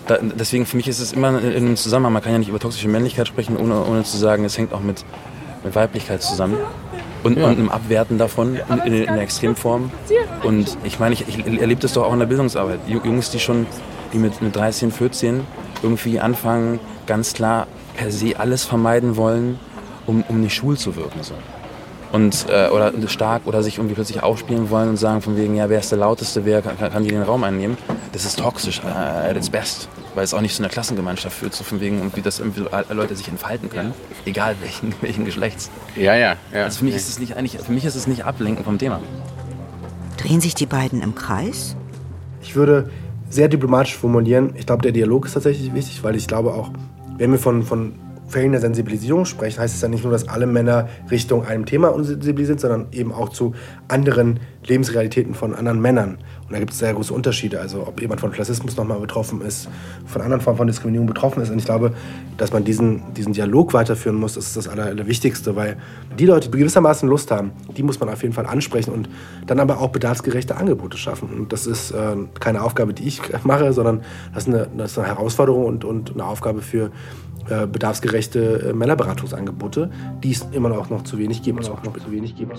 da, 0.08 0.18
deswegen 0.20 0.66
für 0.66 0.76
mich 0.76 0.88
ist 0.88 0.98
es 1.00 1.12
immer 1.12 1.28
in, 1.40 1.52
in 1.52 1.64
einem 1.66 1.76
Zusammenhang, 1.76 2.12
man 2.14 2.22
kann 2.22 2.32
ja 2.32 2.38
nicht 2.38 2.48
über 2.48 2.58
toxische 2.58 2.88
Männlichkeit 2.88 3.28
sprechen, 3.28 3.56
ohne, 3.56 3.84
ohne 3.84 4.02
zu 4.02 4.16
sagen, 4.16 4.44
es 4.44 4.58
hängt 4.58 4.72
auch 4.72 4.80
mit, 4.80 5.04
mit 5.64 5.74
Weiblichkeit 5.74 6.22
zusammen. 6.22 6.56
Und, 7.22 7.38
Ja. 7.38 7.44
und 7.46 7.52
einem 7.52 7.68
Abwerten 7.68 8.18
davon 8.18 8.56
in, 8.56 8.78
in, 8.80 8.94
in 9.04 9.14
der 9.14 9.20
Extremform. 9.22 9.92
Und 10.42 10.76
ich 10.82 10.98
meine, 10.98 11.14
ich, 11.14 11.28
ich 11.28 11.38
erlebe 11.46 11.80
das 11.80 11.92
doch 11.92 12.02
auch 12.04 12.12
in 12.12 12.18
der 12.18 12.26
Bildungsarbeit. 12.26 12.80
Ju- 12.88 13.04
Jungs, 13.06 13.30
die 13.30 13.38
schon, 13.38 13.64
die 14.12 14.18
mit, 14.18 14.42
mit 14.42 14.56
13, 14.56 14.90
14 14.90 15.42
irgendwie 15.84 16.18
anfangen, 16.18 16.80
ganz 17.06 17.32
klar 17.32 17.68
per 17.96 18.10
se 18.10 18.38
alles 18.38 18.64
vermeiden 18.64 19.16
wollen, 19.16 19.58
um, 20.06 20.24
um 20.28 20.40
nicht 20.40 20.54
schwul 20.54 20.76
zu 20.76 20.96
wirken. 20.96 21.22
So 21.22 21.34
und 22.12 22.46
äh, 22.50 22.68
oder 22.68 22.92
stark 23.08 23.46
oder 23.46 23.62
sich 23.62 23.78
irgendwie 23.78 23.94
plötzlich 23.94 24.22
aufspielen 24.22 24.68
wollen 24.68 24.90
und 24.90 24.96
sagen 24.98 25.22
von 25.22 25.36
wegen 25.36 25.56
ja 25.56 25.70
wer 25.70 25.80
ist 25.80 25.90
der 25.90 25.98
lauteste 25.98 26.44
wer 26.44 26.60
kann, 26.60 26.76
kann 26.76 27.02
hier 27.02 27.12
den 27.12 27.22
Raum 27.22 27.42
einnehmen 27.42 27.78
das 28.12 28.26
ist 28.26 28.38
toxisch 28.38 28.82
äh, 28.84 29.30
at 29.30 29.34
its 29.34 29.48
best 29.48 29.88
weil 30.14 30.22
es 30.22 30.34
auch 30.34 30.42
nicht 30.42 30.54
zu 30.54 30.62
einer 30.62 30.68
Klassengemeinschaft 30.68 31.34
führt 31.34 31.54
so 31.54 31.64
von 31.64 31.80
wegen 31.80 31.98
irgendwie 31.98 32.20
dass 32.20 32.38
irgendwie 32.38 32.66
Leute 32.90 33.16
sich 33.16 33.28
entfalten 33.28 33.70
können 33.70 33.94
egal 34.26 34.56
welchen 34.60 34.94
welchen 35.00 35.24
Geschlechts 35.24 35.70
Ja, 35.96 36.14
ja, 36.14 36.36
ja. 36.52 36.64
also 36.64 36.80
für 36.80 36.84
mich 36.84 36.94
ist 36.94 37.08
es 37.08 37.18
nicht 37.18 37.34
eigentlich 37.34 37.58
für 37.62 37.72
mich 37.72 37.86
ist 37.86 37.94
es 37.94 38.06
nicht 38.06 38.26
ablenken 38.26 38.62
vom 38.62 38.76
Thema 38.76 39.00
Drehen 40.18 40.40
sich 40.40 40.54
die 40.54 40.66
beiden 40.66 41.02
im 41.02 41.14
Kreis? 41.14 41.74
Ich 42.42 42.54
würde 42.54 42.90
sehr 43.28 43.48
diplomatisch 43.48 43.96
formulieren, 43.96 44.52
ich 44.56 44.66
glaube, 44.66 44.82
der 44.82 44.92
Dialog 44.92 45.26
ist 45.26 45.32
tatsächlich 45.32 45.74
wichtig, 45.74 46.04
weil 46.04 46.14
ich 46.16 46.28
glaube 46.28 46.52
auch, 46.52 46.70
wenn 47.18 47.30
wir 47.32 47.38
von, 47.38 47.62
von 47.62 47.94
Fällen 48.32 48.52
der 48.52 48.62
Sensibilisierung 48.62 49.26
sprechen, 49.26 49.60
heißt 49.60 49.74
es 49.74 49.82
ja 49.82 49.88
nicht 49.88 50.04
nur, 50.04 50.12
dass 50.12 50.26
alle 50.26 50.46
Männer 50.46 50.88
Richtung 51.10 51.44
einem 51.44 51.66
Thema 51.66 51.88
unsensibel 51.88 52.46
sind, 52.46 52.60
sondern 52.60 52.86
eben 52.90 53.12
auch 53.12 53.28
zu 53.28 53.54
anderen 53.88 54.40
Lebensrealitäten 54.66 55.34
von 55.34 55.54
anderen 55.54 55.80
Männern. 55.80 56.18
Und 56.46 56.52
da 56.52 56.58
gibt 56.58 56.72
es 56.72 56.78
sehr 56.78 56.94
große 56.94 57.12
Unterschiede. 57.12 57.60
Also 57.60 57.86
ob 57.86 58.00
jemand 58.00 58.20
von 58.20 58.32
Klassismus 58.32 58.76
nochmal 58.76 59.00
betroffen 59.00 59.42
ist, 59.42 59.68
von 60.06 60.22
anderen 60.22 60.40
Formen 60.40 60.56
von 60.56 60.66
Diskriminierung 60.66 61.06
betroffen 61.06 61.42
ist. 61.42 61.50
Und 61.50 61.58
ich 61.58 61.64
glaube, 61.64 61.92
dass 62.38 62.52
man 62.52 62.64
diesen, 62.64 63.02
diesen 63.14 63.32
Dialog 63.32 63.74
weiterführen 63.74 64.16
muss, 64.16 64.36
ist 64.36 64.56
das 64.56 64.68
Aller, 64.68 64.84
Allerwichtigste, 64.84 65.54
weil 65.56 65.76
die 66.18 66.26
Leute, 66.26 66.48
die 66.48 66.58
gewissermaßen 66.58 67.08
Lust 67.08 67.30
haben, 67.30 67.52
die 67.76 67.82
muss 67.82 68.00
man 68.00 68.08
auf 68.08 68.22
jeden 68.22 68.34
Fall 68.34 68.46
ansprechen 68.46 68.92
und 68.92 69.08
dann 69.46 69.60
aber 69.60 69.80
auch 69.80 69.88
bedarfsgerechte 69.90 70.56
Angebote 70.56 70.96
schaffen. 70.96 71.28
Und 71.28 71.52
das 71.52 71.66
ist 71.66 71.90
äh, 71.90 72.16
keine 72.40 72.62
Aufgabe, 72.62 72.94
die 72.94 73.06
ich 73.06 73.20
mache, 73.44 73.72
sondern 73.72 74.02
das 74.32 74.44
ist 74.44 74.54
eine, 74.54 74.68
das 74.76 74.92
ist 74.92 74.98
eine 74.98 75.08
Herausforderung 75.08 75.66
und, 75.66 75.84
und 75.84 76.12
eine 76.12 76.24
Aufgabe 76.24 76.62
für 76.62 76.90
äh, 77.48 77.66
bedarfsgerechte 77.66 78.70
äh, 78.70 78.72
Männerberatungsangebote, 78.72 79.90
die 80.22 80.32
es 80.32 80.46
immer 80.52 80.68
noch, 80.68 80.90
noch 80.90 81.02
zu 81.02 81.18
wenig 81.18 81.42
gibt. 81.42 81.68
Auch 81.70 81.82
noch 81.82 81.98
zu 81.98 82.10
wenig 82.10 82.36
gibt. 82.36 82.52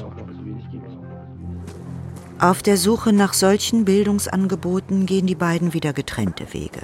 Auf 2.39 2.61
der 2.61 2.77
Suche 2.77 3.13
nach 3.13 3.33
solchen 3.33 3.85
Bildungsangeboten 3.85 5.05
gehen 5.05 5.27
die 5.27 5.35
beiden 5.35 5.73
wieder 5.73 5.93
getrennte 5.93 6.53
Wege. 6.53 6.81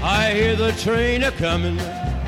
I 0.00 0.32
hear 0.32 0.56
the 0.56 0.72
train 0.80 1.24
a 1.24 1.32
comin', 1.32 1.78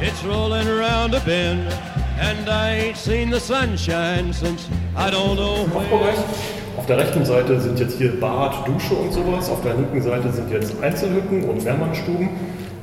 it's 0.00 0.24
rolling 0.24 0.66
around 0.66 1.14
a 1.14 1.20
bend, 1.20 1.72
and 2.18 2.48
I 2.48 2.88
ain't 2.88 2.96
seen 2.96 3.30
the 3.30 3.38
sunshine 3.38 4.32
since 4.32 4.68
I 4.96 5.08
don't 5.10 5.36
know 5.36 5.66
when. 5.66 6.59
Auf 6.90 6.96
der 6.96 7.06
rechten 7.06 7.24
Seite 7.24 7.60
sind 7.60 7.78
jetzt 7.78 7.98
hier 7.98 8.10
Bad, 8.20 8.66
Dusche 8.66 8.94
und 8.94 9.12
sowas. 9.12 9.48
Auf 9.48 9.62
der 9.62 9.74
linken 9.74 10.02
Seite 10.02 10.32
sind 10.32 10.50
jetzt 10.50 10.74
Einzelhütten 10.82 11.44
und 11.44 11.62
Mehrmannstuben. 11.62 12.28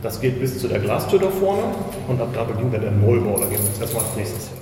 Das 0.01 0.21
geht 0.21 0.39
bis 0.39 0.59
zu 0.59 0.69
der 0.69 0.79
Glastür 0.79 1.19
da 1.19 1.29
vorne 1.29 1.63
und 2.07 2.21
ab 2.21 2.29
da 2.33 2.45
beginnt 2.45 2.73
dann 2.73 2.83
der 2.83 2.91
Neubau. 2.91 3.37
Da 3.37 3.47
gehen 3.47 3.59
wir 3.59 3.67
jetzt 3.67 3.81
erstmal 3.81 4.05
als 4.05 4.15
nächstes 4.15 4.47
hin. 4.47 4.57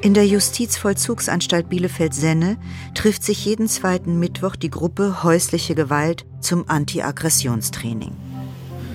In 0.00 0.14
der 0.14 0.26
Justizvollzugsanstalt 0.26 1.68
Bielefeld-Senne 1.68 2.56
trifft 2.96 3.22
sich 3.22 3.44
jeden 3.44 3.68
zweiten 3.68 4.18
Mittwoch 4.18 4.56
die 4.56 4.70
Gruppe 4.70 5.22
Häusliche 5.22 5.76
Gewalt 5.76 6.26
zum 6.40 6.64
Anti-Aggressionstraining. 6.66 8.10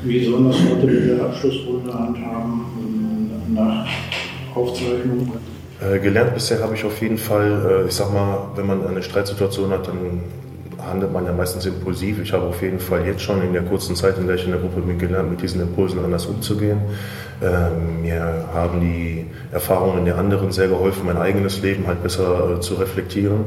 Wie 0.04 0.26
sollen 0.26 0.44
wir 0.44 0.52
es 0.52 0.60
heute 0.60 0.88
mit 0.88 1.10
der 1.10 1.26
Abschlussrunde 1.26 1.94
handhaben 1.94 3.54
nach 3.54 3.88
Aufzeichnung? 4.56 5.32
Äh, 5.82 6.00
gelernt 6.00 6.34
bisher 6.34 6.62
habe 6.62 6.76
ich 6.76 6.84
auf 6.84 7.02
jeden 7.02 7.18
Fall, 7.18 7.84
äh, 7.84 7.88
ich 7.88 7.94
sag 7.94 8.14
mal, 8.14 8.50
wenn 8.56 8.68
man 8.68 8.86
eine 8.86 9.02
Streitsituation 9.02 9.72
hat, 9.72 9.88
dann 9.88 10.24
handelt 10.86 11.14
man 11.14 11.26
ja 11.26 11.32
meistens 11.32 11.66
impulsiv. 11.66 12.22
Ich 12.22 12.34
habe 12.34 12.46
auf 12.46 12.62
jeden 12.62 12.80
Fall 12.80 13.06
jetzt 13.06 13.22
schon 13.22 13.42
in 13.42 13.54
der 13.54 13.62
kurzen 13.64 13.96
Zeit, 13.96 14.18
in 14.18 14.28
der 14.28 14.36
ich 14.36 14.46
in 14.46 14.52
der 14.52 14.60
Gruppe 14.60 14.82
bin, 14.82 14.98
gelernt, 14.98 15.30
mit 15.30 15.42
diesen 15.42 15.62
Impulsen 15.62 16.04
anders 16.04 16.26
umzugehen. 16.26 16.80
Ähm, 17.42 18.02
mir 18.02 18.46
haben 18.54 18.82
die 18.82 19.26
Erfahrungen 19.52 20.06
der 20.06 20.18
anderen 20.18 20.52
sehr 20.52 20.68
geholfen, 20.68 21.06
mein 21.06 21.18
eigenes 21.18 21.62
Leben 21.62 21.88
halt 21.88 22.04
besser 22.04 22.58
äh, 22.58 22.60
zu 22.60 22.76
reflektieren. 22.76 23.46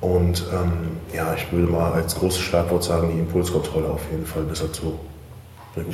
Und 0.00 0.44
ähm, 0.52 0.72
ja, 1.14 1.34
ich 1.36 1.50
würde 1.52 1.70
mal 1.70 1.92
als 1.92 2.14
großes 2.14 2.40
Schlagwort 2.40 2.84
sagen, 2.84 3.10
die 3.12 3.18
Impulskontrolle 3.18 3.88
auf 3.88 4.02
jeden 4.10 4.24
Fall 4.24 4.44
besser 4.44 4.72
zu 4.72 4.98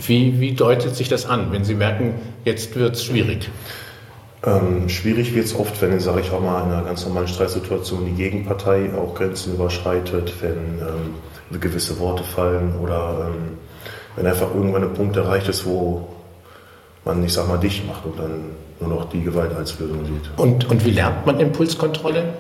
Wie, 0.07 0.39
wie 0.39 0.53
deutet 0.53 0.95
sich 0.95 1.09
das 1.09 1.27
an, 1.27 1.51
wenn 1.51 1.65
Sie 1.65 1.75
merken, 1.75 2.15
jetzt 2.45 2.77
wird 2.77 2.95
es 2.95 3.05
schwierig? 3.05 3.51
Ähm, 4.47 4.89
schwierig 4.89 5.35
wird 5.35 5.47
es 5.47 5.59
oft, 5.59 5.83
wenn, 5.83 5.99
sage 5.99 6.21
ich 6.21 6.31
auch 6.31 6.41
mal, 6.41 6.63
in 6.63 6.73
einer 6.73 6.85
ganz 6.85 7.05
normalen 7.05 7.27
Streitsituation 7.27 8.07
die 8.07 8.13
Gegenpartei 8.13 8.91
auch 8.97 9.15
Grenzen 9.15 9.55
überschreitet, 9.55 10.33
wenn 10.41 10.79
ähm, 10.81 11.61
gewisse 11.61 11.99
Worte 11.99 12.23
fallen 12.23 12.75
oder 12.81 13.29
ähm, 13.29 13.59
wenn 14.15 14.27
einfach 14.27 14.55
irgendwann 14.55 14.85
ein 14.85 14.95
Punkt 14.95 15.17
erreicht 15.17 15.49
ist, 15.49 15.67
wo 15.67 16.07
man, 17.05 17.25
ich 17.25 17.33
sag 17.33 17.49
mal, 17.49 17.59
dicht 17.59 17.87
macht 17.87 18.05
und 18.05 18.19
dann 18.19 18.45
nur 18.79 18.91
noch 18.91 19.09
die 19.09 19.23
Gewalt 19.23 19.55
als 19.55 19.79
Lösung 19.81 20.05
sieht. 20.05 20.31
Und, 20.37 20.69
und 20.71 20.85
wie 20.85 20.91
lernt 20.93 21.27
man 21.27 21.41
Impulskontrolle? 21.41 22.35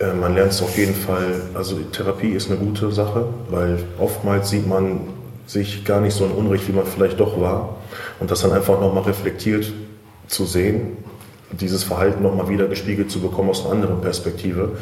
Äh, 0.00 0.12
man 0.14 0.34
lernt 0.34 0.50
es 0.50 0.60
auf 0.62 0.76
jeden 0.76 0.94
Fall, 0.94 1.42
also 1.54 1.76
Therapie 1.92 2.30
ist 2.30 2.50
eine 2.50 2.58
gute 2.58 2.90
Sache, 2.90 3.28
weil 3.50 3.78
oftmals 3.98 4.50
sieht 4.50 4.66
man 4.66 5.00
sich 5.46 5.84
gar 5.84 6.00
nicht 6.00 6.14
so 6.14 6.24
in 6.24 6.32
Unrecht, 6.32 6.66
wie 6.66 6.72
man 6.72 6.86
vielleicht 6.86 7.20
doch 7.20 7.40
war. 7.40 7.76
Und 8.18 8.32
das 8.32 8.42
dann 8.42 8.50
einfach 8.50 8.80
nochmal 8.80 9.04
reflektiert 9.04 9.72
zu 10.26 10.44
sehen, 10.44 10.96
dieses 11.50 11.84
Verhalten 11.84 12.22
nochmal 12.22 12.48
wieder 12.48 12.66
gespiegelt 12.66 13.10
zu 13.10 13.20
bekommen 13.20 13.50
aus 13.50 13.64
einer 13.64 13.74
anderen 13.74 14.00
Perspektive, 14.00 14.72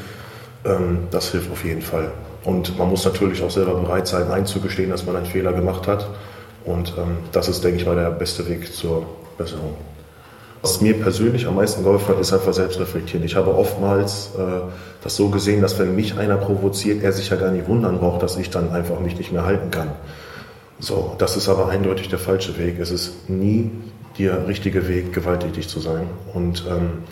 ähm, 0.64 1.08
das 1.10 1.30
hilft 1.30 1.50
auf 1.50 1.64
jeden 1.64 1.82
Fall. 1.82 2.10
Und 2.44 2.78
man 2.78 2.88
muss 2.88 3.04
natürlich 3.04 3.42
auch 3.42 3.50
selber 3.50 3.74
bereit 3.74 4.06
sein, 4.06 4.30
einzugestehen, 4.30 4.90
dass 4.90 5.06
man 5.06 5.16
einen 5.16 5.26
Fehler 5.26 5.52
gemacht 5.52 5.86
hat. 5.86 6.08
Und 6.64 6.94
ähm, 6.98 7.18
das 7.32 7.48
ist, 7.48 7.62
denke 7.64 7.78
ich 7.78 7.86
mal, 7.86 7.96
der 7.96 8.10
beste 8.10 8.48
Weg 8.48 8.74
zur 8.74 9.06
Besserung. 9.36 9.76
Was 10.62 10.80
mir 10.80 10.94
persönlich 10.94 11.46
am 11.46 11.56
meisten 11.56 11.84
geholfen 11.84 12.08
hat, 12.08 12.20
ist 12.20 12.32
einfach 12.32 12.54
selbstreflektieren. 12.54 13.24
Ich 13.26 13.36
habe 13.36 13.54
oftmals 13.54 14.30
äh, 14.38 14.62
das 15.02 15.14
so 15.16 15.28
gesehen, 15.28 15.60
dass 15.60 15.78
wenn 15.78 15.94
mich 15.94 16.16
einer 16.16 16.36
provoziert, 16.36 17.02
er 17.02 17.12
sich 17.12 17.28
ja 17.28 17.36
gar 17.36 17.50
nicht 17.50 17.68
wundern 17.68 17.98
braucht, 17.98 18.22
dass 18.22 18.38
ich 18.38 18.48
dann 18.48 18.70
einfach 18.72 18.98
mich 19.00 19.18
nicht 19.18 19.30
mehr 19.30 19.44
halten 19.44 19.70
kann. 19.70 19.88
So, 20.78 21.14
das 21.18 21.36
ist 21.36 21.50
aber 21.50 21.68
eindeutig 21.68 22.08
der 22.08 22.18
falsche 22.18 22.58
Weg. 22.58 22.78
Es 22.78 22.90
ist 22.90 23.28
nie 23.28 23.70
der 24.18 24.46
richtige 24.46 24.88
Weg, 24.88 25.12
gewalttätig 25.12 25.68
zu 25.68 25.80
sein. 25.80 26.06
Und 26.32 26.64
ähm, 26.68 27.04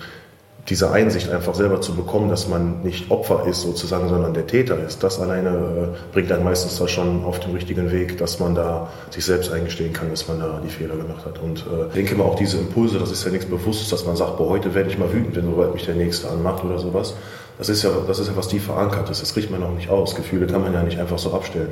diese 0.69 0.93
Einsicht 0.93 1.29
einfach 1.29 1.55
selber 1.55 1.81
zu 1.81 1.95
bekommen, 1.95 2.29
dass 2.29 2.47
man 2.47 2.83
nicht 2.83 3.11
Opfer 3.11 3.47
ist 3.49 3.63
sozusagen, 3.63 4.09
sondern 4.09 4.33
der 4.33 4.47
Täter 4.47 4.79
ist, 4.79 5.03
das 5.03 5.19
alleine 5.19 5.49
äh, 5.49 6.13
bringt 6.13 6.31
dann 6.31 6.45
meistens 6.45 6.79
da 6.79 6.87
schon 6.87 7.25
auf 7.25 7.41
den 7.41 7.53
richtigen 7.53 7.91
Weg, 7.91 8.19
dass 8.19 8.39
man 8.39 8.55
da 8.55 8.89
sich 9.11 9.25
selbst 9.25 9.51
eingestehen 9.51 9.93
kann, 9.93 10.11
dass 10.11 10.29
man 10.29 10.39
da 10.39 10.61
die 10.65 10.69
Fehler 10.69 10.95
gemacht 10.95 11.25
hat. 11.25 11.41
Und 11.41 11.61
äh, 11.61 11.93
denke 11.95 12.15
mal 12.15 12.25
auch 12.25 12.37
diese 12.37 12.59
Impulse, 12.59 13.01
das 13.01 13.11
ist 13.11 13.25
ja 13.25 13.33
nichts 13.33 13.47
Bewusstes, 13.47 13.89
dass 13.91 14.07
man 14.07 14.15
sagt, 14.15 14.37
boah, 14.37 14.51
heute 14.51 14.73
werde 14.73 14.89
ich 14.89 14.99
mal 14.99 15.13
wütend, 15.13 15.35
wenn 15.35 15.47
sobald 15.47 15.75
mich 15.75 15.85
der 15.85 15.97
Nächste 15.97 16.31
anmacht 16.31 16.65
oder 16.65 16.79
sowas. 16.79 17.15
Das 17.59 17.69
ist 17.69 17.83
ja, 17.83 17.91
das 18.07 18.21
ist 18.21 18.29
ja 18.29 18.37
was 18.37 18.49
tief 18.49 18.65
verankert 18.65 19.11
ist. 19.11 19.21
Das 19.21 19.35
kriegt 19.35 19.51
man 19.51 19.63
auch 19.65 19.75
nicht 19.75 19.91
aus. 19.91 20.15
Gefühle 20.15 20.47
kann 20.47 20.63
man 20.63 20.73
ja 20.73 20.83
nicht 20.83 20.99
einfach 20.99 21.19
so 21.19 21.33
abstellen. 21.33 21.71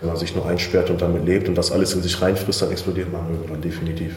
Wenn 0.00 0.08
man 0.08 0.16
sich 0.16 0.34
nur 0.34 0.46
einsperrt 0.46 0.88
und 0.88 1.02
damit 1.02 1.26
lebt 1.26 1.48
und 1.48 1.54
das 1.56 1.70
alles 1.70 1.92
in 1.92 2.02
sich 2.02 2.20
reinfrisst, 2.20 2.62
dann 2.62 2.70
explodiert 2.70 3.12
man 3.12 3.30
irgendwann 3.30 3.60
definitiv. 3.60 4.16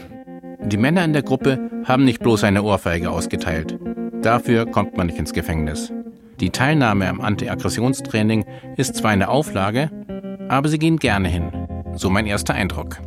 Die 0.66 0.78
Männer 0.78 1.04
in 1.04 1.12
der 1.12 1.22
Gruppe 1.22 1.70
haben 1.84 2.04
nicht 2.04 2.20
bloß 2.20 2.44
eine 2.44 2.62
Ohrfeige 2.62 3.10
ausgeteilt. 3.10 3.78
Dafür 4.22 4.64
kommt 4.64 4.96
man 4.96 5.08
nicht 5.08 5.18
ins 5.18 5.34
Gefängnis. 5.34 5.92
Die 6.40 6.50
Teilnahme 6.50 7.06
am 7.08 7.20
Anti-Aggressionstraining 7.20 8.46
ist 8.76 8.96
zwar 8.96 9.10
eine 9.10 9.28
Auflage, 9.28 9.90
aber 10.48 10.68
sie 10.68 10.78
gehen 10.78 10.96
gerne 10.96 11.28
hin. 11.28 11.52
So 11.94 12.08
mein 12.08 12.26
erster 12.26 12.54
Eindruck. 12.54 12.98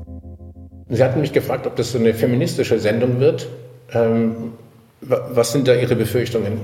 Sie 0.89 1.03
hatten 1.03 1.19
mich 1.19 1.33
gefragt, 1.33 1.65
ob 1.65 1.75
das 1.75 1.91
so 1.91 1.97
eine 1.97 2.13
feministische 2.13 2.79
Sendung 2.79 3.19
wird. 3.19 3.47
Ähm, 3.91 4.53
was 5.01 5.51
sind 5.51 5.67
da 5.67 5.73
Ihre 5.73 5.95
Befürchtungen? 5.95 6.61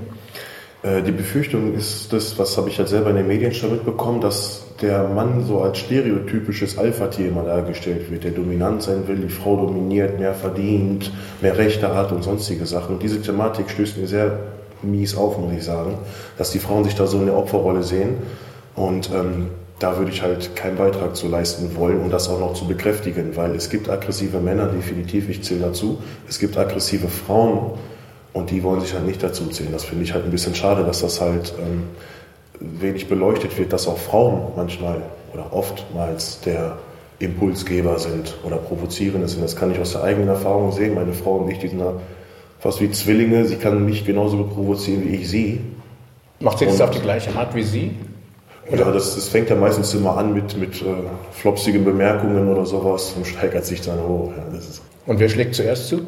Äh, 0.83 1.01
die 1.01 1.11
Befürchtung 1.11 1.73
ist 1.73 2.13
das, 2.13 2.37
was 2.37 2.57
habe 2.57 2.69
ich 2.69 2.77
halt 2.77 2.89
selber 2.89 3.09
in 3.09 3.15
den 3.15 3.27
Medien 3.27 3.53
schon 3.53 3.71
mitbekommen, 3.71 4.21
dass 4.21 4.65
der 4.81 5.07
Mann 5.07 5.45
so 5.47 5.61
als 5.61 5.79
stereotypisches 5.79 6.77
Alpha-Tier 6.77 7.29
immer 7.29 7.43
dargestellt 7.43 8.11
wird, 8.11 8.25
der 8.25 8.31
dominant 8.31 8.83
sein 8.83 9.07
will, 9.07 9.15
die 9.15 9.29
Frau 9.29 9.55
dominiert, 9.55 10.19
mehr 10.19 10.33
verdient, 10.33 11.11
mehr 11.41 11.57
Rechte 11.57 11.95
hat 11.95 12.11
und 12.11 12.23
sonstige 12.23 12.65
Sachen. 12.65 12.95
Und 12.95 13.03
diese 13.03 13.21
Thematik 13.21 13.69
stößt 13.69 13.97
mir 13.97 14.07
sehr 14.07 14.39
mies 14.81 15.15
auf, 15.15 15.37
muss 15.37 15.53
ich 15.53 15.63
sagen, 15.63 15.97
dass 16.37 16.51
die 16.51 16.59
Frauen 16.59 16.83
sich 16.83 16.95
da 16.95 17.07
so 17.07 17.17
in 17.19 17.27
der 17.27 17.37
Opferrolle 17.37 17.83
sehen. 17.83 18.17
Und 18.75 19.09
ähm, 19.11 19.47
da 19.79 19.97
würde 19.97 20.11
ich 20.11 20.21
halt 20.21 20.55
keinen 20.55 20.75
Beitrag 20.75 21.15
zu 21.15 21.29
leisten 21.29 21.75
wollen, 21.77 22.01
um 22.01 22.09
das 22.09 22.29
auch 22.29 22.39
noch 22.39 22.53
zu 22.53 22.67
bekräftigen, 22.67 23.35
weil 23.35 23.55
es 23.55 23.69
gibt 23.69 23.89
aggressive 23.89 24.39
Männer, 24.39 24.67
definitiv, 24.67 25.29
ich 25.29 25.43
zähle 25.43 25.61
dazu. 25.61 25.99
Es 26.27 26.39
gibt 26.39 26.57
aggressive 26.57 27.07
Frauen 27.07 27.71
und 28.33 28.49
die 28.49 28.63
wollen 28.63 28.81
sich 28.81 28.93
halt 28.93 29.05
nicht 29.05 29.21
dazu 29.21 29.47
zählen. 29.47 29.71
Das 29.71 29.83
finde 29.83 30.03
ich 30.03 30.13
halt 30.13 30.25
ein 30.25 30.31
bisschen 30.31 30.55
schade, 30.55 30.83
dass 30.83 31.01
das 31.01 31.21
halt 31.21 31.53
ähm, 31.59 31.83
wenig 32.59 33.07
beleuchtet 33.07 33.57
wird, 33.57 33.71
dass 33.73 33.87
auch 33.87 33.97
Frauen 33.97 34.53
manchmal 34.55 35.01
oder 35.33 35.53
oftmals 35.53 36.41
der 36.41 36.77
Impulsgeber 37.19 37.99
sind 37.99 38.35
oder 38.43 38.57
provozierende 38.57 39.27
sind. 39.27 39.43
Das 39.43 39.55
kann 39.55 39.71
ich 39.71 39.79
aus 39.79 39.93
der 39.93 40.03
eigenen 40.03 40.29
Erfahrung 40.29 40.71
sehen. 40.71 40.95
Meine 40.95 41.13
Frau 41.13 41.37
und 41.37 41.49
ich, 41.49 41.59
die 41.59 41.67
sind 41.67 41.79
da 41.79 41.93
fast 42.59 42.81
wie 42.81 42.89
Zwillinge. 42.91 43.45
Sie 43.45 43.55
kann 43.55 43.85
mich 43.85 44.05
genauso 44.05 44.43
provozieren 44.43 45.03
wie 45.05 45.15
ich 45.15 45.29
sie. 45.29 45.61
Macht 46.39 46.59
sie 46.59 46.65
das 46.65 46.81
auf 46.81 46.91
die 46.91 46.99
gleiche 46.99 47.33
Art 47.35 47.55
wie 47.55 47.63
Sie? 47.63 47.91
Oder? 48.69 48.87
Ja, 48.87 48.91
das, 48.91 49.15
das 49.15 49.27
fängt 49.27 49.49
ja 49.49 49.55
meistens 49.55 49.93
immer 49.93 50.17
an 50.17 50.33
mit, 50.33 50.57
mit 50.57 50.81
äh, 50.81 50.85
flopsigen 51.31 51.85
Bemerkungen 51.85 52.49
oder 52.49 52.65
sowas 52.65 53.13
und 53.15 53.27
steigert 53.27 53.65
sich 53.65 53.81
dann 53.81 54.01
hoch. 54.01 54.31
Ja, 54.35 54.43
und 55.05 55.19
wer 55.19 55.29
schlägt 55.29 55.55
zuerst 55.55 55.87
zu? 55.87 56.01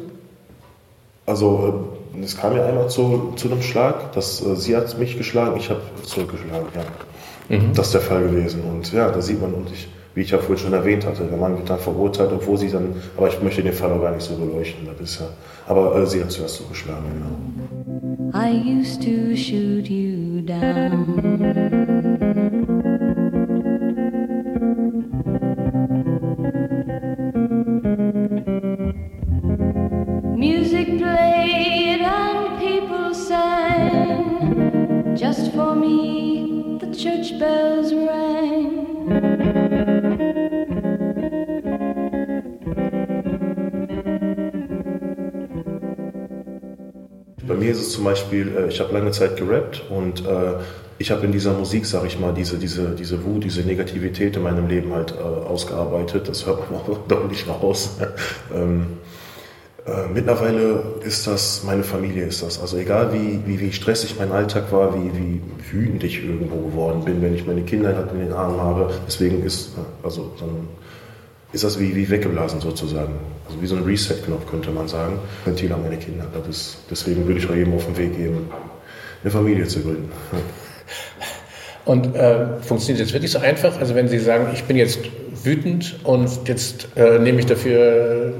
Also 1.26 1.95
äh, 2.20 2.24
es 2.24 2.36
kam 2.36 2.56
ja 2.56 2.66
einmal 2.66 2.88
zu, 2.88 3.32
zu 3.36 3.50
einem 3.50 3.62
Schlag, 3.62 4.12
dass 4.12 4.44
äh, 4.44 4.56
sie 4.56 4.76
hat 4.76 4.98
mich 4.98 5.16
geschlagen, 5.16 5.56
ich 5.58 5.70
habe 5.70 5.80
zurückgeschlagen. 6.02 6.66
Ja. 6.74 7.56
Mhm. 7.56 7.72
Das 7.74 7.86
ist 7.86 7.94
der 7.94 8.00
Fall 8.00 8.22
gewesen. 8.22 8.62
Und 8.62 8.92
ja, 8.92 9.10
da 9.10 9.20
sieht 9.20 9.40
man, 9.40 9.54
und 9.54 9.70
ich, 9.72 9.88
wie 10.14 10.22
ich 10.22 10.30
ja 10.30 10.38
vorhin 10.38 10.58
schon 10.58 10.72
erwähnt 10.72 11.06
hatte, 11.06 11.24
der 11.24 11.38
Mann 11.38 11.56
wird 11.56 11.70
dann 11.70 11.78
verurteilt, 11.78 12.30
obwohl 12.32 12.58
sie 12.58 12.70
dann, 12.70 12.94
aber 13.16 13.28
ich 13.28 13.40
möchte 13.42 13.62
den 13.62 13.72
Fall 13.72 13.92
auch 13.92 14.00
gar 14.00 14.12
nicht 14.12 14.24
so 14.24 14.34
beleuchten. 14.34 14.86
Das 14.86 15.00
ist 15.00 15.20
ja, 15.20 15.28
aber 15.66 15.96
äh, 15.96 16.06
sie 16.06 16.22
hat 16.22 16.30
zuerst 16.30 16.56
zugeschlagen, 16.56 17.04
genau. 17.12 17.36
I 18.34 18.50
used 18.80 19.02
to 19.02 19.36
shoot 19.36 19.88
you 19.88 20.42
down. 20.42 21.55
Church 37.26 37.38
bells 37.38 37.92
rang. 37.92 38.86
Bei 47.46 47.54
mir 47.54 47.70
ist 47.70 47.80
es 47.80 47.92
zum 47.92 48.04
Beispiel, 48.04 48.54
äh, 48.56 48.68
ich 48.68 48.80
habe 48.80 48.92
lange 48.92 49.12
Zeit 49.12 49.36
gerappt 49.36 49.84
und 49.88 50.24
äh, 50.26 50.54
ich 50.98 51.10
habe 51.10 51.26
in 51.26 51.32
dieser 51.32 51.52
Musik, 51.52 51.86
sage 51.86 52.06
ich 52.08 52.18
mal, 52.18 52.32
diese, 52.34 52.58
diese, 52.58 52.94
diese 52.94 53.24
Wut, 53.24 53.44
diese 53.44 53.62
Negativität 53.62 54.36
in 54.36 54.42
meinem 54.42 54.66
Leben 54.66 54.92
halt 54.92 55.12
äh, 55.12 55.22
ausgearbeitet. 55.22 56.28
Das 56.28 56.46
hört 56.46 56.70
man 56.70 56.80
auch 56.88 57.06
deutlich 57.06 57.46
raus. 57.48 57.98
äh, 59.86 60.08
mittlerweile 60.12 60.82
ist 61.04 61.26
das, 61.26 61.62
meine 61.64 61.84
Familie 61.84 62.24
ist 62.24 62.42
das. 62.42 62.60
Also 62.60 62.76
egal 62.76 63.12
wie, 63.12 63.40
wie, 63.46 63.60
wie 63.60 63.72
stressig 63.72 64.16
mein 64.18 64.32
Alltag 64.32 64.72
war, 64.72 64.94
wie, 64.94 65.12
wie 65.16 65.40
wütend 65.70 66.02
ich 66.02 66.24
irgendwo 66.24 66.56
geworden 66.68 67.04
bin, 67.04 67.22
wenn 67.22 67.34
ich 67.34 67.46
meine 67.46 67.62
Kinder 67.62 68.08
in 68.12 68.18
den 68.18 68.32
Armen 68.32 68.60
habe. 68.60 68.92
Deswegen 69.06 69.44
ist, 69.44 69.70
also, 70.02 70.32
dann 70.40 70.68
ist 71.52 71.62
das 71.62 71.78
wie, 71.78 71.94
wie 71.94 72.10
weggeblasen 72.10 72.60
sozusagen. 72.60 73.14
Also 73.46 73.62
wie 73.62 73.66
so 73.66 73.76
ein 73.76 73.84
Reset-Knopf 73.84 74.50
könnte 74.50 74.70
man 74.70 74.88
sagen. 74.88 75.20
Ventil 75.44 75.72
an 75.72 75.82
meine 75.82 75.98
Kinder. 75.98 76.26
Das 76.34 76.48
ist, 76.48 76.78
deswegen 76.90 77.24
würde 77.26 77.38
ich 77.38 77.48
auch 77.48 77.54
jedem 77.54 77.74
auf 77.74 77.86
den 77.86 77.96
Weg 77.96 78.16
geben, 78.16 78.50
eine 79.22 79.30
Familie 79.30 79.68
zu 79.68 79.80
gründen. 79.80 80.10
Und 81.84 82.16
äh, 82.16 82.60
funktioniert 82.62 83.06
das 83.06 83.12
wirklich 83.12 83.30
so 83.30 83.38
einfach? 83.38 83.78
Also 83.78 83.94
wenn 83.94 84.08
Sie 84.08 84.18
sagen, 84.18 84.48
ich 84.52 84.64
bin 84.64 84.76
jetzt 84.76 84.98
wütend 85.44 86.00
und 86.02 86.48
jetzt 86.48 86.88
äh, 86.96 87.20
nehme 87.20 87.38
ich 87.38 87.46
dafür 87.46 88.34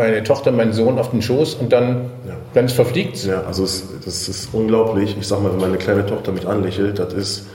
meine 0.00 0.22
Tochter, 0.22 0.50
meinen 0.50 0.72
Sohn 0.72 0.98
auf 0.98 1.10
den 1.10 1.20
Schoß 1.20 1.54
und 1.56 1.72
dann, 1.72 2.10
ja. 2.26 2.34
dann 2.54 2.68
verfliegt 2.70 3.16
es. 3.16 3.26
Ja, 3.26 3.42
also 3.42 3.64
es, 3.64 3.86
das 4.02 4.28
ist 4.28 4.48
unglaublich. 4.54 5.14
Ich 5.20 5.26
sag 5.26 5.42
mal, 5.42 5.52
wenn 5.52 5.60
meine 5.60 5.76
kleine 5.76 6.06
Tochter 6.06 6.32
mich 6.32 6.48
anlächelt, 6.48 6.98
das 6.98 7.12
ist 7.12 7.46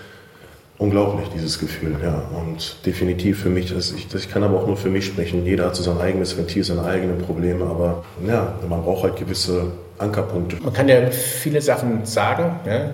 unglaublich, 0.77 1.27
dieses 1.33 1.57
Gefühl. 1.59 1.95
Ja. 2.03 2.23
Und 2.37 2.85
definitiv 2.85 3.41
für 3.41 3.49
mich, 3.49 3.73
das, 3.73 3.91
ich, 3.91 4.07
das, 4.07 4.21
ich 4.21 4.29
kann 4.29 4.43
aber 4.43 4.59
auch 4.59 4.67
nur 4.67 4.77
für 4.77 4.89
mich 4.89 5.05
sprechen. 5.07 5.43
Jeder 5.43 5.65
hat 5.65 5.75
so 5.75 5.81
sein 5.81 5.99
eigenes 5.99 6.37
Ventil, 6.37 6.63
seine 6.63 6.83
eigenen 6.83 7.17
Probleme, 7.17 7.65
aber 7.65 8.03
ja, 8.27 8.53
man 8.69 8.83
braucht 8.83 9.03
halt 9.03 9.15
gewisse 9.15 9.71
Ankerpunkte. 9.97 10.57
Man 10.61 10.73
kann 10.73 10.89
ja 10.89 11.09
viele 11.09 11.61
Sachen 11.61 12.05
sagen 12.05 12.59
ja? 12.65 12.79
Mhm. 12.79 12.91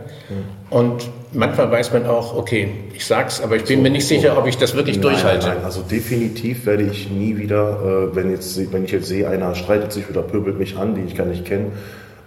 und 0.69 1.09
manchmal 1.33 1.71
weiß 1.71 1.93
man 1.93 2.05
auch, 2.05 2.35
okay, 2.35 2.69
ich 2.93 3.05
sag's, 3.05 3.41
aber 3.41 3.55
ich 3.55 3.63
bin 3.63 3.77
so, 3.77 3.83
mir 3.83 3.89
nicht 3.89 4.07
sicher, 4.07 4.37
ob 4.37 4.45
ich 4.47 4.57
das 4.57 4.75
wirklich 4.75 4.97
nein, 4.97 5.03
durchhalte. 5.03 5.47
Nein, 5.47 5.63
also 5.63 5.81
definitiv 5.81 6.65
werde 6.65 6.83
ich 6.83 7.09
nie 7.09 7.37
wieder, 7.37 8.09
äh, 8.11 8.15
wenn, 8.15 8.29
jetzt, 8.29 8.71
wenn 8.71 8.85
ich 8.85 8.91
jetzt 8.91 9.07
sehe, 9.07 9.27
einer 9.27 9.55
streitet 9.55 9.91
sich 9.91 10.09
oder 10.09 10.21
pöbelt 10.21 10.59
mich 10.59 10.77
an, 10.77 10.95
den 10.95 11.07
ich 11.07 11.15
gar 11.15 11.25
nicht 11.25 11.45
kenne, 11.45 11.71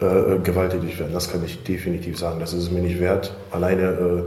äh, 0.01 0.07
äh, 0.07 0.39
gewalttätig 0.41 0.99
werden. 0.99 1.13
Das 1.13 1.31
kann 1.31 1.45
ich 1.45 1.63
definitiv 1.63 2.19
sagen. 2.19 2.41
Das 2.41 2.53
ist 2.53 2.65
es 2.65 2.71
mir 2.71 2.81
nicht 2.81 2.99
wert. 2.99 3.33
Alleine 3.53 3.83
äh, 3.83 4.23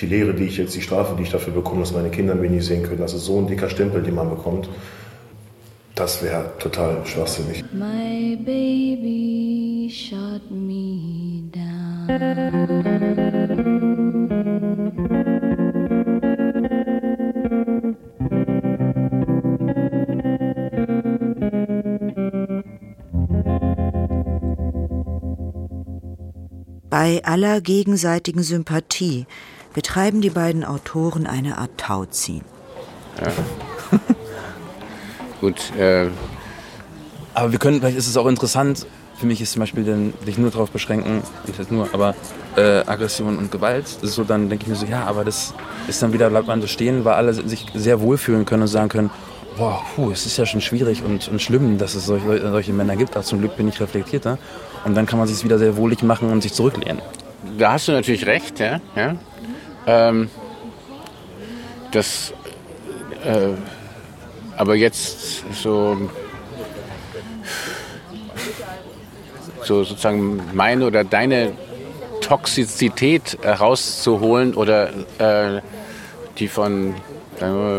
die 0.00 0.06
Lehre, 0.06 0.32
die 0.32 0.44
ich 0.44 0.56
jetzt, 0.56 0.74
die 0.74 0.80
Strafe, 0.80 1.14
die 1.16 1.24
ich 1.24 1.30
dafür 1.30 1.52
bekomme, 1.52 1.80
dass 1.80 1.92
meine 1.92 2.08
Kinder 2.08 2.34
mich 2.34 2.50
nie 2.50 2.60
sehen 2.60 2.84
können, 2.84 3.00
das 3.00 3.12
ist 3.12 3.26
so 3.26 3.38
ein 3.38 3.46
dicker 3.46 3.68
Stempel, 3.68 4.02
den 4.02 4.14
man 4.14 4.30
bekommt. 4.30 4.68
Das 5.94 6.22
wäre 6.22 6.46
total 6.58 7.04
schwachsinnig. 7.04 7.62
My 7.72 8.34
baby 8.36 9.59
shot 9.90 10.50
me 10.50 11.42
down. 11.52 12.06
Bei 26.88 27.24
aller 27.24 27.60
gegenseitigen 27.60 28.42
Sympathie 28.42 29.26
betreiben 29.74 30.20
die 30.20 30.30
beiden 30.30 30.64
Autoren 30.64 31.26
eine 31.26 31.58
Art 31.58 31.78
Tauziehen. 31.78 32.44
Ja. 33.20 33.32
Gut. 35.40 35.74
Äh 35.76 36.10
aber 37.34 37.52
wir 37.52 37.58
können, 37.58 37.80
vielleicht 37.80 37.96
ist 37.96 38.08
es 38.08 38.16
auch 38.16 38.26
interessant, 38.26 38.86
für 39.20 39.26
mich 39.26 39.40
ist 39.40 39.52
zum 39.52 39.60
Beispiel 39.60 39.84
dann, 39.84 40.14
sich 40.24 40.38
nur 40.38 40.50
darauf 40.50 40.70
beschränken, 40.70 41.22
nicht 41.46 41.58
jetzt 41.58 41.70
nur, 41.70 41.88
aber 41.92 42.14
äh, 42.56 42.78
Aggression 42.86 43.36
und 43.36 43.52
Gewalt, 43.52 43.86
so, 43.86 44.24
dann 44.24 44.48
denke 44.48 44.64
ich 44.64 44.68
mir 44.70 44.76
so, 44.76 44.86
ja, 44.86 45.04
aber 45.04 45.24
das 45.24 45.52
ist 45.88 46.02
dann 46.02 46.12
wieder, 46.12 46.30
bleibt 46.30 46.46
man 46.46 46.60
so 46.60 46.66
stehen, 46.66 47.04
weil 47.04 47.14
alle 47.14 47.34
sich 47.34 47.66
sehr 47.74 48.00
wohlfühlen 48.00 48.46
können 48.46 48.62
und 48.62 48.68
sagen 48.68 48.88
können, 48.88 49.10
boah, 49.58 49.82
puh, 49.94 50.10
es 50.10 50.24
ist 50.24 50.38
ja 50.38 50.46
schon 50.46 50.62
schwierig 50.62 51.02
und, 51.04 51.28
und 51.28 51.42
schlimm, 51.42 51.76
dass 51.76 51.94
es 51.94 52.06
solche, 52.06 52.40
solche 52.40 52.72
Männer 52.72 52.96
gibt, 52.96 53.14
aber 53.14 53.24
zum 53.24 53.40
Glück 53.40 53.56
bin 53.56 53.68
ich 53.68 53.80
reflektierter. 53.80 54.38
Und 54.84 54.94
dann 54.94 55.04
kann 55.04 55.18
man 55.18 55.28
sich 55.28 55.44
wieder 55.44 55.58
sehr 55.58 55.76
wohlig 55.76 56.02
machen 56.02 56.30
und 56.30 56.40
sich 56.40 56.54
zurücklehnen. 56.54 57.02
Da 57.58 57.72
hast 57.72 57.88
du 57.88 57.92
natürlich 57.92 58.24
recht, 58.24 58.58
ja. 58.58 58.80
ja. 58.96 59.16
Ähm, 59.86 60.30
das 61.92 62.32
äh, 63.24 63.54
aber 64.56 64.74
jetzt 64.74 65.44
so, 65.54 65.96
so 69.64 69.84
sozusagen 69.84 70.40
meine 70.52 70.86
oder 70.86 71.04
deine 71.04 71.52
Toxizität 72.20 73.38
herauszuholen 73.42 74.54
oder 74.54 74.90
äh, 75.18 75.60
die 76.38 76.48
von, 76.48 76.94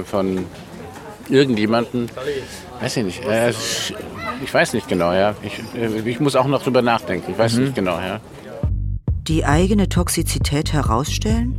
von 0.05 0.45
irgendjemanden, 1.29 2.09
weiß 2.81 2.97
ich 2.97 3.05
nicht, 3.05 3.25
äh, 3.25 3.51
ich 4.43 4.53
weiß 4.53 4.73
nicht 4.73 4.87
genau, 4.87 5.13
ja. 5.13 5.35
Ich, 5.41 5.59
äh, 5.75 6.09
ich 6.09 6.19
muss 6.19 6.35
auch 6.35 6.47
noch 6.47 6.63
drüber 6.63 6.81
nachdenken, 6.81 7.31
ich 7.31 7.37
weiß 7.37 7.55
mhm. 7.55 7.63
nicht 7.63 7.75
genau, 7.75 7.99
ja. 7.99 8.19
Die 9.27 9.45
eigene 9.45 9.87
Toxizität 9.87 10.73
herausstellen? 10.73 11.55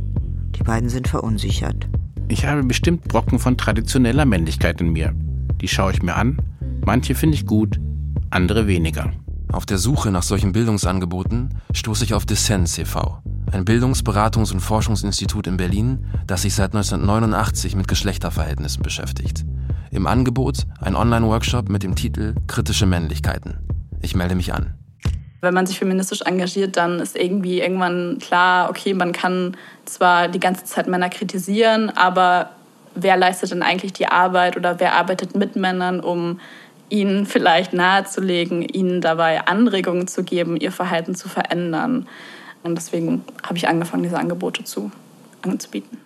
Die 0.55 0.63
beiden 0.63 0.89
sind 0.89 1.07
verunsichert. 1.07 1.87
Ich 2.27 2.45
habe 2.45 2.63
bestimmt 2.63 3.07
Brocken 3.07 3.39
von 3.39 3.57
traditioneller 3.57 4.25
Männlichkeit 4.25 4.79
in 4.81 4.89
mir. 4.89 5.13
Die 5.61 5.67
schaue 5.67 5.91
ich 5.93 6.03
mir 6.03 6.15
an. 6.15 6.37
Manche 6.85 7.15
finde 7.15 7.35
ich 7.35 7.45
gut, 7.45 7.79
andere 8.29 8.67
weniger. 8.67 9.13
Auf 9.53 9.67
der 9.67 9.77
Suche 9.77 10.09
nach 10.09 10.23
solchen 10.23 10.51
Bildungsangeboten 10.51 11.49
stoße 11.75 12.05
ich 12.05 12.15
auf 12.15 12.25
Dissens 12.25 12.75
e.V., 12.79 13.21
ein 13.51 13.65
Bildungsberatungs- 13.65 14.51
und 14.51 14.61
Forschungsinstitut 14.61 15.45
in 15.45 15.57
Berlin, 15.57 16.07
das 16.25 16.41
sich 16.41 16.55
seit 16.55 16.73
1989 16.73 17.75
mit 17.75 17.87
Geschlechterverhältnissen 17.87 18.81
beschäftigt. 18.81 19.45
Im 19.91 20.07
Angebot 20.07 20.65
ein 20.81 20.95
Online-Workshop 20.95 21.69
mit 21.69 21.83
dem 21.83 21.95
Titel 21.95 22.33
Kritische 22.47 22.87
Männlichkeiten. 22.87 23.59
Ich 24.01 24.15
melde 24.15 24.33
mich 24.33 24.55
an. 24.55 24.73
Wenn 25.41 25.53
man 25.53 25.67
sich 25.67 25.77
feministisch 25.77 26.21
engagiert, 26.21 26.75
dann 26.75 26.99
ist 26.99 27.15
irgendwie 27.15 27.61
irgendwann 27.61 28.17
klar, 28.17 28.71
okay, 28.71 28.95
man 28.95 29.11
kann 29.11 29.55
zwar 29.85 30.29
die 30.29 30.39
ganze 30.39 30.63
Zeit 30.63 30.87
Männer 30.87 31.09
kritisieren, 31.09 31.91
aber 31.91 32.49
wer 32.95 33.17
leistet 33.17 33.51
denn 33.51 33.61
eigentlich 33.61 33.93
die 33.93 34.07
Arbeit 34.07 34.57
oder 34.57 34.79
wer 34.79 34.95
arbeitet 34.95 35.35
mit 35.35 35.55
Männern, 35.55 35.99
um 35.99 36.39
ihnen 36.93 37.25
vielleicht 37.25 37.73
nahezulegen, 37.73 38.61
ihnen 38.61 39.01
dabei 39.01 39.47
Anregungen 39.47 40.07
zu 40.07 40.23
geben, 40.23 40.57
ihr 40.57 40.71
Verhalten 40.71 41.15
zu 41.15 41.27
verändern. 41.27 42.07
Und 42.61 42.75
deswegen 42.75 43.23
habe 43.41 43.57
ich 43.57 43.67
angefangen, 43.67 44.03
diese 44.03 44.19
Angebote 44.19 44.63
zu, 44.63 44.91
anzubieten. 45.41 45.97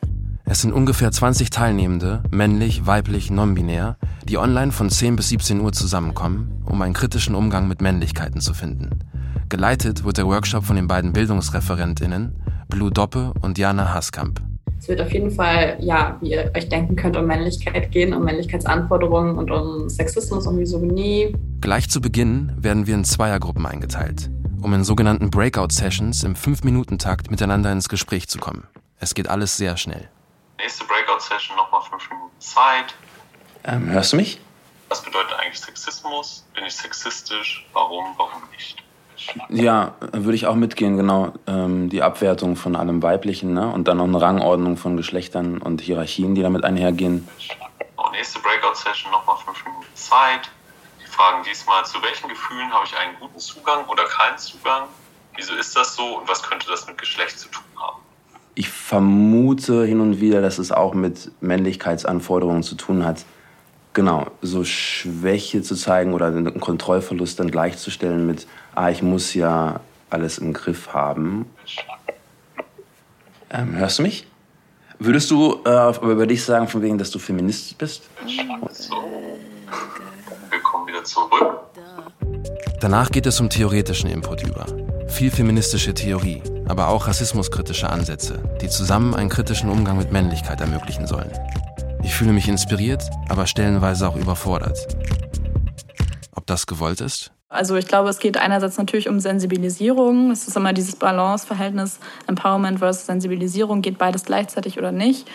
Es 0.46 0.62
sind 0.62 0.72
ungefähr 0.72 1.12
20 1.12 1.50
Teilnehmende, 1.50 2.24
männlich, 2.32 2.86
weiblich, 2.86 3.30
non-binär, 3.30 3.98
die 4.24 4.38
online 4.38 4.72
von 4.72 4.90
10 4.90 5.18
bis 5.18 5.28
17 5.28 5.60
Uhr 5.60 5.74
zusammenkommen, 5.74 6.64
um 6.66 6.82
einen 6.82 6.94
kritischen 6.94 7.36
Umgang 7.36 7.68
mit 7.68 7.82
Männlichkeiten 7.82 8.40
zu 8.40 8.54
finden. 8.54 9.02
Geleitet 9.50 10.06
wird 10.06 10.18
der 10.18 10.26
Workshop 10.26 10.64
von 10.64 10.78
den 10.78 10.88
beiden 10.88 11.12
BildungsreferentInnen 11.12 12.34
Blue 12.70 12.92
Doppe 12.92 13.34
und 13.42 13.58
Jana 13.58 13.94
Haskamp. 13.94 14.42
Es 14.80 14.88
wird 14.88 15.02
auf 15.02 15.12
jeden 15.12 15.32
Fall, 15.32 15.78
ja, 15.80 16.18
wie 16.22 16.32
ihr 16.32 16.52
euch 16.56 16.70
denken 16.70 16.96
könnt, 16.96 17.18
um 17.18 17.26
Männlichkeit 17.26 17.92
gehen, 17.92 18.14
um 18.14 18.24
Männlichkeitsanforderungen 18.24 19.38
und 19.38 19.52
um 19.52 19.90
Sexismus 19.90 20.46
und 20.48 20.58
Misogynie. 20.58 21.36
Gleich 21.62 21.90
zu 21.90 22.00
Beginn 22.00 22.54
werden 22.58 22.88
wir 22.88 22.94
in 22.94 23.04
Zweiergruppen 23.04 23.66
eingeteilt, 23.66 24.30
um 24.62 24.74
in 24.74 24.84
sogenannten 24.84 25.32
Breakout-Sessions 25.32 26.24
im 26.24 26.36
5-Minuten-Takt 26.36 27.32
miteinander 27.32 27.72
ins 27.72 27.90
Gespräch 27.90 28.28
zu 28.28 28.38
kommen. 28.38 28.68
Es 29.00 29.14
geht 29.14 29.30
alles 29.30 29.58
sehr 29.58 29.78
schnell. 29.78 30.10
Nächste 30.60 30.86
Breakout-Session 30.86 31.58
nochmal 31.58 31.82
fünf 31.90 32.10
Minuten 32.10 32.40
Zeit. 32.40 32.96
Ähm, 33.64 33.90
hörst 33.90 34.14
du 34.14 34.18
mich? 34.18 34.40
Was 34.90 35.02
bedeutet 35.02 35.34
eigentlich 35.40 35.60
Sexismus? 35.60 36.46
Bin 36.56 36.64
ich 36.64 36.74
sexistisch? 36.74 37.68
Warum? 37.74 38.14
Warum 38.18 38.42
nicht? 38.52 38.84
Ja, 39.50 39.96
würde 40.12 40.36
ich 40.36 40.48
auch 40.48 40.56
mitgehen, 40.56 40.98
genau. 40.98 41.34
Ähm, 41.48 41.90
die 41.90 42.02
Abwertung 42.02 42.56
von 42.56 42.76
allem 42.76 43.02
Weiblichen 43.02 43.54
ne? 43.54 43.68
und 43.72 43.88
dann 43.88 43.98
noch 43.98 44.06
eine 44.06 44.22
Rangordnung 44.22 44.78
von 44.78 44.98
Geschlechtern 44.98 45.58
und 45.58 45.82
Hierarchien, 45.82 46.36
die 46.36 46.42
damit 46.42 46.64
einhergehen. 46.64 47.28
Oh, 47.98 48.10
nächste 48.12 48.40
Breakout-Session 48.40 49.12
nochmal 49.12 49.38
fünf 49.44 49.66
Minuten 49.66 49.96
Zeit. 49.96 50.52
Die 51.02 51.08
fragen 51.08 51.44
diesmal, 51.50 51.86
zu 51.86 52.02
welchen 52.04 52.30
Gefühlen 52.30 52.72
habe 52.72 52.86
ich 52.86 52.98
einen 52.98 53.18
guten 53.20 53.40
Zugang 53.40 53.86
oder 53.86 54.06
keinen 54.06 54.38
Zugang? 54.38 54.84
Wieso 55.36 55.54
ist 55.56 55.76
das 55.76 55.96
so 55.96 56.20
und 56.20 56.28
was 56.28 56.44
könnte 56.44 56.68
das 56.68 56.88
mit 56.88 56.98
Geschlecht 56.98 57.40
zu 57.40 57.50
tun 57.50 57.64
haben? 57.80 57.98
Ich 58.56 58.70
vermute 58.70 59.86
hin 59.86 60.00
und 60.00 60.20
wieder, 60.20 60.42
dass 60.42 60.58
es 60.58 60.72
auch 60.72 60.94
mit 60.94 61.32
Männlichkeitsanforderungen 61.42 62.64
zu 62.64 62.76
tun 62.76 63.06
hat. 63.06 63.24
Genau, 63.94 64.28
so 64.42 64.64
Schwäche 64.64 65.62
zu 65.62 65.76
zeigen 65.76 66.14
oder 66.14 66.28
einen 66.28 66.60
Kontrollverlust 66.60 67.40
dann 67.40 67.50
gleichzustellen 67.50 68.26
mit, 68.26 68.48
ah, 68.78 68.92
ich 68.92 69.02
muss 69.02 69.34
ja 69.34 69.80
alles 70.10 70.38
im 70.38 70.54
Griff 70.54 70.94
haben. 70.94 71.46
Ähm, 73.50 73.76
hörst 73.76 73.98
du 74.00 74.04
mich? 74.04 74.28
Würdest 75.00 75.32
du 75.32 75.60
äh, 75.66 75.96
über 75.98 76.28
dich 76.28 76.44
sagen, 76.44 76.68
von 76.68 76.82
wegen, 76.82 76.98
dass 76.98 77.10
du 77.10 77.20
Feminist 77.20 77.78
bist? 77.78 78.04
So. 78.72 78.94
Wir 80.50 80.60
kommen 80.62 80.88
wieder 80.88 81.04
zurück. 81.04 81.60
Danach 82.80 83.10
geht 83.10 83.26
es 83.26 83.40
um 83.40 83.50
theoretischen 83.50 84.10
Input 84.10 84.44
über. 84.48 84.66
Viel 85.08 85.32
feministische 85.32 85.94
Theorie, 85.94 86.44
aber 86.68 86.90
auch 86.90 87.08
rassismuskritische 87.08 87.90
Ansätze, 87.90 88.44
die 88.62 88.70
zusammen 88.70 89.16
einen 89.16 89.30
kritischen 89.30 89.72
Umgang 89.72 89.98
mit 89.98 90.12
Männlichkeit 90.12 90.62
ermöglichen 90.62 91.08
sollen. 91.08 91.32
Ich 92.04 92.14
fühle 92.14 92.34
mich 92.34 92.48
inspiriert, 92.48 93.10
aber 93.28 93.48
stellenweise 93.48 94.08
auch 94.08 94.16
überfordert. 94.16 94.78
Ob 96.36 96.46
das 96.46 96.68
gewollt 96.68 97.02
ist? 97.02 97.32
Also 97.58 97.76
ich 97.76 97.88
glaube, 97.88 98.10
es 98.10 98.20
geht 98.20 98.38
einerseits 98.38 98.78
natürlich 98.78 99.10
um 99.10 99.20
Sensibilisierung. 99.20 100.30
Es 100.30 100.48
ist 100.48 100.56
immer 100.56 100.74
dieses 100.74 100.96
Balance-Verhältnis 100.96 102.00
Empowerment 102.28 102.78
versus 102.78 103.08
Sensibilisierung. 103.08 103.82
Geht 103.82 103.98
beides 103.98 104.26
gleichzeitig 104.26 104.78
oder 104.78 104.92
nicht? 104.92 105.28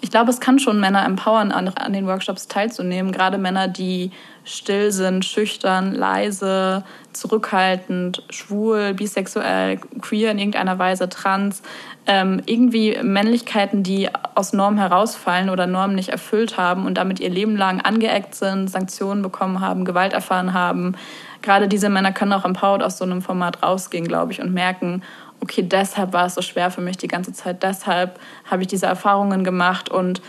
Ich 0.00 0.10
glaube, 0.12 0.30
es 0.30 0.38
kann 0.38 0.60
schon 0.60 0.78
Männer 0.78 1.04
empowern, 1.04 1.50
an, 1.50 1.68
an 1.68 1.92
den 1.92 2.06
Workshops 2.06 2.46
teilzunehmen. 2.46 3.10
Gerade 3.10 3.36
Männer, 3.36 3.66
die 3.66 4.12
still 4.44 4.92
sind, 4.92 5.24
schüchtern, 5.24 5.92
leise, 5.92 6.84
zurückhaltend, 7.12 8.22
schwul, 8.30 8.94
bisexuell, 8.94 9.78
queer 10.00 10.30
in 10.30 10.38
irgendeiner 10.38 10.78
Weise, 10.78 11.08
trans. 11.08 11.62
Ähm, 12.06 12.40
irgendwie 12.46 12.96
Männlichkeiten, 13.02 13.82
die 13.82 14.08
aus 14.34 14.52
Normen 14.52 14.78
herausfallen 14.78 15.50
oder 15.50 15.66
Normen 15.66 15.96
nicht 15.96 16.10
erfüllt 16.10 16.56
haben 16.56 16.86
und 16.86 16.94
damit 16.94 17.18
ihr 17.18 17.28
Leben 17.28 17.56
lang 17.56 17.80
angeeckt 17.80 18.36
sind, 18.36 18.68
Sanktionen 18.68 19.22
bekommen 19.22 19.60
haben, 19.60 19.84
Gewalt 19.84 20.12
erfahren 20.12 20.54
haben. 20.54 20.94
Gerade 21.42 21.68
diese 21.68 21.88
Männer 21.88 22.12
können 22.12 22.32
auch 22.32 22.44
empowered 22.44 22.82
aus 22.82 22.98
so 22.98 23.04
einem 23.04 23.20
Format 23.20 23.62
rausgehen, 23.62 24.06
glaube 24.06 24.32
ich, 24.32 24.40
und 24.40 24.54
merken, 24.54 25.02
okay, 25.40 25.62
deshalb 25.62 26.12
war 26.12 26.26
es 26.26 26.34
so 26.34 26.42
schwer 26.42 26.70
für 26.70 26.80
mich 26.80 26.96
die 26.96 27.08
ganze 27.08 27.32
Zeit, 27.32 27.62
deshalb 27.62 28.18
habe 28.44 28.62
ich 28.62 28.68
diese 28.68 28.86
Erfahrungen 28.86 29.44
gemacht 29.44 29.88
und 29.88 30.20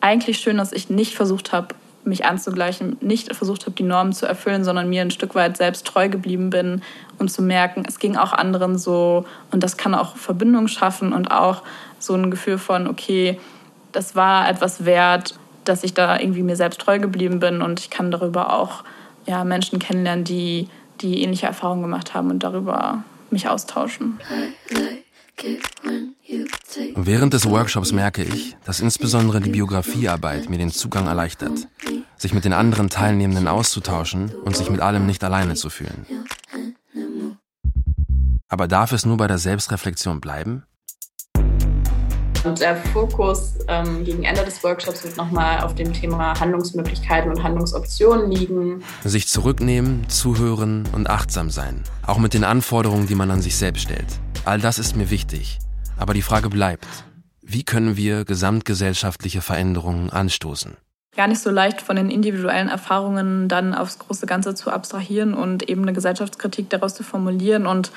eigentlich 0.00 0.38
schön, 0.38 0.58
dass 0.58 0.72
ich 0.72 0.90
nicht 0.90 1.14
versucht 1.14 1.52
habe, 1.52 1.74
mich 2.06 2.24
anzugleichen, 2.24 2.96
nicht 3.00 3.34
versucht 3.34 3.66
habe, 3.66 3.74
die 3.74 3.82
Normen 3.82 4.12
zu 4.12 4.26
erfüllen, 4.26 4.64
sondern 4.64 4.88
mir 4.88 5.02
ein 5.02 5.10
Stück 5.10 5.34
weit 5.34 5.56
selbst 5.56 5.86
treu 5.86 6.08
geblieben 6.08 6.50
bin 6.50 6.82
und 7.18 7.30
zu 7.30 7.42
merken, 7.42 7.82
es 7.86 7.98
ging 7.98 8.16
auch 8.16 8.32
anderen 8.32 8.78
so. 8.78 9.24
Und 9.50 9.62
das 9.62 9.76
kann 9.76 9.94
auch 9.94 10.16
Verbindung 10.16 10.68
schaffen 10.68 11.12
und 11.12 11.30
auch 11.30 11.62
so 11.98 12.14
ein 12.14 12.30
Gefühl 12.30 12.58
von, 12.58 12.86
okay, 12.86 13.40
das 13.92 14.14
war 14.14 14.48
etwas 14.48 14.84
wert, 14.84 15.34
dass 15.64 15.82
ich 15.82 15.94
da 15.94 16.18
irgendwie 16.18 16.42
mir 16.42 16.56
selbst 16.56 16.80
treu 16.80 16.98
geblieben 16.98 17.40
bin. 17.40 17.60
Und 17.60 17.80
ich 17.80 17.90
kann 17.90 18.10
darüber 18.10 18.52
auch 18.52 18.84
ja, 19.26 19.42
Menschen 19.42 19.80
kennenlernen, 19.80 20.24
die, 20.24 20.68
die 21.00 21.22
ähnliche 21.22 21.46
Erfahrungen 21.46 21.82
gemacht 21.82 22.14
haben 22.14 22.30
und 22.30 22.44
darüber 22.44 23.02
mich 23.32 23.48
austauschen. 23.48 24.18
Während 26.94 27.34
des 27.34 27.48
Workshops 27.48 27.92
merke 27.92 28.24
ich, 28.24 28.56
dass 28.64 28.80
insbesondere 28.80 29.40
die 29.40 29.50
Biografiearbeit 29.50 30.48
mir 30.48 30.58
den 30.58 30.70
Zugang 30.70 31.06
erleichtert, 31.06 31.68
sich 32.16 32.32
mit 32.32 32.44
den 32.44 32.52
anderen 32.52 32.88
Teilnehmenden 32.88 33.48
auszutauschen 33.48 34.34
und 34.34 34.56
sich 34.56 34.70
mit 34.70 34.80
allem 34.80 35.06
nicht 35.06 35.22
alleine 35.22 35.54
zu 35.54 35.70
fühlen. 35.70 36.06
Aber 38.48 38.68
darf 38.68 38.92
es 38.92 39.04
nur 39.04 39.16
bei 39.16 39.26
der 39.26 39.38
Selbstreflexion 39.38 40.20
bleiben? 40.20 40.64
Und 42.46 42.60
der 42.60 42.76
Fokus 42.76 43.54
ähm, 43.66 44.04
gegen 44.04 44.22
Ende 44.22 44.44
des 44.44 44.62
Workshops 44.62 45.02
wird 45.02 45.16
nochmal 45.16 45.64
auf 45.64 45.74
dem 45.74 45.92
Thema 45.92 46.38
Handlungsmöglichkeiten 46.38 47.28
und 47.28 47.42
Handlungsoptionen 47.42 48.30
liegen. 48.30 48.84
Sich 49.02 49.26
zurücknehmen, 49.26 50.08
zuhören 50.08 50.84
und 50.92 51.10
achtsam 51.10 51.50
sein. 51.50 51.82
Auch 52.06 52.18
mit 52.18 52.34
den 52.34 52.44
Anforderungen, 52.44 53.08
die 53.08 53.16
man 53.16 53.32
an 53.32 53.42
sich 53.42 53.56
selbst 53.56 53.82
stellt. 53.82 54.06
All 54.44 54.60
das 54.60 54.78
ist 54.78 54.94
mir 54.94 55.10
wichtig. 55.10 55.58
Aber 55.96 56.14
die 56.14 56.22
Frage 56.22 56.48
bleibt, 56.48 56.86
wie 57.42 57.64
können 57.64 57.96
wir 57.96 58.24
gesamtgesellschaftliche 58.24 59.40
Veränderungen 59.40 60.10
anstoßen? 60.10 60.76
Gar 61.16 61.26
nicht 61.26 61.40
so 61.40 61.50
leicht 61.50 61.80
von 61.80 61.96
den 61.96 62.10
individuellen 62.10 62.68
Erfahrungen 62.68 63.48
dann 63.48 63.74
aufs 63.74 63.98
große 63.98 64.26
Ganze 64.26 64.54
zu 64.54 64.70
abstrahieren 64.70 65.34
und 65.34 65.68
eben 65.68 65.82
eine 65.82 65.94
Gesellschaftskritik 65.94 66.70
daraus 66.70 66.94
zu 66.94 67.02
formulieren 67.02 67.66
und 67.66 67.90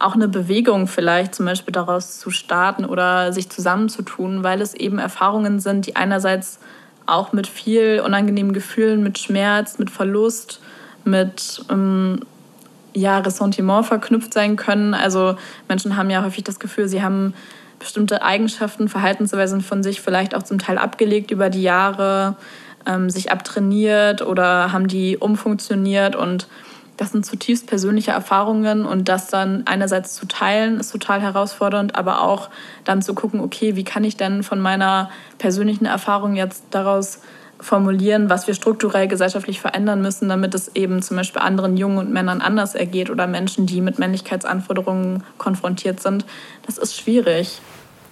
auch 0.00 0.14
eine 0.14 0.28
Bewegung 0.28 0.86
vielleicht 0.86 1.34
zum 1.34 1.46
Beispiel 1.46 1.72
daraus 1.72 2.18
zu 2.18 2.30
starten 2.30 2.84
oder 2.84 3.32
sich 3.32 3.50
zusammenzutun, 3.50 4.42
weil 4.42 4.60
es 4.60 4.74
eben 4.74 4.98
Erfahrungen 4.98 5.60
sind, 5.60 5.86
die 5.86 5.96
einerseits 5.96 6.58
auch 7.06 7.32
mit 7.32 7.46
viel 7.46 8.02
unangenehmen 8.04 8.52
Gefühlen, 8.52 9.02
mit 9.02 9.18
Schmerz, 9.18 9.78
mit 9.78 9.90
Verlust, 9.90 10.60
mit 11.04 11.64
ähm, 11.70 12.20
ja, 12.94 13.18
Ressentiment 13.18 13.86
verknüpft 13.86 14.32
sein 14.32 14.56
können. 14.56 14.94
Also 14.94 15.36
Menschen 15.68 15.96
haben 15.96 16.10
ja 16.10 16.24
häufig 16.24 16.44
das 16.44 16.58
Gefühl, 16.58 16.88
sie 16.88 17.02
haben 17.02 17.34
bestimmte 17.78 18.22
Eigenschaften, 18.22 18.88
Verhaltensweisen 18.88 19.60
von 19.60 19.82
sich 19.82 20.00
vielleicht 20.00 20.34
auch 20.34 20.42
zum 20.42 20.58
Teil 20.58 20.78
abgelegt 20.78 21.30
über 21.30 21.50
die 21.50 21.62
Jahre, 21.62 22.36
ähm, 22.86 23.10
sich 23.10 23.32
abtrainiert 23.32 24.22
oder 24.22 24.72
haben 24.72 24.88
die 24.88 25.16
umfunktioniert 25.16 26.16
und 26.16 26.46
das 27.00 27.12
sind 27.12 27.24
zutiefst 27.24 27.66
persönliche 27.66 28.10
Erfahrungen 28.10 28.84
und 28.84 29.08
das 29.08 29.28
dann 29.28 29.62
einerseits 29.64 30.14
zu 30.14 30.26
teilen 30.26 30.78
ist 30.78 30.92
total 30.92 31.22
herausfordernd, 31.22 31.94
aber 31.94 32.20
auch 32.20 32.50
dann 32.84 33.00
zu 33.00 33.14
gucken, 33.14 33.40
okay, 33.40 33.74
wie 33.74 33.84
kann 33.84 34.04
ich 34.04 34.18
denn 34.18 34.42
von 34.42 34.60
meiner 34.60 35.10
persönlichen 35.38 35.86
Erfahrung 35.86 36.36
jetzt 36.36 36.64
daraus 36.72 37.20
formulieren, 37.58 38.28
was 38.28 38.46
wir 38.46 38.52
strukturell 38.52 39.08
gesellschaftlich 39.08 39.62
verändern 39.62 40.02
müssen, 40.02 40.28
damit 40.28 40.54
es 40.54 40.76
eben 40.76 41.00
zum 41.00 41.16
Beispiel 41.16 41.40
anderen 41.40 41.78
Jungen 41.78 41.96
und 41.96 42.12
Männern 42.12 42.42
anders 42.42 42.74
ergeht 42.74 43.08
oder 43.08 43.26
Menschen, 43.26 43.64
die 43.64 43.80
mit 43.80 43.98
Männlichkeitsanforderungen 43.98 45.24
konfrontiert 45.38 46.00
sind. 46.00 46.26
Das 46.66 46.76
ist 46.76 46.94
schwierig. 47.00 47.62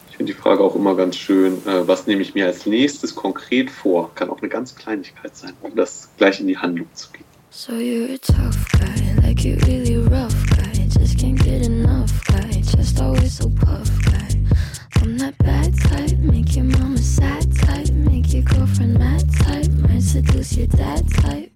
Ich 0.09 0.16
finde 0.16 0.32
die 0.32 0.39
Frage 0.39 0.64
auch 0.64 0.74
immer 0.74 0.95
ganz 0.95 1.16
schön, 1.16 1.59
äh, 1.66 1.86
was 1.86 2.07
nehme 2.07 2.22
ich 2.22 2.34
mir 2.34 2.47
als 2.47 2.64
nächstes 2.64 3.14
konkret 3.14 3.70
vor? 3.70 4.14
Kann 4.14 4.30
auch 4.30 4.41
eine 4.41 4.49
ganz 4.49 4.74
Kleinigkeit 4.74 5.36
sein, 5.36 5.53
um 5.61 5.76
das 5.76 6.09
gleich 6.16 6.41
in 6.41 6.47
die 6.47 6.57
Handlung 6.57 6.89
zu 6.95 7.11
gehen. 7.12 7.28
So 7.59 7.76
you're 7.76 8.12
a 8.12 8.18
tough 8.18 8.70
guy, 8.70 9.16
like 9.20 9.44
you 9.44 9.56
really 9.66 9.96
rough 9.96 10.46
guy. 10.50 10.86
Just 10.90 11.18
can't 11.18 11.36
get 11.42 11.66
enough 11.66 12.24
guy, 12.26 12.62
just 12.62 13.00
always 13.00 13.32
so 13.36 13.50
puff 13.50 13.90
guy. 14.04 14.28
I'm 15.02 15.18
that 15.18 15.36
bad 15.38 15.76
type, 15.76 16.16
make 16.18 16.54
your 16.54 16.66
mama 16.66 16.98
sad 16.98 17.52
type, 17.56 17.90
make 17.90 18.32
your 18.32 18.44
girlfriend 18.44 18.96
mad 18.96 19.24
type, 19.40 19.68
might 19.72 20.02
seduce 20.02 20.56
your 20.56 20.68
dad 20.68 21.04
type. 21.12 21.50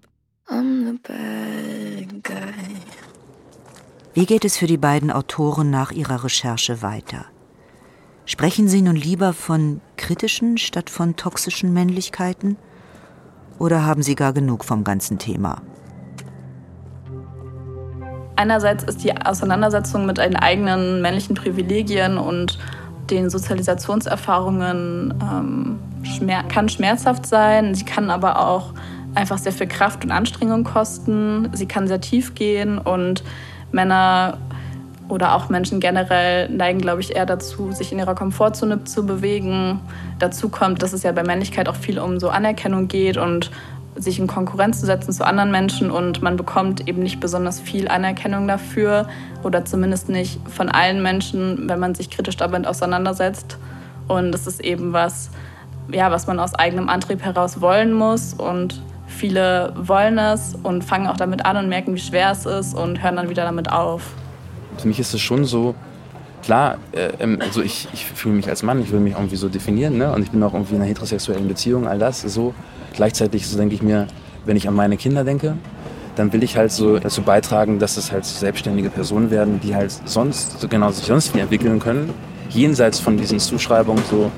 I'm 0.49 0.83
the 0.83 0.99
bad 1.07 2.21
guy. 2.21 2.75
Wie 4.13 4.25
geht 4.25 4.43
es 4.43 4.57
für 4.57 4.67
die 4.67 4.75
beiden 4.75 5.09
Autoren 5.09 5.69
nach 5.69 5.91
ihrer 5.91 6.25
Recherche 6.25 6.81
weiter? 6.81 7.27
Sprechen 8.25 8.67
sie 8.67 8.81
nun 8.81 8.97
lieber 8.97 9.31
von 9.31 9.79
kritischen 9.95 10.57
statt 10.57 10.89
von 10.89 11.15
toxischen 11.15 11.71
Männlichkeiten? 11.71 12.57
Oder 13.57 13.85
haben 13.85 14.03
sie 14.03 14.15
gar 14.15 14.33
genug 14.33 14.65
vom 14.65 14.83
ganzen 14.83 15.17
Thema? 15.17 15.61
Einerseits 18.35 18.83
ist 18.83 19.03
die 19.03 19.15
Auseinandersetzung 19.15 20.05
mit 20.05 20.17
den 20.17 20.35
eigenen 20.35 21.01
männlichen 21.01 21.35
Privilegien 21.35 22.17
und 22.17 22.57
den 23.09 23.29
Sozialisationserfahrungen 23.29 25.13
ähm, 25.21 25.79
schmer 26.03 26.43
kann 26.43 26.69
schmerzhaft 26.69 27.25
sein. 27.25 27.75
Sie 27.75 27.85
kann 27.85 28.09
aber 28.09 28.39
auch 28.39 28.73
einfach 29.13 29.37
sehr 29.37 29.51
viel 29.51 29.67
Kraft 29.67 30.03
und 30.03 30.11
Anstrengung 30.11 30.63
kosten. 30.63 31.49
Sie 31.53 31.67
kann 31.67 31.87
sehr 31.87 32.01
tief 32.01 32.33
gehen 32.33 32.77
und 32.77 33.23
Männer 33.71 34.37
oder 35.09 35.35
auch 35.35 35.49
Menschen 35.49 35.79
generell 35.79 36.49
neigen, 36.49 36.79
glaube 36.79 37.01
ich, 37.01 37.15
eher 37.15 37.25
dazu, 37.25 37.71
sich 37.71 37.91
in 37.91 37.99
ihrer 37.99 38.15
Komfortzone 38.15 38.83
zu 38.85 39.05
bewegen. 39.05 39.79
Dazu 40.19 40.49
kommt, 40.49 40.81
dass 40.81 40.93
es 40.93 41.03
ja 41.03 41.11
bei 41.11 41.23
Männlichkeit 41.23 41.67
auch 41.67 41.75
viel 41.75 41.99
um 41.99 42.19
so 42.19 42.29
Anerkennung 42.29 42.87
geht 42.87 43.17
und 43.17 43.51
sich 43.95 44.19
in 44.19 44.27
Konkurrenz 44.27 44.79
zu 44.79 44.85
setzen 44.85 45.11
zu 45.11 45.25
anderen 45.25 45.51
Menschen 45.51 45.91
und 45.91 46.21
man 46.21 46.37
bekommt 46.37 46.87
eben 46.87 47.03
nicht 47.03 47.19
besonders 47.19 47.59
viel 47.59 47.87
Anerkennung 47.87 48.47
dafür 48.47 49.07
oder 49.43 49.65
zumindest 49.65 50.09
nicht 50.09 50.39
von 50.49 50.69
allen 50.69 51.01
Menschen, 51.01 51.69
wenn 51.69 51.79
man 51.79 51.95
sich 51.95 52.09
kritisch 52.09 52.37
damit 52.37 52.65
auseinandersetzt. 52.65 53.57
Und 54.07 54.31
das 54.31 54.47
ist 54.47 54.61
eben 54.61 54.93
was, 54.93 55.29
ja, 55.91 56.11
was 56.11 56.27
man 56.27 56.39
aus 56.39 56.55
eigenem 56.55 56.89
Antrieb 56.89 57.21
heraus 57.23 57.61
wollen 57.61 57.93
muss 57.93 58.33
und 58.33 58.81
viele 59.07 59.73
wollen 59.75 60.17
es 60.17 60.55
und 60.63 60.83
fangen 60.83 61.07
auch 61.07 61.17
damit 61.17 61.45
an 61.45 61.57
und 61.57 61.69
merken, 61.69 61.95
wie 61.95 61.99
schwer 61.99 62.31
es 62.31 62.45
ist 62.45 62.73
und 62.73 63.03
hören 63.03 63.15
dann 63.15 63.29
wieder 63.29 63.43
damit 63.43 63.71
auf. 63.71 64.11
Für 64.77 64.87
mich 64.87 64.99
ist 64.99 65.13
es 65.13 65.21
schon 65.21 65.45
so, 65.45 65.75
klar, 66.43 66.77
äh, 66.91 67.37
also 67.39 67.61
ich, 67.61 67.87
ich 67.93 68.05
fühle 68.05 68.35
mich 68.35 68.47
als 68.49 68.61
Mann, 68.61 68.81
ich 68.81 68.91
will 68.91 68.99
mich 68.99 69.13
irgendwie 69.13 69.35
so 69.35 69.49
definieren, 69.49 69.97
ne? 69.97 70.11
Und 70.11 70.21
ich 70.21 70.31
bin 70.31 70.43
auch 70.43 70.53
irgendwie 70.53 70.75
in 70.75 70.81
einer 70.81 70.89
heterosexuellen 70.89 71.47
Beziehung, 71.47 71.87
all 71.87 71.97
das 71.97 72.21
so. 72.21 72.53
Gleichzeitig 72.93 73.47
so 73.47 73.57
denke 73.57 73.73
ich 73.73 73.81
mir, 73.81 74.07
wenn 74.45 74.57
ich 74.57 74.67
an 74.67 74.75
meine 74.75 74.97
Kinder 74.97 75.23
denke, 75.23 75.55
dann 76.15 76.31
will 76.31 76.43
ich 76.43 76.57
halt 76.57 76.71
so 76.71 76.99
dazu 76.99 77.23
beitragen, 77.23 77.79
dass 77.79 77.97
es 77.97 78.11
halt 78.11 78.25
selbstständige 78.25 78.89
Personen 78.89 79.31
werden, 79.31 79.59
die 79.61 79.73
halt 79.73 79.91
sonst, 80.05 80.59
so 80.59 80.67
genau 80.67 80.91
sich 80.91 81.05
sonst 81.05 81.33
nie 81.33 81.41
entwickeln 81.41 81.79
können, 81.79 82.13
jenseits 82.49 82.99
von 82.99 83.17
diesen 83.17 83.39
Zuschreibungen 83.39 84.03
so, 84.09 84.29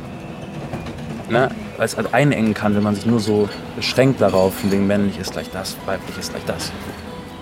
ne, 1.30 1.50
weil 1.78 1.86
es 1.86 1.98
halt 1.98 2.14
einengen 2.14 2.54
kann, 2.54 2.76
wenn 2.76 2.84
man 2.84 2.96
sich 2.96 3.06
nur 3.06 3.20
so 3.20 3.50
beschränkt 3.76 4.22
darauf, 4.22 4.54
wegen 4.70 4.88
männlich 4.88 5.20
ist 5.20 5.34
gleich 5.34 5.50
das, 5.52 5.76
weiblich 5.86 6.18
ist 6.18 6.32
gleich 6.32 6.46
das. 6.46 6.72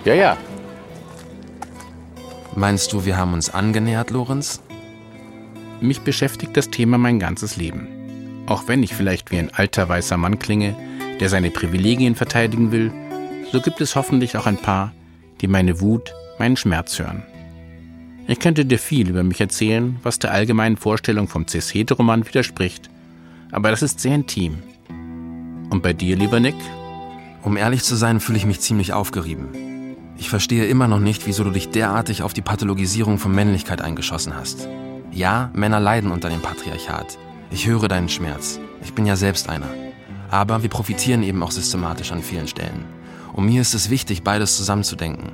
Ja, 0.06 0.16
ja. 0.16 0.38
Meinst 2.56 2.94
du, 2.94 3.04
wir 3.04 3.18
haben 3.18 3.34
uns 3.34 3.50
angenähert, 3.50 4.12
Lorenz? 4.12 4.62
Mich 5.82 6.02
beschäftigt 6.02 6.56
das 6.56 6.70
Thema 6.70 7.00
mein 7.00 7.18
ganzes 7.18 7.58
Leben. 7.58 7.88
Auch 8.46 8.68
wenn 8.68 8.84
ich 8.84 8.94
vielleicht 8.94 9.32
wie 9.32 9.40
ein 9.40 9.52
alter 9.52 9.90
weißer 9.90 10.18
Mann 10.18 10.38
klinge, 10.38 10.76
der 11.20 11.30
seine 11.30 11.50
Privilegien 11.50 12.14
verteidigen 12.14 12.72
will, 12.72 12.92
so 13.52 13.60
gibt 13.60 13.82
es 13.82 13.96
hoffentlich 13.96 14.38
auch 14.38 14.46
ein 14.46 14.58
paar, 14.58 14.94
die 15.42 15.48
meine 15.48 15.82
Wut, 15.82 16.14
meinen 16.38 16.56
Schmerz 16.56 17.00
hören. 17.00 17.24
Ich 18.28 18.40
könnte 18.40 18.66
dir 18.66 18.80
viel 18.80 19.10
über 19.10 19.24
mich 19.24 19.42
erzählen, 19.42 19.98
was 20.04 20.20
der 20.20 20.32
allgemeinen 20.32 20.78
Vorstellung 20.78 21.28
vom 21.28 21.48
cis-heteroman 21.48 22.28
widerspricht, 22.28 22.90
aber 23.52 23.72
das 23.72 23.82
ist 23.82 24.00
sehr 24.00 24.14
intim. 24.14 24.60
Und 25.72 25.82
bei 25.82 25.94
dir, 25.94 26.16
lieber 26.16 26.40
Nick? 26.40 26.56
Um 27.42 27.58
ehrlich 27.58 27.84
zu 27.84 27.96
sein, 27.96 28.20
fühle 28.20 28.38
ich 28.38 28.46
mich 28.46 28.62
ziemlich 28.62 28.94
aufgerieben. 28.94 29.73
Ich 30.24 30.30
verstehe 30.30 30.68
immer 30.68 30.88
noch 30.88 31.02
nicht, 31.02 31.28
wieso 31.28 31.44
du 31.44 31.50
dich 31.50 31.68
derartig 31.68 32.24
auf 32.24 32.32
die 32.34 32.42
Pathologisierung 32.42 33.20
von 33.20 33.36
Männlichkeit 33.36 33.82
eingeschossen 33.82 34.34
hast. 34.34 34.70
Ja, 35.12 35.52
Männer 35.54 35.82
leiden 35.82 36.12
unter 36.12 36.30
dem 36.30 36.40
Patriarchat. 36.40 37.18
Ich 37.52 37.68
höre 37.68 37.90
deinen 37.90 38.08
Schmerz. 38.08 38.58
Ich 38.82 38.94
bin 38.94 39.06
ja 39.06 39.18
selbst 39.18 39.50
einer. 39.50 39.68
Aber 40.32 40.64
wir 40.64 40.70
profitieren 40.70 41.24
eben 41.24 41.44
auch 41.44 41.52
systematisch 41.52 42.14
an 42.14 42.24
vielen 42.24 42.48
Stellen. 42.48 42.86
Und 43.34 43.48
mir 43.48 43.60
ist 43.60 43.74
es 43.74 43.90
wichtig, 43.90 44.24
beides 44.24 44.56
zusammenzudenken. 44.56 45.34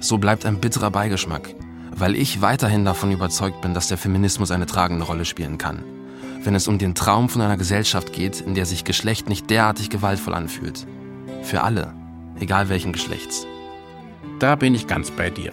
So 0.00 0.18
bleibt 0.18 0.44
ein 0.44 0.60
bitterer 0.60 0.90
Beigeschmack, 0.90 1.54
weil 1.96 2.14
ich 2.14 2.42
weiterhin 2.42 2.84
davon 2.84 3.12
überzeugt 3.12 3.62
bin, 3.62 3.72
dass 3.72 3.88
der 3.88 3.96
Feminismus 3.96 4.50
eine 4.50 4.66
tragende 4.66 5.06
Rolle 5.06 5.24
spielen 5.24 5.56
kann. 5.56 5.82
Wenn 6.44 6.54
es 6.54 6.68
um 6.68 6.76
den 6.76 6.94
Traum 6.94 7.30
von 7.30 7.40
einer 7.40 7.56
Gesellschaft 7.56 8.12
geht, 8.12 8.42
in 8.42 8.54
der 8.54 8.66
sich 8.66 8.84
Geschlecht 8.84 9.30
nicht 9.30 9.48
derartig 9.48 9.88
gewaltvoll 9.88 10.34
anfühlt. 10.34 10.86
Für 11.42 11.62
alle, 11.62 11.94
egal 12.38 12.68
welchen 12.68 12.92
Geschlechts. 12.92 13.46
Da 14.40 14.56
bin 14.56 14.74
ich 14.74 14.86
ganz 14.86 15.10
bei 15.10 15.28
dir. 15.28 15.52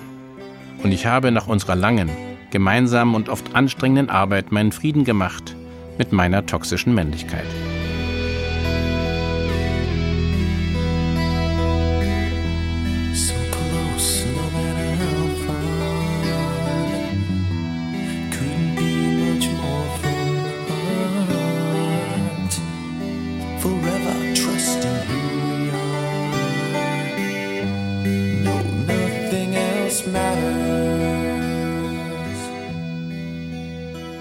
Und 0.82 0.94
ich 0.94 1.06
habe 1.06 1.32
nach 1.32 1.48
unserer 1.48 1.76
langen, 1.76 2.10
gemeinsamen 2.52 3.16
und 3.16 3.28
oft 3.28 3.54
anstrengenden 3.54 4.10
Arbeit 4.10 4.54
meinen 4.54 4.72
Frieden 4.72 5.04
gemacht 5.04 5.56
mit 5.98 6.14
meiner 6.14 6.46
toxischen 6.46 6.96
Männlichkeit. 6.96 7.46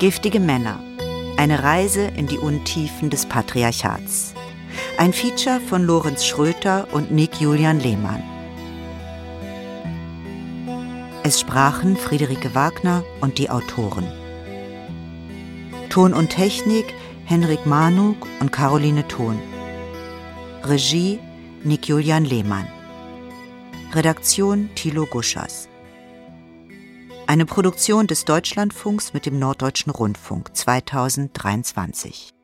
Giftige 0.07 0.39
Männer. 0.39 0.79
Eine 1.37 1.65
Reise 1.65 2.13
in 2.17 2.29
die 2.29 2.39
Untiefen 2.39 3.11
des 3.11 3.27
Patriarchats. 3.27 4.35
Ein 4.99 5.13
Feature 5.13 5.59
von 5.59 5.83
Lorenz 5.83 6.25
Schröter 6.25 6.87
und 6.93 7.11
Nick 7.11 7.41
Julian 7.41 7.81
Lehmann. 7.81 8.23
Es 11.25 11.41
sprachen 11.41 11.97
Friederike 11.97 12.55
Wagner 12.55 13.03
und 13.21 13.39
die 13.39 13.51
Autoren. 13.51 14.07
Ton 15.91 16.15
und 16.15 16.31
Technik 16.31 16.95
Henrik 17.25 17.67
Manuk 17.67 18.29
und 18.39 18.53
Caroline 18.53 19.09
Thon. 19.09 19.41
Regie 20.63 21.19
Nick 21.65 21.89
Julian 21.89 22.25
Lehmann. 22.25 22.69
Redaktion 23.93 24.71
Thilo 24.77 25.05
Guschers. 25.07 25.69
Eine 27.29 27.45
Produktion 27.45 28.07
des 28.07 28.25
Deutschlandfunks 28.25 29.13
mit 29.13 29.27
dem 29.27 29.41
Norddeutschen 29.41 29.91
Rundfunk 29.91 30.57
2023. 30.57 32.36